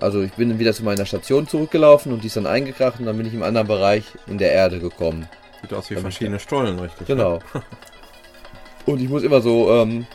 [0.00, 3.16] Also ich bin wieder zu meiner Station zurückgelaufen und die ist dann eingekracht und dann
[3.16, 5.28] bin ich im anderen Bereich in der Erde gekommen.
[5.60, 7.06] Sieht aus wie Damit- verschiedene Stollen, richtig.
[7.06, 7.38] Genau.
[8.84, 10.06] Und ich muss immer so, ähm,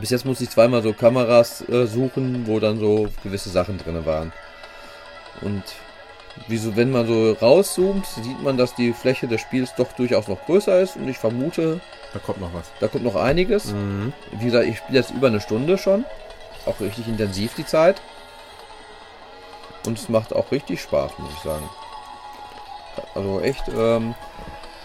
[0.00, 4.04] bis jetzt musste ich zweimal so Kameras äh, suchen, wo dann so gewisse Sachen drin
[4.04, 4.32] waren.
[5.40, 5.62] Und
[6.48, 10.26] wie so, wenn man so rauszoomt, sieht man, dass die Fläche des Spiels doch durchaus
[10.26, 11.80] noch größer ist und ich vermute,
[12.12, 12.70] Da kommt noch was.
[12.80, 13.72] da kommt noch einiges.
[13.72, 14.12] Mhm.
[14.32, 16.04] Wie gesagt, ich spiele jetzt über eine Stunde schon.
[16.66, 18.00] Auch richtig intensiv die Zeit.
[19.86, 21.68] Und es macht auch richtig Spaß, muss ich sagen.
[23.14, 24.14] Also echt, ähm,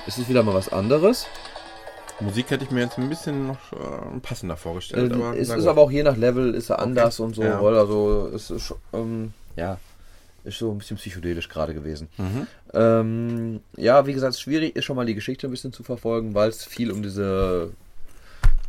[0.07, 1.27] es ist wieder mal was anderes.
[2.21, 5.11] Musik hätte ich mir jetzt ein bisschen noch äh, passender vorgestellt.
[5.11, 7.43] Äh, aber es ist aber auch je nach Level ist er anders und so.
[7.43, 7.59] Ja.
[7.59, 9.77] Also es ist ähm, ja,
[10.45, 12.07] ist so ein bisschen psychedelisch gerade gewesen.
[12.17, 12.47] Mhm.
[12.73, 16.49] Ähm, ja, wie gesagt, schwierig ist schon mal die Geschichte ein bisschen zu verfolgen, weil
[16.49, 17.71] es viel um diese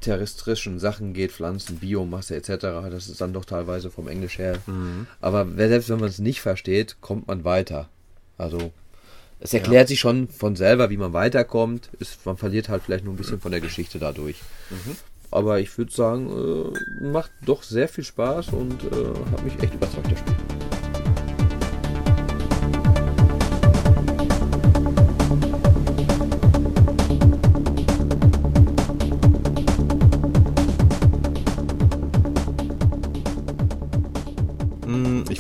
[0.01, 2.49] terrestrischen Sachen geht, Pflanzen, Biomasse etc.
[2.91, 4.59] Das ist dann doch teilweise vom Englisch her.
[4.67, 5.07] Mhm.
[5.21, 7.89] Aber selbst wenn man es nicht versteht, kommt man weiter.
[8.39, 8.73] Also
[9.41, 11.91] es erklärt sich schon von selber, wie man weiterkommt.
[11.99, 14.37] Ist, man verliert halt vielleicht nur ein bisschen von der Geschichte dadurch.
[15.31, 19.75] Aber ich würde sagen, äh, macht doch sehr viel Spaß und äh, hat mich echt
[19.75, 20.36] überzeugt, das Spiel.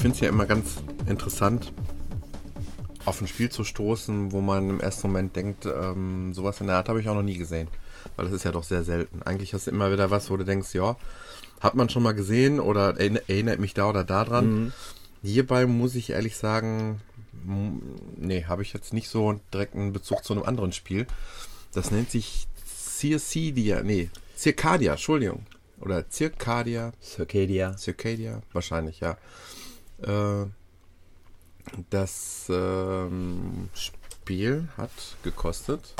[0.06, 0.76] Finde es ja immer ganz
[1.08, 1.72] interessant,
[3.06, 6.76] auf ein Spiel zu stoßen, wo man im ersten Moment denkt, ähm, sowas in der
[6.76, 7.66] Art habe ich auch noch nie gesehen.
[8.14, 9.22] Weil das ist ja doch sehr selten.
[9.24, 10.96] Eigentlich hast du immer wieder was, wo du denkst, ja,
[11.60, 14.72] hat man schon mal gesehen oder erinner- erinnert mich da oder da dran.
[15.24, 17.00] Hierbei muss ich ehrlich sagen,
[18.16, 21.08] nee, habe ich jetzt nicht so direkt einen Bezug zu einem anderen Spiel.
[21.72, 24.08] Das nennt sich Circadia, nee,
[24.38, 25.46] Circadia, Entschuldigung.
[25.80, 27.76] Oder Circadia, Circadia.
[27.76, 29.16] Circadia, wahrscheinlich, ja.
[30.02, 30.46] Äh,
[31.90, 34.90] das ähm, Spiel hat
[35.22, 35.94] gekostet,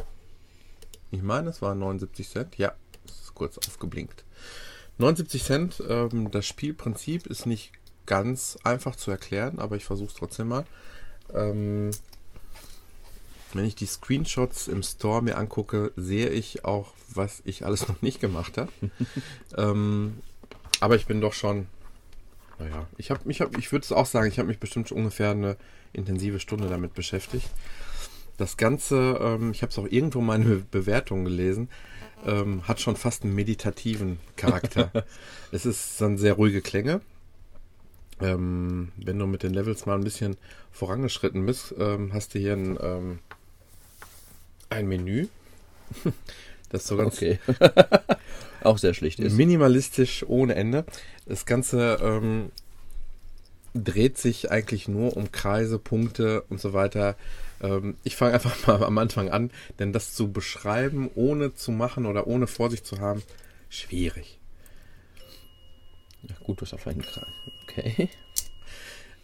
[1.11, 2.59] ich meine, es waren 79 Cent.
[2.59, 2.75] Ja,
[3.07, 4.25] es ist kurz aufgeblinkt.
[4.99, 7.73] 79 Cent, ähm, das Spielprinzip ist nicht
[8.07, 10.65] ganz einfach zu erklären, aber ich versuche es trotzdem mal.
[11.35, 11.91] Ähm,
[13.53, 18.03] wenn ich die Screenshots im Store mir angucke, sehe ich auch, was ich alles noch
[18.03, 18.73] nicht gemacht habe.
[19.57, 20.19] ähm,
[20.81, 21.67] aber ich bin doch schon,
[22.59, 24.99] naja, ich habe mich, hab, ich würde es auch sagen, ich habe mich bestimmt schon
[24.99, 25.57] ungefähr eine
[25.93, 27.51] intensive Stunde damit beschäftigt.
[28.37, 31.69] Das Ganze, ähm, ich habe es auch irgendwo mal in Bewertung gelesen,
[32.27, 34.91] ähm, hat schon fast einen meditativen Charakter.
[35.53, 37.01] es ist dann sehr ruhige Klänge.
[38.21, 40.37] Ähm, wenn du mit den Levels mal ein bisschen
[40.73, 43.19] vorangeschritten bist, ähm, hast du hier ein, ähm,
[44.71, 45.29] ein Menü.
[46.71, 47.39] Das so ganz Okay.
[48.63, 49.35] Auch sehr schlicht ist.
[49.35, 50.85] minimalistisch ohne Ende.
[51.27, 52.51] Das Ganze ähm,
[53.75, 57.17] dreht sich eigentlich nur um Kreise, Punkte und so weiter.
[57.63, 62.07] Ähm, ich fange einfach mal am Anfang an, denn das zu beschreiben, ohne zu machen
[62.07, 63.23] oder ohne vor sich zu haben,
[63.69, 64.39] schwierig.
[66.23, 67.27] Ja, gut, du hast auf einen Kreis.
[67.63, 68.09] Okay.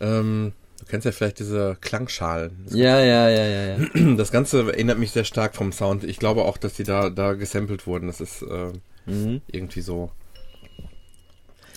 [0.01, 0.53] Ähm,
[0.83, 2.67] du kennst ja vielleicht diese Klangschalen.
[2.71, 4.15] Ja, ja, ja, ja, ja.
[4.17, 6.05] Das Ganze erinnert mich sehr stark vom Sound.
[6.05, 8.07] Ich glaube auch, dass die da, da gesampelt wurden.
[8.09, 8.73] Das ist äh,
[9.07, 9.41] Mhm.
[9.49, 10.11] irgendwie so.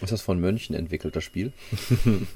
[0.02, 1.54] Ist das von Mönchen entwickelt, das Spiel?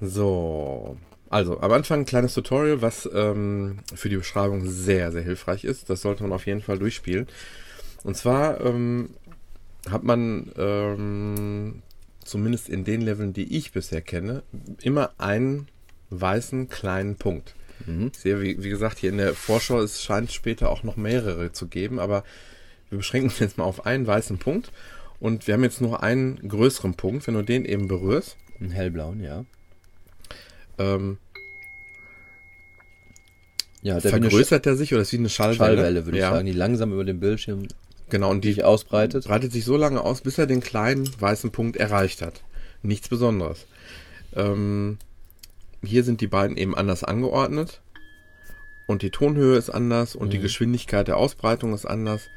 [0.00, 0.96] So,
[1.30, 5.88] also am Anfang ein kleines Tutorial, was ähm, für die Beschreibung sehr, sehr hilfreich ist.
[5.88, 7.26] Das sollte man auf jeden Fall durchspielen.
[8.04, 9.10] Und zwar ähm,
[9.90, 11.82] hat man ähm,
[12.26, 14.42] zumindest in den Leveln, die ich bisher kenne,
[14.82, 15.68] immer einen
[16.10, 17.54] weißen kleinen Punkt.
[17.86, 18.10] Mhm.
[18.12, 21.52] Ich sehe, wie, wie gesagt, hier in der Vorschau, es scheint später auch noch mehrere
[21.52, 22.24] zu geben, aber
[22.90, 24.72] wir beschränken uns jetzt mal auf einen weißen Punkt.
[25.18, 27.26] Und wir haben jetzt nur einen größeren Punkt.
[27.26, 29.44] Wenn du den eben berührst, Einen hellblauen, ja.
[30.78, 31.18] ähm,
[33.82, 35.76] Ja, vergrößert er sich oder ist wie eine Schallwelle?
[35.76, 37.66] Schallwelle, würde ich ja, sagen, die langsam über dem Bildschirm
[38.08, 39.24] Genau, und die sich ausbreitet.
[39.26, 42.42] breitet sich so lange aus, bis er den kleinen weißen Punkt erreicht hat.
[42.82, 43.66] Nichts Besonderes.
[44.34, 44.98] Ähm,
[45.82, 47.80] hier sind die beiden eben anders angeordnet.
[48.86, 50.42] Und die Tonhöhe ist anders und die Mhm.
[50.42, 52.28] Geschwindigkeit der Ausbreitung ist anders.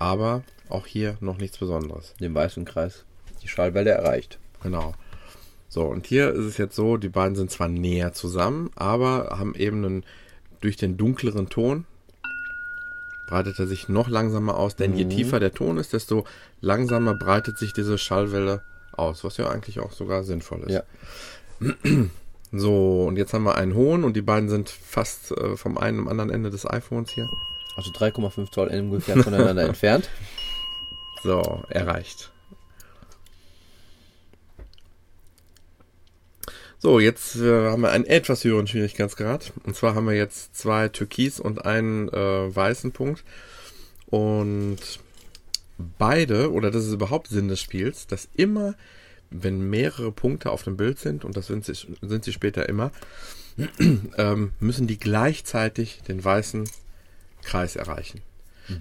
[0.00, 2.14] aber auch hier noch nichts Besonderes.
[2.20, 3.04] Den weißen Kreis.
[3.42, 4.38] Die Schallwelle erreicht.
[4.62, 4.94] Genau.
[5.68, 9.56] So, und hier ist es jetzt so, die beiden sind zwar näher zusammen, aber haben
[9.56, 10.04] eben einen,
[10.60, 11.84] durch den dunkleren Ton
[13.28, 15.10] breitet er sich noch langsamer aus, denn je Mhm.
[15.10, 16.24] tiefer der Ton ist, desto
[16.60, 20.72] langsamer breitet sich diese Schallwelle aus, was ja eigentlich auch sogar sinnvoll ist.
[20.72, 20.82] Ja.
[22.50, 25.98] So, und jetzt haben wir einen hohen und die beiden sind fast äh, vom einen
[25.98, 27.28] am anderen Ende des iPhones hier.
[27.76, 30.08] Also 3,5 Zoll ungefähr voneinander entfernt.
[31.22, 32.30] So, erreicht.
[36.80, 39.52] So, jetzt äh, haben wir einen etwas höheren Schwierigkeitsgrad.
[39.64, 43.24] Und zwar haben wir jetzt zwei Türkis und einen äh, weißen Punkt.
[44.06, 44.78] Und
[45.98, 48.74] beide, oder das ist überhaupt Sinn des Spiels, dass immer,
[49.30, 52.92] wenn mehrere Punkte auf dem Bild sind, und das sind sie, sind sie später immer,
[54.16, 56.70] ähm, müssen die gleichzeitig den weißen
[57.42, 58.20] Kreis erreichen.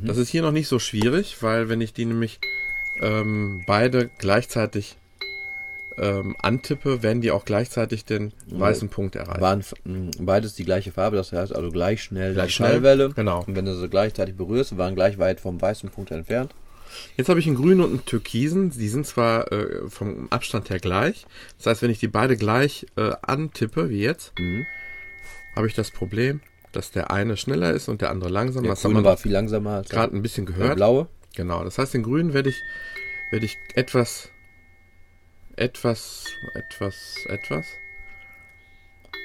[0.03, 2.41] Das ist hier noch nicht so schwierig, weil wenn ich die nämlich
[2.99, 4.97] ähm, beide gleichzeitig
[5.97, 9.41] ähm, antippe, werden die auch gleichzeitig den weißen Punkt erreichen.
[9.41, 9.63] Waren
[10.19, 13.09] beides die gleiche Farbe, das heißt also gleich schnell Gleich die Schallwelle.
[13.09, 13.43] genau.
[13.45, 16.53] Und wenn du sie gleichzeitig berührst, waren gleich weit vom weißen Punkt entfernt.
[17.15, 18.71] Jetzt habe ich einen grünen und einen türkisen.
[18.71, 21.25] Die sind zwar äh, vom Abstand her gleich.
[21.57, 24.33] Das heißt, wenn ich die beide gleich äh, antippe, wie jetzt,
[25.55, 26.41] habe ich das Problem,
[26.71, 28.63] dass der eine schneller ist und der andere langsamer.
[28.63, 30.75] Der das grüne war viel langsamer gerade ein bisschen der gehört.
[30.77, 31.07] blaue.
[31.35, 32.63] Genau, das heißt, den grünen werde ich,
[33.31, 34.29] werde ich etwas,
[35.57, 37.65] etwas, etwas, etwas.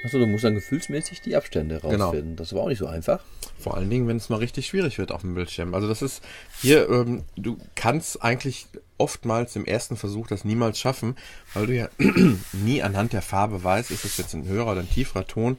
[0.04, 2.06] Achso, du musst dann gefühlsmäßig die Abstände Genau.
[2.06, 2.34] rausfinden.
[2.34, 3.22] Das war auch nicht so einfach.
[3.59, 5.74] Vor allen Dingen, wenn es mal richtig schwierig wird auf dem Bildschirm.
[5.74, 6.24] Also das ist
[6.60, 8.66] hier, ähm, du kannst eigentlich
[8.98, 11.16] oftmals im ersten Versuch das niemals schaffen,
[11.54, 11.88] weil du ja
[12.52, 15.56] nie anhand der Farbe weißt, ist es jetzt ein höherer oder ein tieferer Ton.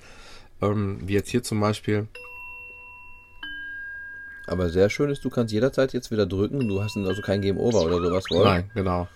[0.62, 2.08] Ähm, wie jetzt hier zum Beispiel.
[4.46, 6.68] Aber sehr schön ist, du kannst jederzeit jetzt wieder drücken.
[6.68, 8.44] Du hast also kein Game Over oder sowas vor.
[8.44, 9.08] Nein, genau.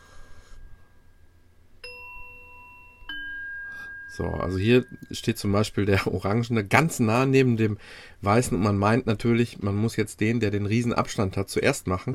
[4.17, 7.77] So, also hier steht zum Beispiel der Orangene ganz nah neben dem
[8.21, 11.85] Weißen und man meint natürlich, man muss jetzt den, der den riesen Abstand hat, zuerst
[11.85, 12.13] machen.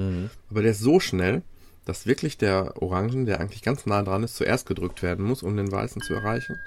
[0.51, 1.43] Aber der ist so schnell,
[1.85, 5.57] dass wirklich der Orangen, der eigentlich ganz nah dran ist, zuerst gedrückt werden muss, um
[5.57, 6.59] den Weißen zu erreichen.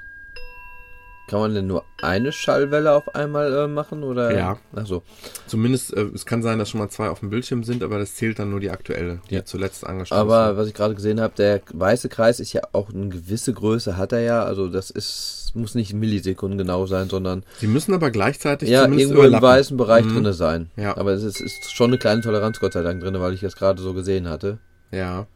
[1.27, 4.03] Kann man denn nur eine Schallwelle auf einmal äh, machen?
[4.03, 4.31] Oder?
[4.35, 4.57] Ja.
[4.75, 5.01] Achso.
[5.47, 8.13] Zumindest, äh, es kann sein, dass schon mal zwei auf dem Bildschirm sind, aber das
[8.13, 9.45] zählt dann nur die aktuelle, die Ja.
[9.45, 13.09] zuletzt angeschlossen Aber was ich gerade gesehen habe, der weiße Kreis ist ja auch eine
[13.09, 14.43] gewisse Größe, hat er ja.
[14.43, 18.99] Also das ist muss nicht Millisekunden genau sein, sondern Sie müssen aber gleichzeitig ja, irgendwo
[19.03, 19.41] im überlappen.
[19.41, 20.13] weißen Bereich Mhm.
[20.13, 20.69] drinne sein.
[20.75, 20.97] Ja.
[20.97, 23.55] Aber es ist, ist schon eine kleine Toleranz, Gott sei Dank, drinne, weil ich das
[23.55, 24.57] gerade so gesehen hatte.
[24.91, 25.27] Ja.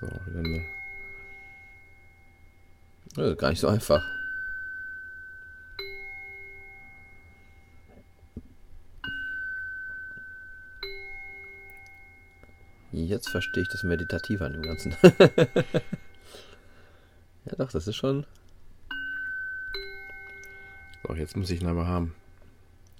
[0.00, 0.62] So, wieder eine.
[3.16, 4.04] Ja, gar nicht so einfach.
[12.92, 14.96] Jetzt verstehe ich das Meditative an dem Ganzen.
[17.44, 18.26] ja, doch, das ist schon.
[21.06, 22.14] So, jetzt muss ich ihn aber haben.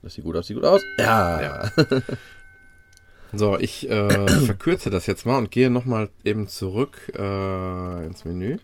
[0.03, 0.83] Das sieht gut aus, sieht gut aus.
[0.99, 1.41] Ja.
[1.41, 1.71] Ja.
[3.33, 8.59] So, ich äh, verkürze das jetzt mal und gehe nochmal eben zurück äh, ins Menü.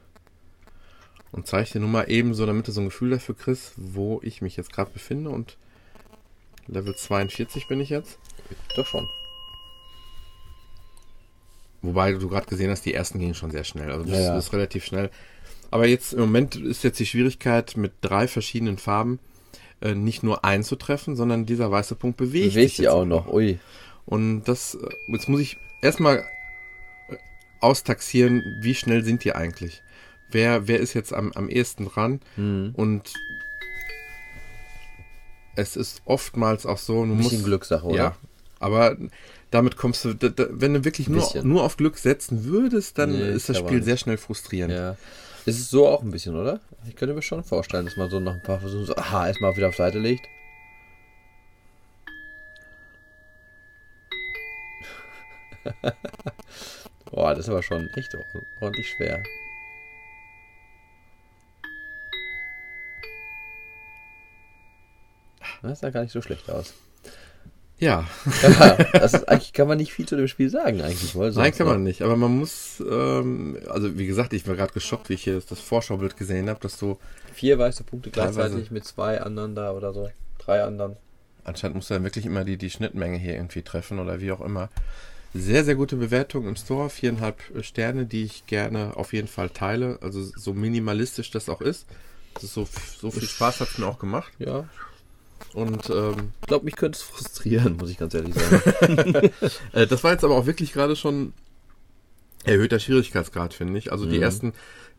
[1.36, 4.20] Und zeige dir nur mal eben so, damit du so ein Gefühl dafür kriegst, wo
[4.22, 5.30] ich mich jetzt gerade befinde.
[5.30, 5.58] Und
[6.66, 8.18] Level 42 bin ich jetzt.
[8.74, 9.06] Doch schon.
[11.82, 13.90] Wobei du gerade gesehen hast, die ersten gingen schon sehr schnell.
[13.90, 14.38] Also das, Ja, ja.
[14.38, 15.10] ist relativ schnell.
[15.70, 19.18] Aber jetzt im Moment ist jetzt die Schwierigkeit, mit drei verschiedenen Farben
[19.82, 23.28] äh, nicht nur einzutreffen, sondern dieser weiße Punkt bewegt, Bewegt sich auch noch.
[23.30, 23.58] Ui.
[24.06, 26.24] Und das, äh, jetzt muss ich erstmal
[27.08, 27.16] äh,
[27.60, 29.82] austaxieren, wie schnell sind die eigentlich?
[30.30, 32.20] Wer, wer ist jetzt am, am ehesten dran?
[32.34, 32.72] Hm.
[32.74, 33.14] Und
[35.54, 37.96] es ist oftmals auch so, du Ein bisschen musst, Glückssache, oder?
[37.96, 38.16] Ja,
[38.58, 38.96] aber
[39.50, 43.12] damit kommst du, da, da, wenn du wirklich nur, nur auf Glück setzen würdest, dann
[43.12, 44.74] Nee, ist das Spiel sehr schnell frustrierend.
[44.74, 44.96] Ja.
[45.46, 46.60] Ist es so auch ein bisschen, oder?
[46.88, 49.56] Ich könnte mir schon vorstellen, dass man so nach ein paar Versuchen so, aha, erstmal
[49.56, 50.26] wieder auf Seite legt.
[57.10, 58.16] Boah, das ist aber schon echt
[58.60, 59.22] ordentlich schwer.
[65.68, 66.74] Das sah gar nicht so schlecht aus.
[66.74, 66.76] Ja,
[67.78, 68.06] Ja,
[68.92, 71.14] das ist, eigentlich kann man nicht viel zu dem Spiel sagen, eigentlich.
[71.14, 71.74] Nein, sonst kann noch.
[71.74, 72.00] man nicht.
[72.00, 75.60] Aber man muss, ähm, also wie gesagt, ich war gerade geschockt, wie ich hier das,
[75.60, 76.98] Vorschaubild gesehen habe, dass du
[77.34, 80.08] Vier weiße Punkte gleichzeitig mit zwei anderen da oder so.
[80.38, 80.96] Drei anderen.
[81.44, 84.40] Anscheinend musst du dann wirklich immer die, die Schnittmenge hier irgendwie treffen oder wie auch
[84.40, 84.70] immer.
[85.34, 86.88] Sehr, sehr gute Bewertung im Store.
[86.88, 89.98] Viereinhalb Sterne, die ich gerne auf jeden Fall teile.
[90.00, 91.86] Also so minimalistisch das auch ist.
[92.32, 92.66] Das ist so,
[92.98, 94.32] so viel Spaß hat es mir auch gemacht.
[94.38, 94.66] Ja.
[95.54, 99.30] Und ähm, Ich glaube, mich könnte es frustrieren, muss ich ganz ehrlich sagen.
[99.72, 101.32] äh, das war jetzt aber auch wirklich gerade schon
[102.44, 103.90] erhöhter Schwierigkeitsgrad, finde ich.
[103.92, 104.22] Also die Mhm.
[104.22, 104.48] ersten,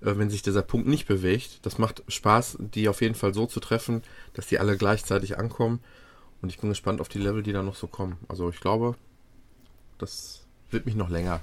[0.02, 3.46] äh, wenn sich dieser Punkt nicht bewegt, das macht Spaß, die auf jeden Fall so
[3.46, 4.02] zu treffen,
[4.34, 5.80] dass die alle gleichzeitig ankommen.
[6.42, 8.18] Und ich bin gespannt auf die Level, die da noch so kommen.
[8.28, 8.96] Also ich glaube,
[9.98, 11.40] das wird mich noch länger.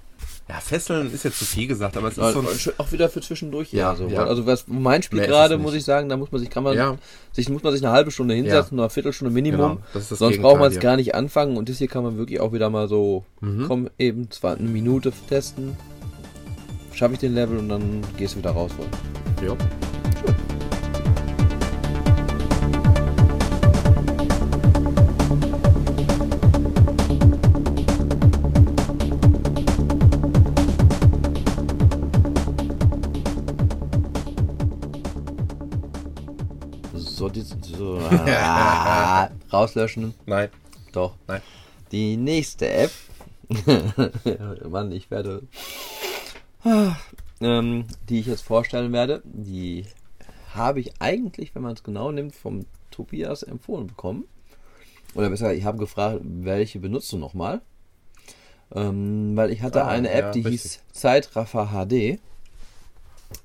[0.49, 3.23] Ja, fesseln ist jetzt zu viel gesagt, aber es ist so ein, auch wieder für
[3.23, 4.07] zwischendurch Ja, ja, so.
[4.09, 4.25] ja.
[4.25, 6.77] Also was mein Spiel Mehr gerade, muss ich sagen, da muss man sich kann man
[6.77, 6.99] Ja.
[7.33, 9.79] sich muss man sich eine halbe Stunde hinsetzen, oder eine Viertelstunde Minimum.
[9.79, 10.83] Genau, Sonst Gegenteil braucht man es hier.
[10.83, 13.65] gar nicht anfangen und das hier kann man wirklich auch wieder mal so Mhm.
[13.67, 15.77] komm eben zwar eine Minute testen.
[16.93, 18.71] Schaffe ich den Level und dann gehst du wieder raus.
[19.43, 19.57] Ja.
[37.35, 37.43] Die,
[37.77, 40.15] so ah, rauslöschen.
[40.27, 40.49] Nein.
[40.93, 41.15] Doch.
[41.27, 41.43] Nein.
[41.93, 42.91] Die nächste App.
[44.69, 45.43] Mann, ich werde.
[46.63, 46.97] Ah,
[47.41, 49.85] ähm, die ich jetzt vorstellen werde, die
[50.55, 54.25] habe ich eigentlich, wenn man es genau nimmt, vom Tobias empfohlen bekommen.
[55.15, 57.61] Oder besser, ich habe gefragt, welche benutzt du nochmal?
[58.75, 60.63] Ähm, weil ich hatte Ah, eine App, ja, die richtig.
[60.63, 62.19] hieß Zeitraffer HD.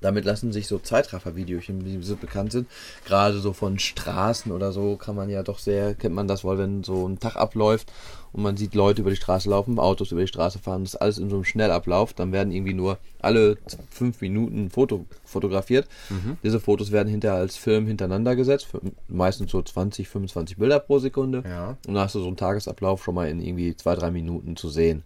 [0.00, 2.68] Damit lassen sich so Zeitraffer-Videochen, wie sie bekannt sind,
[3.04, 6.58] gerade so von Straßen oder so, kann man ja doch sehr, kennt man das wohl,
[6.58, 7.92] wenn so ein Tag abläuft
[8.32, 11.00] und man sieht Leute über die Straße laufen, Autos über die Straße fahren, das ist
[11.00, 13.58] alles in so einem Schnellablauf, dann werden irgendwie nur alle
[13.90, 15.86] fünf Minuten ein Foto fotografiert.
[16.42, 18.68] Diese Fotos werden hinterher als Film hintereinander gesetzt,
[19.08, 21.42] meistens so 20, 25 Bilder pro Sekunde.
[21.46, 21.76] Ja.
[21.86, 24.68] Und dann hast du so einen Tagesablauf schon mal in irgendwie zwei, drei Minuten zu
[24.68, 25.02] sehen.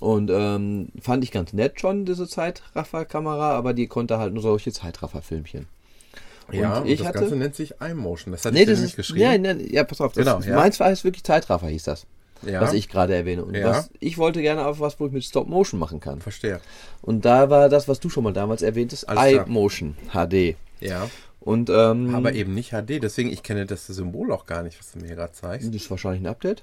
[0.00, 4.72] Und ähm, fand ich ganz nett schon, diese Zeitraffer-Kamera, aber die konnte halt nur solche
[4.72, 5.66] Zeitraffer-Filmchen.
[6.52, 8.32] Ja, und ich das hatte- Ganze nennt sich iMotion.
[8.32, 8.96] Das hatte Nee, das nämlich ist.
[8.96, 9.20] geschrieben.
[9.20, 10.12] Ja, nee, ja, pass auf.
[10.12, 10.56] Das, Genau, ja.
[10.56, 12.06] Meins war es wirklich Zeitraffer, hieß das.
[12.42, 13.44] ja, Was ich gerade erwähne.
[13.44, 13.68] Und Ja.
[13.70, 16.20] was, ich wollte gerne auf was, wo ich mit Stop Motion machen kann.
[16.20, 16.60] verstehe.
[17.00, 20.56] Und da war das, was du schon mal damals erwähntest, iMotion HD.
[20.80, 21.08] Ja.
[21.40, 24.92] Und ähm, Aber eben nicht HD, deswegen ich kenne das Symbol auch gar nicht, was
[24.92, 25.68] du mir gerade zeigst.
[25.68, 26.62] das ist wahrscheinlich ein Update.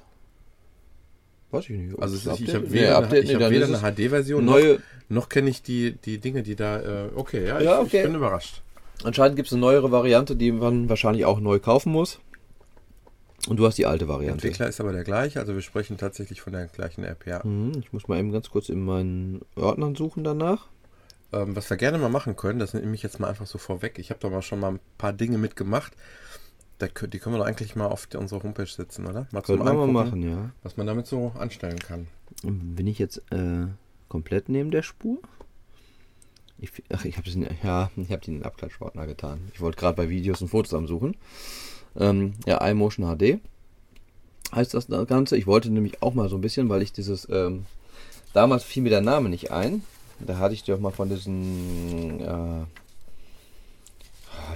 [1.51, 1.99] Weiß ich nicht.
[1.99, 4.79] Also ist, ich habe weder, Nee, ich nee, hab weder eine HD-Version noch, neue,
[5.09, 6.79] noch kenne ich die, die Dinge, die da.
[6.79, 7.97] Äh, okay, ja, ich, Ja, okay.
[7.97, 8.61] ich bin überrascht.
[9.03, 12.19] Anscheinend gibt es eine neuere Variante, die man wahrscheinlich auch neu kaufen muss.
[13.47, 14.47] Und du hast die alte Der Variante.
[14.47, 17.41] Entwickler ist aber der gleiche, also wir sprechen tatsächlich von der gleichen App, ja.
[17.43, 20.67] Mhm, ich muss mal eben ganz kurz in meinen Ordnern suchen danach.
[21.33, 23.97] Ähm, was wir gerne mal machen können, das nehme ich jetzt mal einfach so vorweg.
[23.97, 25.93] Ich habe da mal schon mal ein paar Dinge mitgemacht.
[26.81, 29.27] Da, die können wir doch eigentlich mal auf die, unsere Homepage setzen, oder?
[29.31, 30.49] Mal zum Könnten wir mal machen, ja.
[30.63, 32.07] Was man damit so anstellen kann.
[32.41, 33.67] Bin ich jetzt äh,
[34.09, 35.19] komplett neben der Spur?
[36.57, 39.41] Ich, ach, ich habe ja, ich habe die in den Abklatschordner getan.
[39.53, 41.15] Ich wollte gerade bei Videos und Fotos am suchen.
[41.95, 43.39] Ähm, ja, iMotion HD
[44.53, 45.37] heißt das Ganze.
[45.37, 47.65] Ich wollte nämlich auch mal so ein bisschen, weil ich dieses ähm,
[48.33, 49.83] damals fiel mir der Name nicht ein.
[50.19, 52.65] Da hatte ich dir auch mal von diesen äh,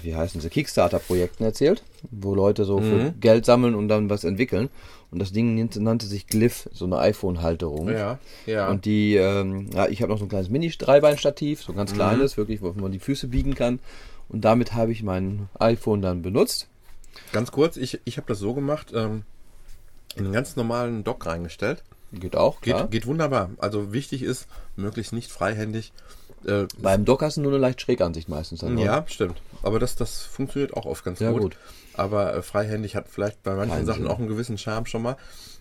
[0.02, 3.20] wie heißen sie Kickstarter-Projekten erzählt, wo Leute so für Mhm.
[3.20, 4.70] Geld sammeln und dann was entwickeln.
[5.12, 7.90] Und das Ding nannte, sich Glyph, so eine iPhone-Halterung.
[7.90, 8.70] Ja, ja.
[8.70, 11.96] Und die, ähm, ja, ich habe noch so ein kleines Mini-Dreibeinstativ, so ein ganz Mhm.
[11.96, 13.80] kleines, wirklich, wo man die Füße biegen kann.
[14.28, 16.68] Und damit habe ich mein iPhone dann benutzt.
[17.32, 19.24] Ganz kurz, ich, ich habe das so gemacht, ähm,
[20.16, 21.84] in einen ganz normalen Dock reingestellt.
[22.12, 22.88] Geht auch, Geht, klar.
[22.88, 23.50] geht wunderbar.
[23.58, 25.92] Also wichtig ist, möglichst nicht freihändig.
[26.46, 28.60] Äh, Beim Dock hast du nur eine leicht schräge Ansicht meistens.
[28.62, 29.42] Dann, ja, stimmt.
[29.66, 31.42] Aber das, das funktioniert auch oft ganz Ja, gut.
[31.42, 31.58] gut.
[31.96, 35.18] Aber äh, freihändig hat vielleicht bei manchen Keinen Sachen auch einen gewissen Charme schon mal.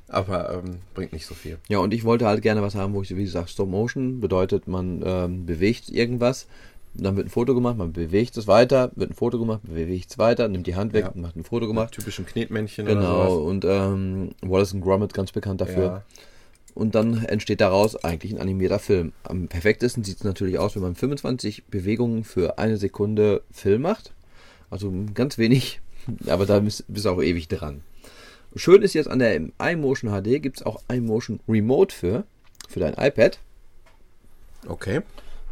[0.08, 1.56] Aber ähm, bringt nicht so viel.
[1.68, 4.68] Ja, und ich wollte halt gerne was haben, wo ich, wie gesagt, Stop Motion bedeutet,
[4.68, 6.46] man ähm, bewegt irgendwas,
[6.92, 10.18] dann wird ein Foto gemacht, man bewegt es weiter, wird ein Foto gemacht, bewegt es
[10.18, 11.12] weiter, nimmt die Hand weg, Ja.
[11.20, 11.92] macht ein Foto gemacht.
[11.94, 15.84] Typischen Knetmännchen Genau, und ähm, Wallace Gromit ganz bekannt dafür.
[15.84, 16.02] Ja.
[16.74, 19.12] Und dann entsteht daraus eigentlich ein animierter Film.
[19.22, 24.12] Am perfektesten sieht es natürlich aus, wenn man 25 Bewegungen für eine Sekunde Film macht.
[24.70, 25.80] Also ganz wenig,
[26.26, 27.82] aber da bist du auch ewig dran.
[28.56, 32.24] Schön ist jetzt an der iMotion HD gibt es auch iMotion Remote für,
[32.68, 33.38] für dein iPad.
[34.66, 35.02] Okay.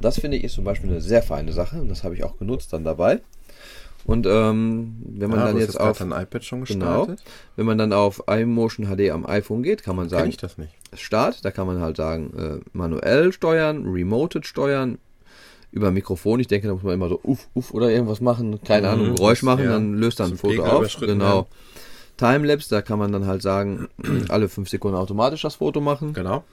[0.00, 2.38] Das finde ich ist zum Beispiel eine sehr feine Sache und das habe ich auch
[2.38, 3.20] genutzt dann dabei.
[4.04, 7.24] Und ähm, wenn man ja, dann jetzt auf dein iPad schon genau, gestartet.
[7.56, 10.58] wenn man dann auf iMotion HD am iPhone geht, kann man Kenn sagen, ich das
[10.58, 10.74] nicht.
[10.94, 14.98] Start, da kann man halt sagen, äh, manuell steuern, remoted steuern,
[15.70, 16.38] über Mikrofon.
[16.40, 19.14] Ich denke, da muss man immer so uff, uff oder irgendwas machen, keine Mhm, Ahnung,
[19.14, 19.70] Geräusch machen, ja.
[19.72, 20.96] dann löst dann ein Foto auf.
[21.00, 21.48] Genau.
[22.18, 23.88] Timelapse, da kann man dann halt sagen,
[24.28, 26.12] alle fünf Sekunden automatisch das Foto machen.
[26.12, 26.44] Genau.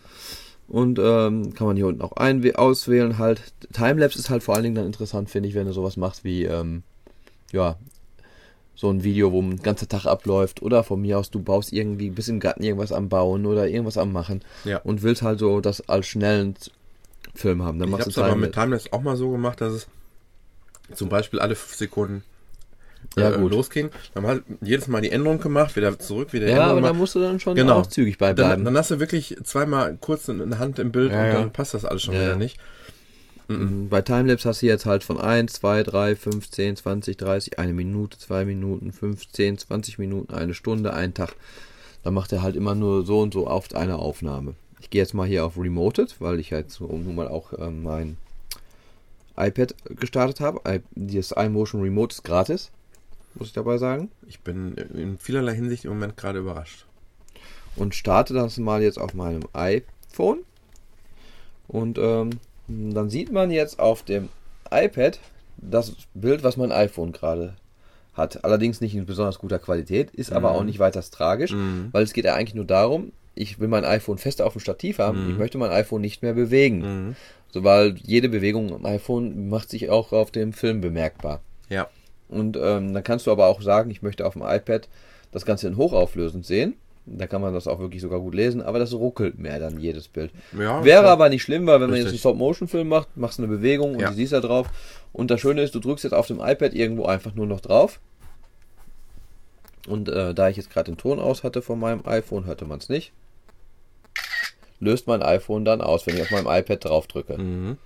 [0.68, 3.42] Und ähm, kann man hier unten auch ein auswählen halt.
[3.74, 6.46] Timelapse ist halt vor allen Dingen dann interessant, finde ich, wenn du sowas machst wie,
[6.46, 6.84] ähm,
[7.52, 7.76] ja,
[8.76, 10.62] so ein Video, wo ein ganzer Tag abläuft.
[10.62, 13.98] Oder von mir aus, du baust irgendwie, bist im Garten irgendwas am Bauen oder irgendwas
[13.98, 14.42] am Machen.
[14.64, 14.78] Ja.
[14.80, 16.56] Und willst halt so das als schnellen
[17.36, 17.78] Film haben.
[17.80, 19.74] Dann Ich machst habe es du aber Time- mit Timeless auch mal so gemacht, dass
[19.74, 19.88] es
[20.96, 22.24] zum Beispiel alle fünf Sekunden
[23.18, 23.52] Ja, äh, gut.
[23.52, 23.90] losging.
[24.14, 26.94] Dann haben wir halt jedes Mal die Änderung gemacht, wieder zurück, wieder Ja, aber da
[26.94, 27.80] musst du dann schon Genau.
[27.82, 28.66] auch zügig bei Dann, bleiben.
[28.66, 31.34] dann hast du wirklich zweimal kurz eine Hand im Bild Ja, und ja.
[31.34, 32.36] dann passt das alles schon Ja, wieder ja.
[32.38, 32.58] nicht.
[33.50, 33.90] Mhm.
[33.90, 37.74] Bei Timelapse hast du jetzt halt von 1, 2, 3, 5, 10, 20, 30, eine
[37.74, 41.36] Minute, zwei Minuten, 15, 20 Minuten, eine Stunde, einen Tag.
[42.04, 44.54] Dann macht er halt immer nur so und so oft eine Aufnahme.
[44.80, 47.84] Ich gehe jetzt mal hier auf Remoted, weil ich jetzt so nun mal auch ähm,
[47.84, 48.18] mein
[49.36, 50.62] iPad gestartet habe.
[50.68, 52.72] I- Das iMotion Remote ist gratis,
[53.36, 54.10] muss ich dabei sagen.
[54.28, 56.86] Ich bin in vielerlei Hinsicht im Moment gerade überrascht.
[57.76, 60.40] und starte das mal jetzt auf meinem iPhone.
[61.68, 62.32] Und ähm,
[62.70, 64.30] dann sieht man jetzt auf dem
[64.72, 65.20] iPad
[65.58, 67.56] das Bild, was mein iPhone gerade
[68.14, 68.44] hat.
[68.44, 70.56] Allerdings nicht in besonders guter Qualität, ist aber Mhm.
[70.56, 71.90] auch nicht weiter tragisch, Mhm.
[71.92, 75.00] weil es geht ja eigentlich nur darum, ich will mein iPhone fest auf dem Stativ
[75.00, 75.32] haben, Mhm.
[75.32, 76.80] ich möchte mein iPhone nicht mehr bewegen.
[77.08, 77.16] Mhm.
[77.52, 81.42] So, weil jede Bewegung am iPhone macht sich auch auf dem Film bemerkbar.
[81.70, 81.88] Ja.
[82.28, 84.88] Und ähm, dann kannst du aber auch sagen, ich möchte auf dem iPad
[85.32, 86.76] das Ganze in hochauflösend sehen.
[87.18, 90.08] Da kann man das auch wirklich sogar gut lesen, aber das ruckelt mehr dann jedes
[90.08, 90.32] Bild.
[90.54, 91.14] Ja, Wäre klar.
[91.14, 92.20] aber nicht schlimm, weil wenn man jetzt einen Richtig.
[92.22, 94.10] Stop-Motion-Film macht, machst du eine Bewegung und Ja.
[94.10, 94.68] die siehst da drauf.
[95.12, 98.00] Und das Schöne ist, du drückst jetzt auf dem iPad irgendwo einfach nur noch drauf.
[99.88, 102.80] Und äh, da ich jetzt gerade den Ton aus hatte von meinem iPhone, hörte man
[102.80, 103.12] es nicht.
[104.80, 107.38] Löst mein iPhone dann aus, wenn ich auf meinem iPad drauf drücke.
[107.38, 107.78] Mhm.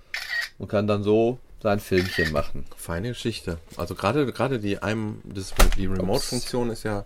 [0.58, 2.64] Und kann dann so sein Filmchen machen.
[2.76, 3.58] Feine Geschichte.
[3.76, 7.04] Also gerade gerade die einem das, die Remote-Funktion ist ja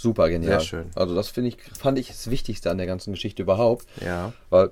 [0.00, 0.60] Super genial.
[0.60, 0.84] Sehr schön.
[0.94, 3.84] Also das finde ich, fand ich das Wichtigste an der ganzen Geschichte überhaupt.
[4.04, 4.32] ja.
[4.50, 4.70] Weil,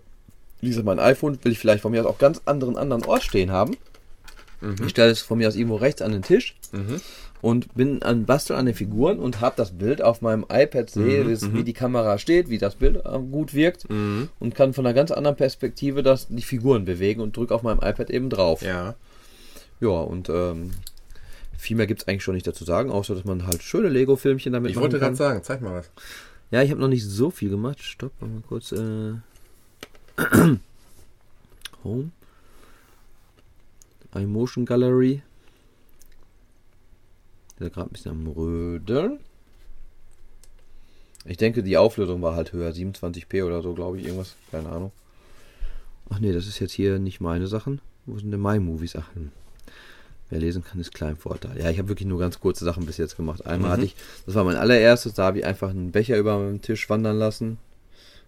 [0.61, 3.23] wie gesagt, mein iPhone will ich vielleicht von mir aus auch ganz anderen anderen Ort
[3.25, 3.77] stehen haben.
[4.83, 7.01] Ich stelle es von mir aus irgendwo rechts an den Tisch Mhm.
[7.43, 11.25] und bin an Basteln an den Figuren und habe das Bild auf meinem iPad, sehe,
[11.25, 14.29] Mhm, wie- wie die Kamera steht, wie das Bild äh, gut wirkt Mhm.
[14.39, 17.81] und kann von einer ganz anderen Perspektive das, die Figuren bewegen und drücke auf meinem
[17.83, 18.63] iPad eben drauf.
[18.63, 18.95] Ja.
[19.81, 20.71] Ja, und ähm,
[21.67, 24.53] viel mehr gibt es eigentlich schon nicht dazu sagen, außer dass man halt schöne Lego-Filmchen
[24.53, 25.15] damit Ich machen wollte kann.
[25.15, 25.91] gerade sagen, zeig mal was.
[26.53, 27.83] Ja, ich habe noch nicht so viel gemacht.
[27.83, 28.71] Stopp, mal kurz.
[28.73, 29.15] Äh,
[31.85, 32.11] Home.
[34.15, 35.23] iMotion Gallery.
[37.59, 39.19] Der gerade ein bisschen am Rödeln.
[41.25, 42.71] Ich denke, die Auflösung war halt höher.
[42.71, 44.37] 27p oder so, glaube ich, irgendwas.
[44.53, 44.93] Keine Ahnung.
[46.11, 47.81] Ach nee, das ist jetzt hier nicht meine Sachen.
[48.05, 48.95] Wo sind denn My Movies?
[48.95, 49.33] Ach, hm.
[50.29, 51.57] Wer lesen kann, ist klein Vorteil.
[51.63, 53.47] Ja, ich habe wirklich nur ganz kurze Sachen bis jetzt gemacht.
[53.47, 53.73] Einmal Mhm.
[53.75, 53.97] hatte ich,
[54.27, 57.59] das war mein allererstes, da habe ich einfach einen Becher über den Tisch wandern lassen.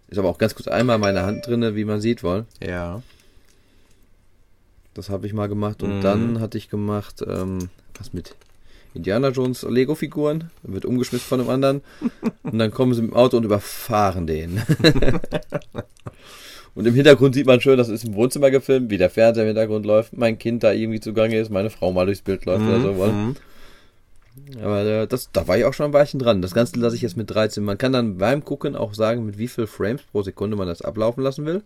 [0.07, 2.45] Ist aber auch ganz kurz einmal meine Hand drinne, wie man sieht wollen.
[2.65, 3.03] Ja.
[4.93, 5.83] Das habe ich mal gemacht.
[5.83, 6.01] Und Mhm.
[6.01, 8.33] dann hatte ich gemacht, ähm, was mit
[8.93, 10.49] Indiana Jones Lego-Figuren.
[10.63, 11.81] Wird umgeschmissen von einem anderen.
[12.43, 14.61] und dann kommen sie mit dem Auto und überfahren den.
[16.75, 19.47] und im Hintergrund sieht man schön, das ist im Wohnzimmer gefilmt, wie der Fernseher im
[19.47, 22.81] Hintergrund läuft, mein Kind da irgendwie zugange ist, meine Frau mal durchs Bild läuft oder
[22.81, 22.97] so.
[22.97, 23.27] wollen.
[23.27, 23.35] Mhm.
[24.61, 26.41] Aber äh, das, da war ich auch schon ein Weilchen dran.
[26.41, 27.63] Das Ganze lasse ich jetzt mit 13.
[27.63, 30.81] Man kann dann beim Gucken auch sagen, mit wie viel Frames pro Sekunde man das
[30.81, 31.63] ablaufen lassen will.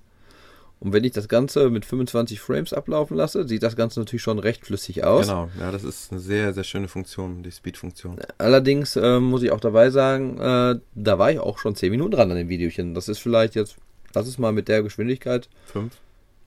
[0.84, 4.38] Und wenn ich das Ganze mit 25 Frames ablaufen lasse, sieht das Ganze natürlich schon
[4.38, 5.28] recht flüssig aus.
[5.28, 8.18] Genau, ja, das ist eine sehr, sehr schöne Funktion, die Speed-Funktion.
[8.38, 12.12] Allerdings äh, muss ich auch dabei sagen, äh, da war ich auch schon 10 Minuten
[12.12, 12.96] dran an dem Videochen.
[12.96, 13.78] Das ist vielleicht jetzt,
[14.14, 15.94] lass es mal mit der Geschwindigkeit Fünf.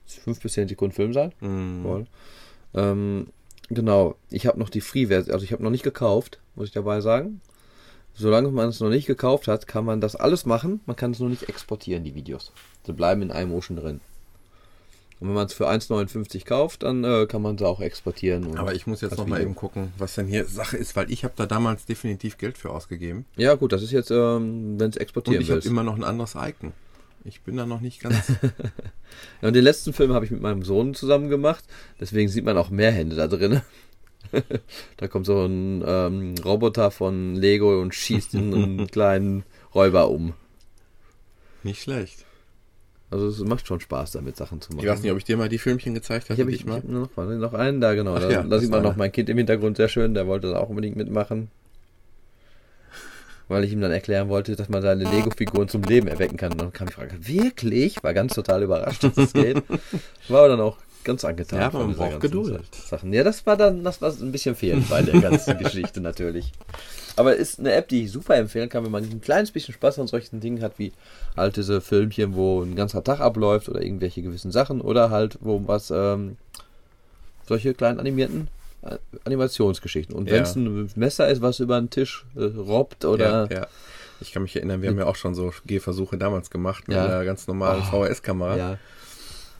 [0.06, 1.32] 5 bis 10 Sekunden Film sein.
[1.40, 2.06] Mhm.
[2.74, 3.26] Ähm,
[3.68, 7.00] genau, ich habe noch die Free-Version, also ich habe noch nicht gekauft, muss ich dabei
[7.00, 7.40] sagen.
[8.14, 11.18] Solange man es noch nicht gekauft hat, kann man das alles machen, man kann es
[11.18, 12.52] nur nicht exportieren, die Videos.
[12.86, 14.00] Sie bleiben in iMotion drin.
[15.18, 18.44] Und wenn man es für 1,59 kauft, dann äh, kann man sie auch exportieren.
[18.44, 21.10] und Aber ich muss jetzt noch mal eben gucken, was denn hier Sache ist, weil
[21.10, 23.24] ich habe da damals definitiv Geld für ausgegeben.
[23.36, 26.04] Ja gut, das ist jetzt, ähm, wenn es Und exportieren ich habe immer noch ein
[26.04, 26.72] anderes Icon.
[27.26, 28.32] Ich bin da noch nicht ganz.
[29.40, 31.64] Ja, und den letzten Film habe ich mit meinem Sohn zusammen gemacht,
[32.00, 33.62] deswegen sieht man auch mehr Hände da drin.
[34.96, 39.44] da kommt so ein ähm, Roboter von Lego und schießt einen kleinen
[39.74, 40.34] Räuber um.
[41.62, 42.24] nicht schlecht.
[43.10, 44.84] Also es macht schon Spaß, damit Sachen zu machen.
[44.84, 46.66] Ich weiß nicht, ob ich dir mal die Filmchen gezeigt ich habe ich, ich ich
[46.66, 46.78] mal.
[46.78, 48.16] hab noch, noch einen da, genau.
[48.16, 48.88] Ach da ja, da das sieht man eine.
[48.88, 51.48] noch mein Kind im Hintergrund sehr schön, der wollte da auch unbedingt mitmachen.
[53.48, 56.52] Weil ich ihm dann erklären wollte, dass man seine Lego-Figuren zum Leben erwecken kann.
[56.52, 58.02] Und dann kam die Frage, wirklich?
[58.02, 59.62] War ganz total überrascht, dass das geht.
[60.28, 61.60] War dann auch ganz angetan.
[61.60, 62.74] Ja, von man dieser braucht Geduld.
[62.74, 63.12] Sachen.
[63.12, 66.52] Ja, das war dann, das war ein bisschen fehlend bei der ganzen Geschichte natürlich.
[67.14, 70.00] Aber ist eine App, die ich super empfehlen kann, wenn man ein kleines bisschen Spaß
[70.00, 70.92] an solchen Dingen hat, wie
[71.36, 75.62] halt diese Filmchen, wo ein ganzer Tag abläuft oder irgendwelche gewissen Sachen oder halt, wo
[75.66, 76.36] was, ähm,
[77.46, 78.48] solche kleinen animierten
[79.24, 80.14] Animationsgeschichten.
[80.14, 80.34] Und Ja.
[80.36, 83.48] wenn es ein Messer ist, was über den Tisch äh, robbt oder.
[83.50, 83.66] ja, ja.
[84.20, 87.04] Ich kann mich erinnern, wir haben ja auch schon so Gehversuche damals gemacht mit Ja.
[87.04, 88.56] einer ganz normalen Oh, VHS-Kamera.
[88.56, 88.78] Ja.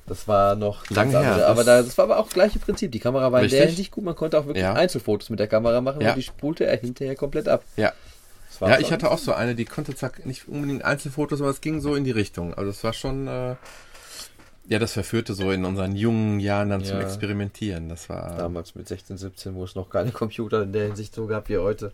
[0.06, 1.46] Das war noch Lang her.
[1.48, 2.90] Aber das- da, das war aber auch gleiche Prinzip.
[2.92, 3.68] Die Kamera war in der Richtig.
[3.76, 4.04] Hinsicht gut.
[4.04, 4.72] Man konnte auch wirklich Ja.
[4.72, 6.10] Einzelfotos mit der Kamera machen Ja.
[6.10, 7.64] und die spulte er hinterher komplett ab.
[7.76, 7.92] Ja.
[8.58, 11.60] Das Ja, ich hatte auch so eine, die konnte zwar nicht unbedingt Einzelfotos, aber es
[11.60, 12.54] ging so in die Richtung.
[12.54, 13.56] Also es war schon, äh,
[14.68, 17.02] ja, das verführte so in unseren jungen Jahren dann zum Ja.
[17.04, 17.88] Experimentieren.
[17.88, 21.26] Das war damals mit 16, 17, wo es noch keine Computer in der Hinsicht so
[21.26, 21.92] gab wie heute.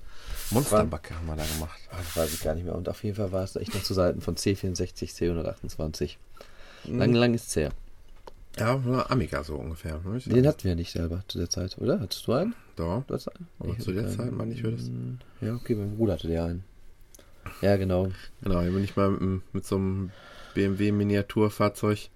[0.51, 1.79] Monsterbacke haben wir da gemacht.
[1.91, 2.75] Das weiß ich gar nicht mehr.
[2.75, 6.17] Und auf jeden Fall war es echt noch zu Seiten von C64, C128.
[6.85, 7.71] Lang, lang ist es her.
[8.59, 8.75] Ja,
[9.09, 10.01] Amiga so ungefähr.
[10.05, 10.19] ne?
[10.19, 12.01] Den hatten wir nicht selber zu der Zeit, oder?
[12.01, 12.55] Hattest du einen?
[12.77, 13.03] Doch.
[13.07, 13.49] Du einen?
[13.59, 14.91] Aber zu der Zeit, meine ich, würde es.
[15.41, 16.65] Ja, okay, mein Bruder hatte der einen.
[17.61, 18.11] Ja, genau.
[18.43, 20.11] Genau, hier bin ich mal mit, mit so einem
[20.55, 21.99] BMW Miniaturfahrzeug.
[21.99, 22.11] Hab ich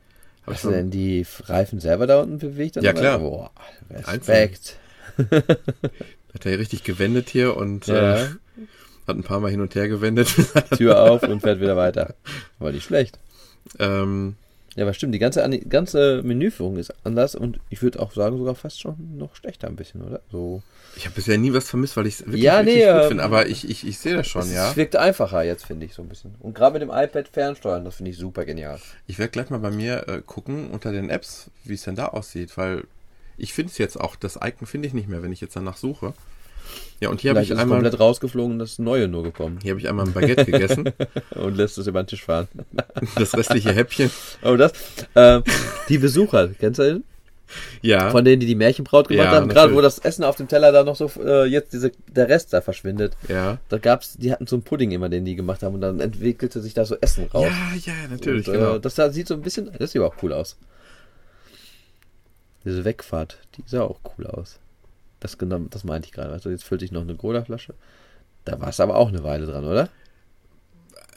[0.46, 2.76] Hast du denn die Reifen selber da unten bewegt?
[2.76, 3.18] Ja, klar.
[3.18, 3.50] Boah,
[3.90, 4.76] Respekt.
[6.34, 8.16] hat er richtig gewendet hier und Ja.
[8.24, 8.26] äh,
[9.06, 10.28] hat ein paar Mal hin und her gewendet.
[10.76, 12.14] Tür auf und fährt wieder weiter.
[12.58, 13.18] War nicht schlecht.
[13.78, 14.36] ähm,
[14.76, 18.54] Ja, aber stimmt, die ganze, ganze Menüführung ist anders und ich würde auch sagen, sogar
[18.54, 20.20] fast schon noch schlechter ein bisschen, oder?
[20.30, 20.62] So.
[20.96, 23.08] ich habe bisher nie was vermisst, weil ich es wirklich, Ja, wirklich nee, gut ähm,
[23.08, 23.24] finde.
[23.24, 24.76] Aber ich, ich, ich sehe das schon, es ja.
[24.76, 26.34] wirkt einfacher jetzt, finde ich, so ein bisschen.
[26.40, 28.78] Und gerade mit dem iPad fernsteuern, das finde ich super genial.
[29.06, 32.08] Ich werde gleich mal bei mir äh, gucken unter den Apps, wie es denn da
[32.08, 32.84] aussieht, weil
[33.38, 35.78] ich finde es jetzt auch, das Icon finde ich nicht mehr, wenn ich jetzt danach
[35.78, 36.12] suche.
[37.00, 39.58] Ja, und hier habe ich ist es einmal, komplett rausgeflogen, das Neue nur gekommen.
[39.62, 40.92] hier habe ich einmal ein Baguette gegessen,
[41.34, 42.48] Und lässt es über den Tisch fahren.
[43.16, 44.10] das restliche Häppchen.
[44.42, 44.72] Oh, das.
[45.14, 45.42] Äh,
[45.88, 47.04] die Besucher, kennst du den?
[47.80, 50.48] Ja, Von denen, die die Märchenbraut gemacht Ja, haben, gerade wo das Essen auf dem
[50.48, 53.16] Teller da noch so, äh, jetzt diese, der Rest da verschwindet.
[53.28, 53.58] ja.
[53.68, 56.60] Da gab's, die hatten so einen Pudding immer, den die gemacht haben und dann entwickelte
[56.60, 57.46] sich da so Essen raus.
[57.46, 58.78] Ja, ja, natürlich, und, äh, genau.
[58.78, 60.56] Das da sieht so ein bisschen, das sieht aber auch cool aus.
[62.64, 64.58] Diese Wegfahrt, die sah auch cool aus.
[65.20, 66.32] Das genau, das meinte ich gerade.
[66.32, 67.74] Also jetzt füllte ich noch eine Cola-Flasche.
[68.44, 69.88] Da war es aber auch eine Weile dran, oder?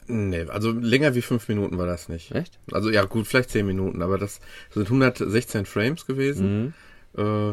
[0.06, 2.32] Nee, also länger wie fünf Minuten war das nicht.
[2.32, 2.58] Echt?
[2.72, 4.40] Also ja, gut, vielleicht zehn Minuten, aber das
[4.70, 6.74] sind 116 Frames gewesen.
[7.16, 7.16] Mhm.
[7.16, 7.50] Äh,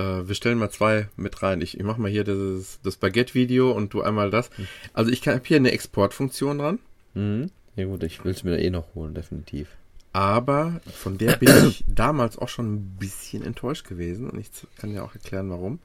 [0.00, 1.60] äh, wir stellen mal zwei mit rein.
[1.60, 4.50] Ich, ich mache mal hier das, das Baguette-Video und du einmal das.
[4.92, 6.78] Also ich habe hier eine Exportfunktion dran,
[7.14, 7.50] Mhm.
[7.76, 9.68] Ja gut, ich will es mir eh noch holen, definitiv.
[10.12, 14.92] Aber von der bin ich damals auch schon ein bisschen enttäuscht gewesen und ich kann
[14.92, 15.78] ja auch erklären, warum.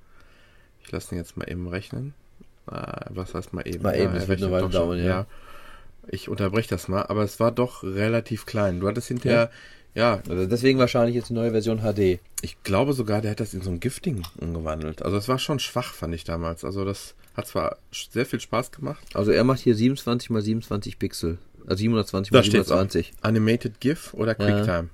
[0.83, 2.13] Ich lasse den jetzt mal eben rechnen.
[2.67, 3.83] Ah, was heißt mal eben?
[3.83, 5.25] Mal eben, es wird eine Weile dauern, ja.
[6.07, 8.79] Ich unterbreche das mal, aber es war doch relativ klein.
[8.79, 9.49] Du hattest hinterher,
[9.95, 12.19] ja, Also deswegen wahrscheinlich jetzt die neue Version HD.
[12.41, 15.01] Ich glaube sogar, der hat das in so ein Gifting umgewandelt.
[15.01, 16.65] Also es war schon schwach, fand ich damals.
[16.65, 19.03] Also das hat zwar sehr viel Spaß gemacht.
[19.13, 21.37] Also er macht hier 27 mal 27 Pixel.
[21.67, 23.13] Also 720 mal Da steht's 720.
[23.21, 24.89] Animated GIF oder QuickTime.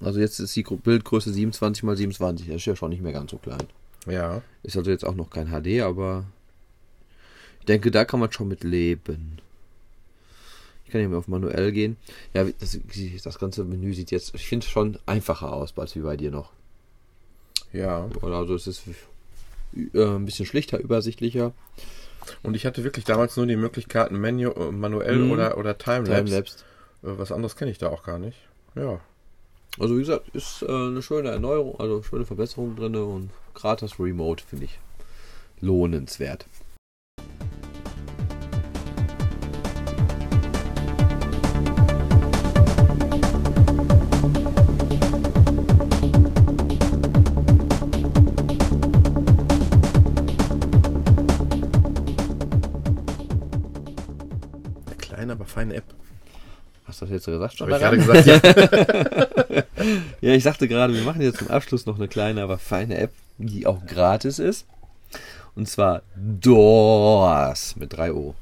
[0.00, 2.46] Also jetzt ist die Bildgröße 27 mal 27.
[2.48, 3.62] Das ist ja schon nicht mehr ganz so klein.
[4.06, 4.42] Ja.
[4.62, 6.24] Ist also jetzt auch noch kein HD, aber
[7.60, 9.38] ich denke, da kann man schon mit leben.
[10.84, 11.96] Ich kann hier mal auf manuell gehen.
[12.34, 12.76] Ja, wie- das,
[13.22, 16.50] das ganze Menü sieht jetzt, ich finde schon einfacher aus als wie bei dir noch.
[17.72, 18.08] Ja.
[18.20, 18.82] Oder also es ist
[19.94, 21.52] äh, ein bisschen schlichter, übersichtlicher.
[22.42, 25.30] Und ich hatte wirklich damals nur die Möglichkeiten Menu, äh, manuell Mhm.
[25.32, 26.24] oder, oder Timelapse.
[26.24, 26.56] Timelapse.
[27.02, 28.38] Äh, Was anderes kenne ich da auch gar nicht.
[28.74, 29.00] Ja.
[29.78, 33.30] Also wie gesagt, ist äh, eine schöne Erneuerung, also schöne Verbesserung drin und
[33.62, 34.78] das Remote finde ich
[35.60, 36.46] lohnenswert.
[55.62, 55.84] Feine App.
[56.84, 57.72] Hast du das jetzt gesagt schon?
[57.72, 59.62] Habe ich gerade gesagt, ja.
[60.20, 63.12] Ja, ich sagte gerade, wir machen jetzt zum Abschluss noch eine kleine, aber feine App,
[63.38, 64.66] die auch gratis ist.
[65.54, 68.34] Und zwar Doors mit 3 O.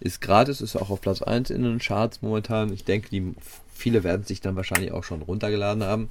[0.00, 2.72] Ist gratis, ist auch auf Platz 1 in den Charts momentan.
[2.72, 3.34] Ich denke, die
[3.74, 6.10] viele werden sich dann wahrscheinlich auch schon runtergeladen haben.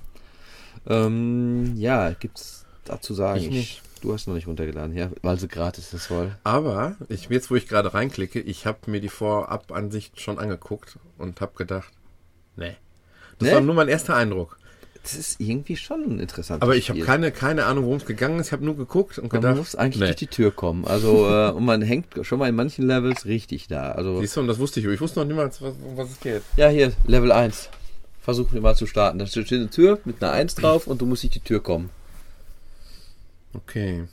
[0.87, 3.39] Ähm, ja, gibt's dazu sagen?
[3.39, 3.81] Ich nicht.
[3.99, 6.35] Du hast noch nicht runtergeladen, ja, weil sie gratis ist wohl.
[6.43, 11.41] Aber ich, jetzt, wo ich gerade reinklicke, ich habe mir die Vorab-Ansicht schon angeguckt und
[11.41, 11.91] habe gedacht,
[12.55, 12.75] nee.
[13.39, 13.53] Das Nee?
[13.55, 14.57] war nur mein erster Eindruck.
[15.03, 18.39] Das ist irgendwie schon ein interessantes Aber ich habe keine, keine Ahnung, worum es gegangen
[18.39, 18.47] ist.
[18.47, 20.07] Ich habe nur geguckt und Man gedacht, muss eigentlich nee.
[20.07, 20.83] durch die Tür kommen.
[20.85, 23.93] Also, äh, und man hängt schon mal in manchen Levels richtig da.
[23.93, 24.85] Also, Siehst du, und das wusste ich.
[24.87, 26.41] Ich wusste noch niemals, was, um was es geht.
[26.57, 27.69] ja, hier, Level 1.
[28.21, 29.19] Versuchen wir mal zu starten.
[29.19, 31.89] Da steht eine Tür mit einer 1 drauf und du musst durch die Tür kommen.
[33.57, 34.05] Okay.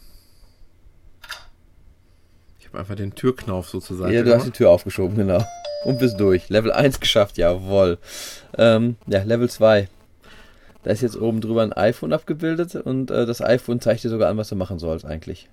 [2.58, 4.12] Ich habe einfach den Türknauf sozusagen.
[4.12, 5.44] Ja, du hast die Tür aufgeschoben, genau.
[5.84, 6.48] Und bist durch.
[6.48, 7.98] Level 1 geschafft, jawohl.
[8.56, 9.88] Ähm, ja, Level 2.
[10.82, 14.30] Da ist jetzt oben drüber ein iPhone abgebildet und äh, das iPhone zeigt dir sogar
[14.30, 15.48] an, was du machen sollst eigentlich.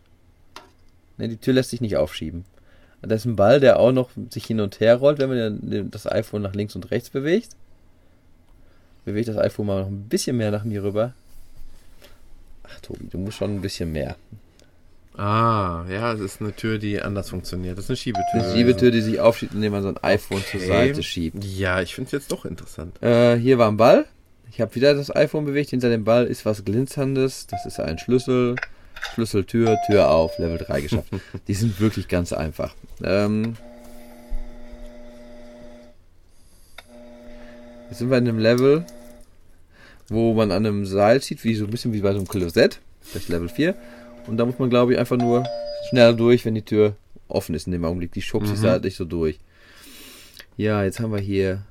[1.17, 2.45] Ne, die Tür lässt sich nicht aufschieben.
[3.01, 6.09] Da ist ein Ball, der auch noch sich hin und her rollt, wenn man das
[6.09, 7.55] iPhone nach links und rechts bewegt.
[9.05, 11.13] Bewegt das iPhone mal noch ein bisschen mehr nach mir rüber.
[12.71, 14.15] Ach, Tobi, du musst schon ein bisschen mehr.
[15.17, 17.77] Ah, ja, es ist eine Tür, die anders funktioniert.
[17.77, 18.41] Das ist eine Schiebetür.
[18.41, 20.59] Eine Schiebetür, die sich aufschiebt, indem man so ein iPhone okay.
[20.59, 21.43] zur Seite schiebt.
[21.43, 23.01] Ja, ich finde es jetzt doch interessant.
[23.03, 24.05] Äh, hier war ein Ball.
[24.49, 25.69] Ich habe wieder das iPhone bewegt.
[25.71, 27.47] Hinter dem Ball ist was Glitzerndes.
[27.47, 28.55] Das ist ein Schlüssel.
[29.13, 31.09] Schlüsseltür, Tür auf, Level 3 geschafft.
[31.47, 32.75] die sind wirklich ganz einfach.
[33.03, 33.57] Ähm,
[37.89, 38.85] jetzt sind wir in einem Level,
[40.11, 42.79] wo man an einem Seil zieht, wie so ein bisschen wie bei so einem Klosett.
[43.13, 43.75] Das ist Level 4.
[44.27, 45.45] Und da muss man, glaube ich, einfach nur
[45.89, 46.95] schneller durch, wenn die Tür
[47.27, 48.11] offen ist in dem Augenblick.
[48.11, 48.67] Die schubst sich mhm.
[48.67, 49.39] halt nicht so durch.
[50.57, 51.63] Ja, jetzt haben wir hier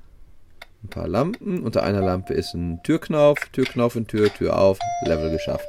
[0.83, 1.61] ein paar Lampen.
[1.61, 3.37] Unter einer Lampe ist ein Türknauf.
[3.53, 4.79] Türknauf in Tür, Tür auf.
[5.05, 5.67] Level geschafft.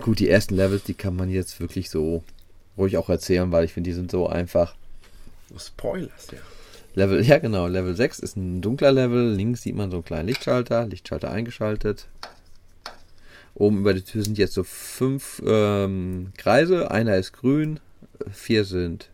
[0.00, 2.24] Gut, die ersten Levels, die kann man jetzt wirklich so
[2.78, 4.74] ruhig auch erzählen, weil ich finde, die sind so einfach.
[5.56, 6.38] Spoilers, ja.
[6.98, 9.32] Level, ja genau, Level 6 ist ein dunkler Level.
[9.32, 10.84] Links sieht man so einen kleinen Lichtschalter.
[10.84, 12.08] Lichtschalter eingeschaltet.
[13.54, 16.90] Oben über die Tür sind jetzt so fünf ähm, Kreise.
[16.90, 17.78] Einer ist grün,
[18.32, 19.10] vier sind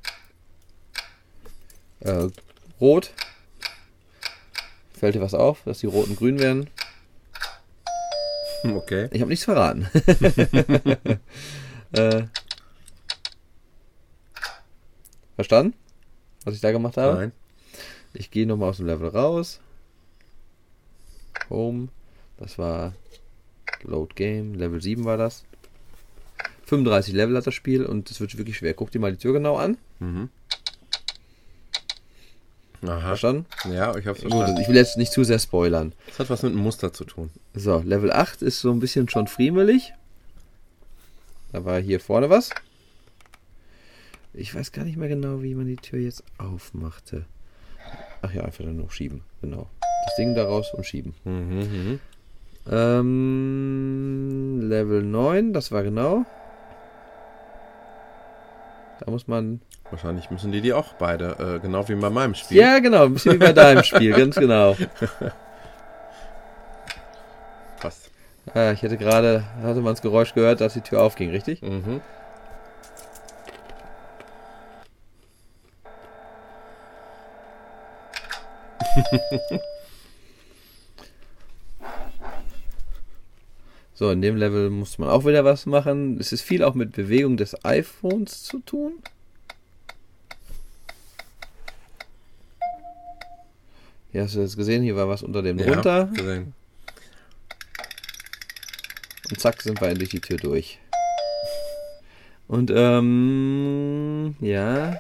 [2.01, 2.29] äh,
[2.81, 3.13] rot.
[4.99, 6.71] Fällt dir was auf, dass die roten grün werden?
[8.63, 9.11] Okay.
[9.13, 9.89] Ich habe nichts verraten.
[11.93, 12.23] äh,
[15.37, 15.75] verstanden?
[16.45, 17.19] Was ich da gemacht habe?
[17.19, 17.33] Nein.
[18.15, 19.61] Ich gehe nochmal aus dem Level raus.
[21.51, 21.89] Home.
[22.37, 22.95] Das war
[23.83, 25.45] Load Game, Level 7 war das.
[26.67, 28.75] 35 Level hat das Spiel und es wird wirklich schwer.
[28.75, 29.77] Guck dir mal die Tür genau an.
[29.99, 30.31] Mhm.
[32.83, 33.01] Aha.
[33.01, 33.47] Verstanden?
[33.65, 34.55] Ja, ich hab's verstanden.
[34.55, 35.93] Gut, ich will jetzt nicht zu sehr spoilern.
[36.07, 37.31] Das hat was mit einem Muster zu tun.
[37.55, 39.95] So, Level 8 ist so ein bisschen schon friemelig.
[41.53, 42.51] Da war hier vorne was.
[44.33, 47.25] Ich weiß gar nicht mehr genau, wie man die Tür jetzt aufmachte.
[48.25, 49.23] Ach ja, einfach nur schieben.
[49.43, 49.67] Genau.
[50.07, 51.15] Das Ding daraus und schieben.
[51.25, 52.01] Mhm, mhm.
[52.71, 56.25] Ähm, Level 9, das war genau.
[59.01, 59.61] Da muss man.
[59.91, 62.57] Wahrscheinlich müssen die die auch beide, äh, genau wie bei meinem Spiel.
[62.57, 64.75] Ja, genau, ein bisschen wie bei deinem Spiel, ganz genau.
[67.81, 68.11] Passt.
[68.55, 71.61] Ah, ich hätte gerade, hatte man das Geräusch gehört, dass die Tür aufging, richtig?
[71.61, 72.01] Mhm.
[83.97, 86.19] So, in dem Level muss man auch wieder was machen.
[86.19, 88.95] Es ist viel auch mit Bewegung des iPhones zu tun.
[94.11, 96.07] Hier hast du jetzt gesehen, hier war was unter dem ja, drunter.
[96.07, 96.55] Gesehen.
[99.31, 100.81] Und zack, sind wir endlich die Tür durch.
[102.49, 104.99] Und ähm, ja.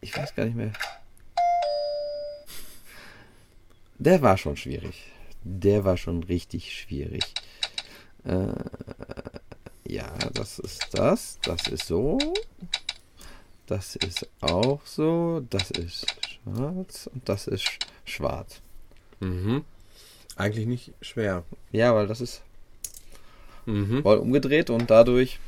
[0.00, 0.72] Ich weiß gar nicht mehr.
[4.04, 5.12] Der war schon schwierig
[5.44, 7.22] der war schon richtig schwierig.
[8.24, 8.54] Äh,
[9.86, 11.38] ja, das ist das.
[11.42, 12.18] Das ist so.
[13.66, 15.44] Das ist auch so.
[15.50, 17.08] Das ist schwarz.
[17.12, 17.68] Und das ist
[18.04, 18.60] schwarz.
[19.20, 19.64] Mhm.
[20.36, 21.44] Eigentlich nicht schwer.
[21.72, 22.42] Ja, weil das ist
[23.66, 24.02] mhm.
[24.02, 25.38] voll umgedreht und dadurch.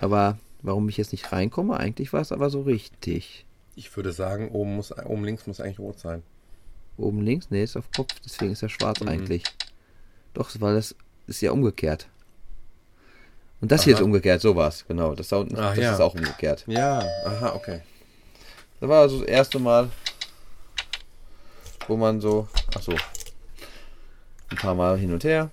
[0.00, 3.46] Aber warum ich jetzt nicht reinkomme, eigentlich war es aber so richtig.
[3.74, 6.22] Ich würde sagen, oben, muss, oben links muss eigentlich rot sein.
[6.98, 7.50] Oben links?
[7.50, 9.08] Ne, ist auf Kopf, deswegen ist er schwarz mhm.
[9.08, 9.44] eigentlich.
[10.34, 10.94] Doch, weil das
[11.26, 12.08] ist ja umgekehrt.
[13.60, 13.84] Und das aha.
[13.86, 15.14] hier ist umgekehrt, so war es, genau.
[15.14, 15.94] Das da unten Ach, das ja.
[15.94, 16.64] ist auch umgekehrt.
[16.66, 17.80] Ja, aha, okay.
[18.80, 19.90] Das war also das erste Mal,
[21.86, 22.94] wo man so, ach so,
[24.50, 25.50] ein paar Mal hin und her.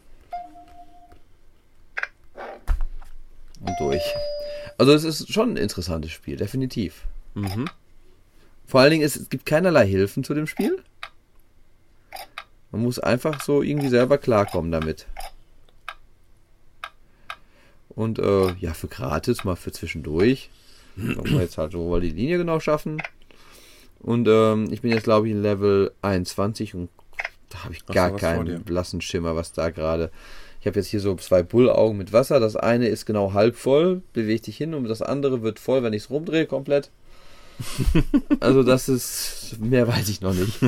[3.62, 4.04] Und durch.
[4.78, 7.04] Also es ist schon ein interessantes Spiel, definitiv.
[7.34, 7.68] Mhm.
[8.68, 10.84] Vor allen Dingen, es, es gibt keinerlei Hilfen zu dem Spiel.
[12.76, 15.06] Man muss einfach so irgendwie selber klarkommen damit.
[17.88, 20.50] Und äh, ja, für gratis, mal für zwischendurch.
[20.98, 23.02] Wollen wir jetzt halt so weil die Linie genau schaffen.
[24.00, 26.90] Und ähm, ich bin jetzt, glaube ich, in Level 21 und
[27.48, 30.12] da habe ich gar keinen blassen Schimmer, was da gerade.
[30.60, 32.42] Ich habe jetzt hier so zwei Bullaugen mit Wasser.
[32.42, 35.94] Das eine ist genau halb voll, bewegt dich hin und das andere wird voll, wenn
[35.94, 36.92] ich es rumdrehe, komplett.
[38.42, 40.60] also das ist, mehr weiß ich noch nicht.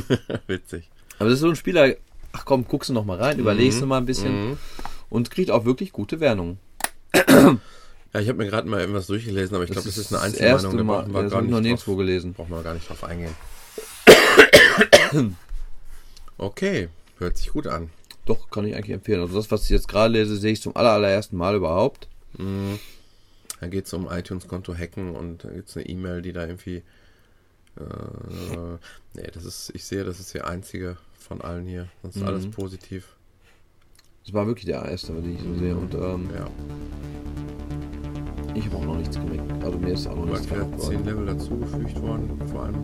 [0.48, 0.90] Witzig.
[1.20, 1.96] Aber das ist so ein Spieler,
[2.32, 3.42] ach komm, guckst du noch mal rein, mhm.
[3.42, 4.58] überlegst du mal ein bisschen mhm.
[5.10, 6.60] und kriegt auch wirklich gute Wertungen.
[8.14, 10.78] Ja, ich habe mir gerade mal irgendwas durchgelesen, aber ich glaube, das ist eine Einzelmeinung.
[10.78, 12.34] Da brauchen wir gar nicht noch nirgendwo gelesen.
[12.34, 13.36] Brauchen wir gar nicht drauf eingehen.
[16.38, 16.88] okay.
[17.20, 17.90] Hört sich gut an.
[18.26, 19.22] Doch, kann ich eigentlich empfehlen.
[19.22, 22.08] Also das, was ich jetzt gerade lese, sehe ich zum aller, allerersten Mal überhaupt.
[22.38, 22.80] Mhm.
[23.60, 26.84] Da geht es um iTunes-Konto hacken und da gibt es eine E-Mail, die da irgendwie.
[27.78, 28.78] Äh,
[29.14, 31.88] nee, das ist, ich sehe, das ist der einzige von allen hier.
[32.02, 32.28] Sonst ist Mhm.
[32.28, 33.16] alles positiv.
[34.26, 35.76] Das war wirklich der erste, den ich so sehe.
[35.76, 36.48] Und ähm, Ja.
[38.56, 39.64] ich habe auch noch nichts gemerkt.
[39.64, 41.06] Also mir ist auch noch Aber nichts verkauft 10 worden.
[41.06, 42.76] Level dazugefügt worden, vor allem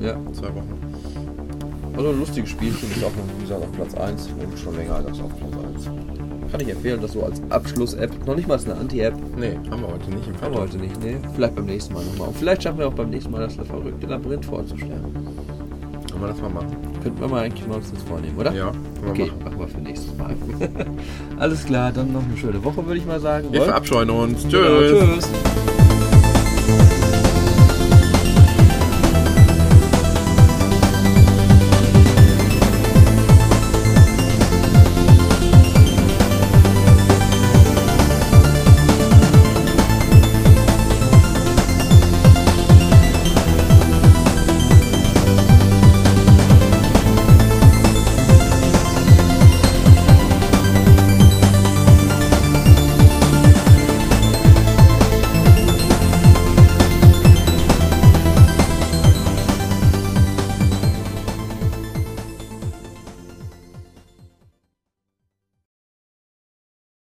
[0.00, 0.78] Ja, zwei Wochen.
[1.96, 2.90] also ein lustiges Spielchen.
[2.90, 5.90] Ist auch, noch, wie gesagt, auf Platz 1 und schon länger als auf Platz 1.
[6.52, 8.24] Kann ich empfehlen, das so als Abschluss-App.
[8.26, 9.14] Noch nicht mal als eine Anti-App.
[9.36, 11.20] Nee, haben wir heute nicht im Haben wir heute nicht, ne?
[11.34, 12.28] Vielleicht beim nächsten Mal nochmal.
[12.28, 15.04] Und vielleicht schaffen wir auch beim nächsten Mal das verrückte Labyrinth vorzustellen.
[16.16, 16.76] Können wir das mal machen?
[17.02, 18.50] Könnten wir mal eigentlich mal uns das vornehmen, oder?
[18.54, 18.72] Ja,
[19.06, 19.44] Okay, machen.
[19.44, 20.34] machen wir für nächstes Mal.
[21.38, 23.48] Alles klar, dann noch eine schöne Woche, würde ich mal sagen.
[23.52, 24.42] Wir verabscheuen uns.
[24.44, 25.24] Genau, Tschüss.
[25.28, 25.85] tschüss.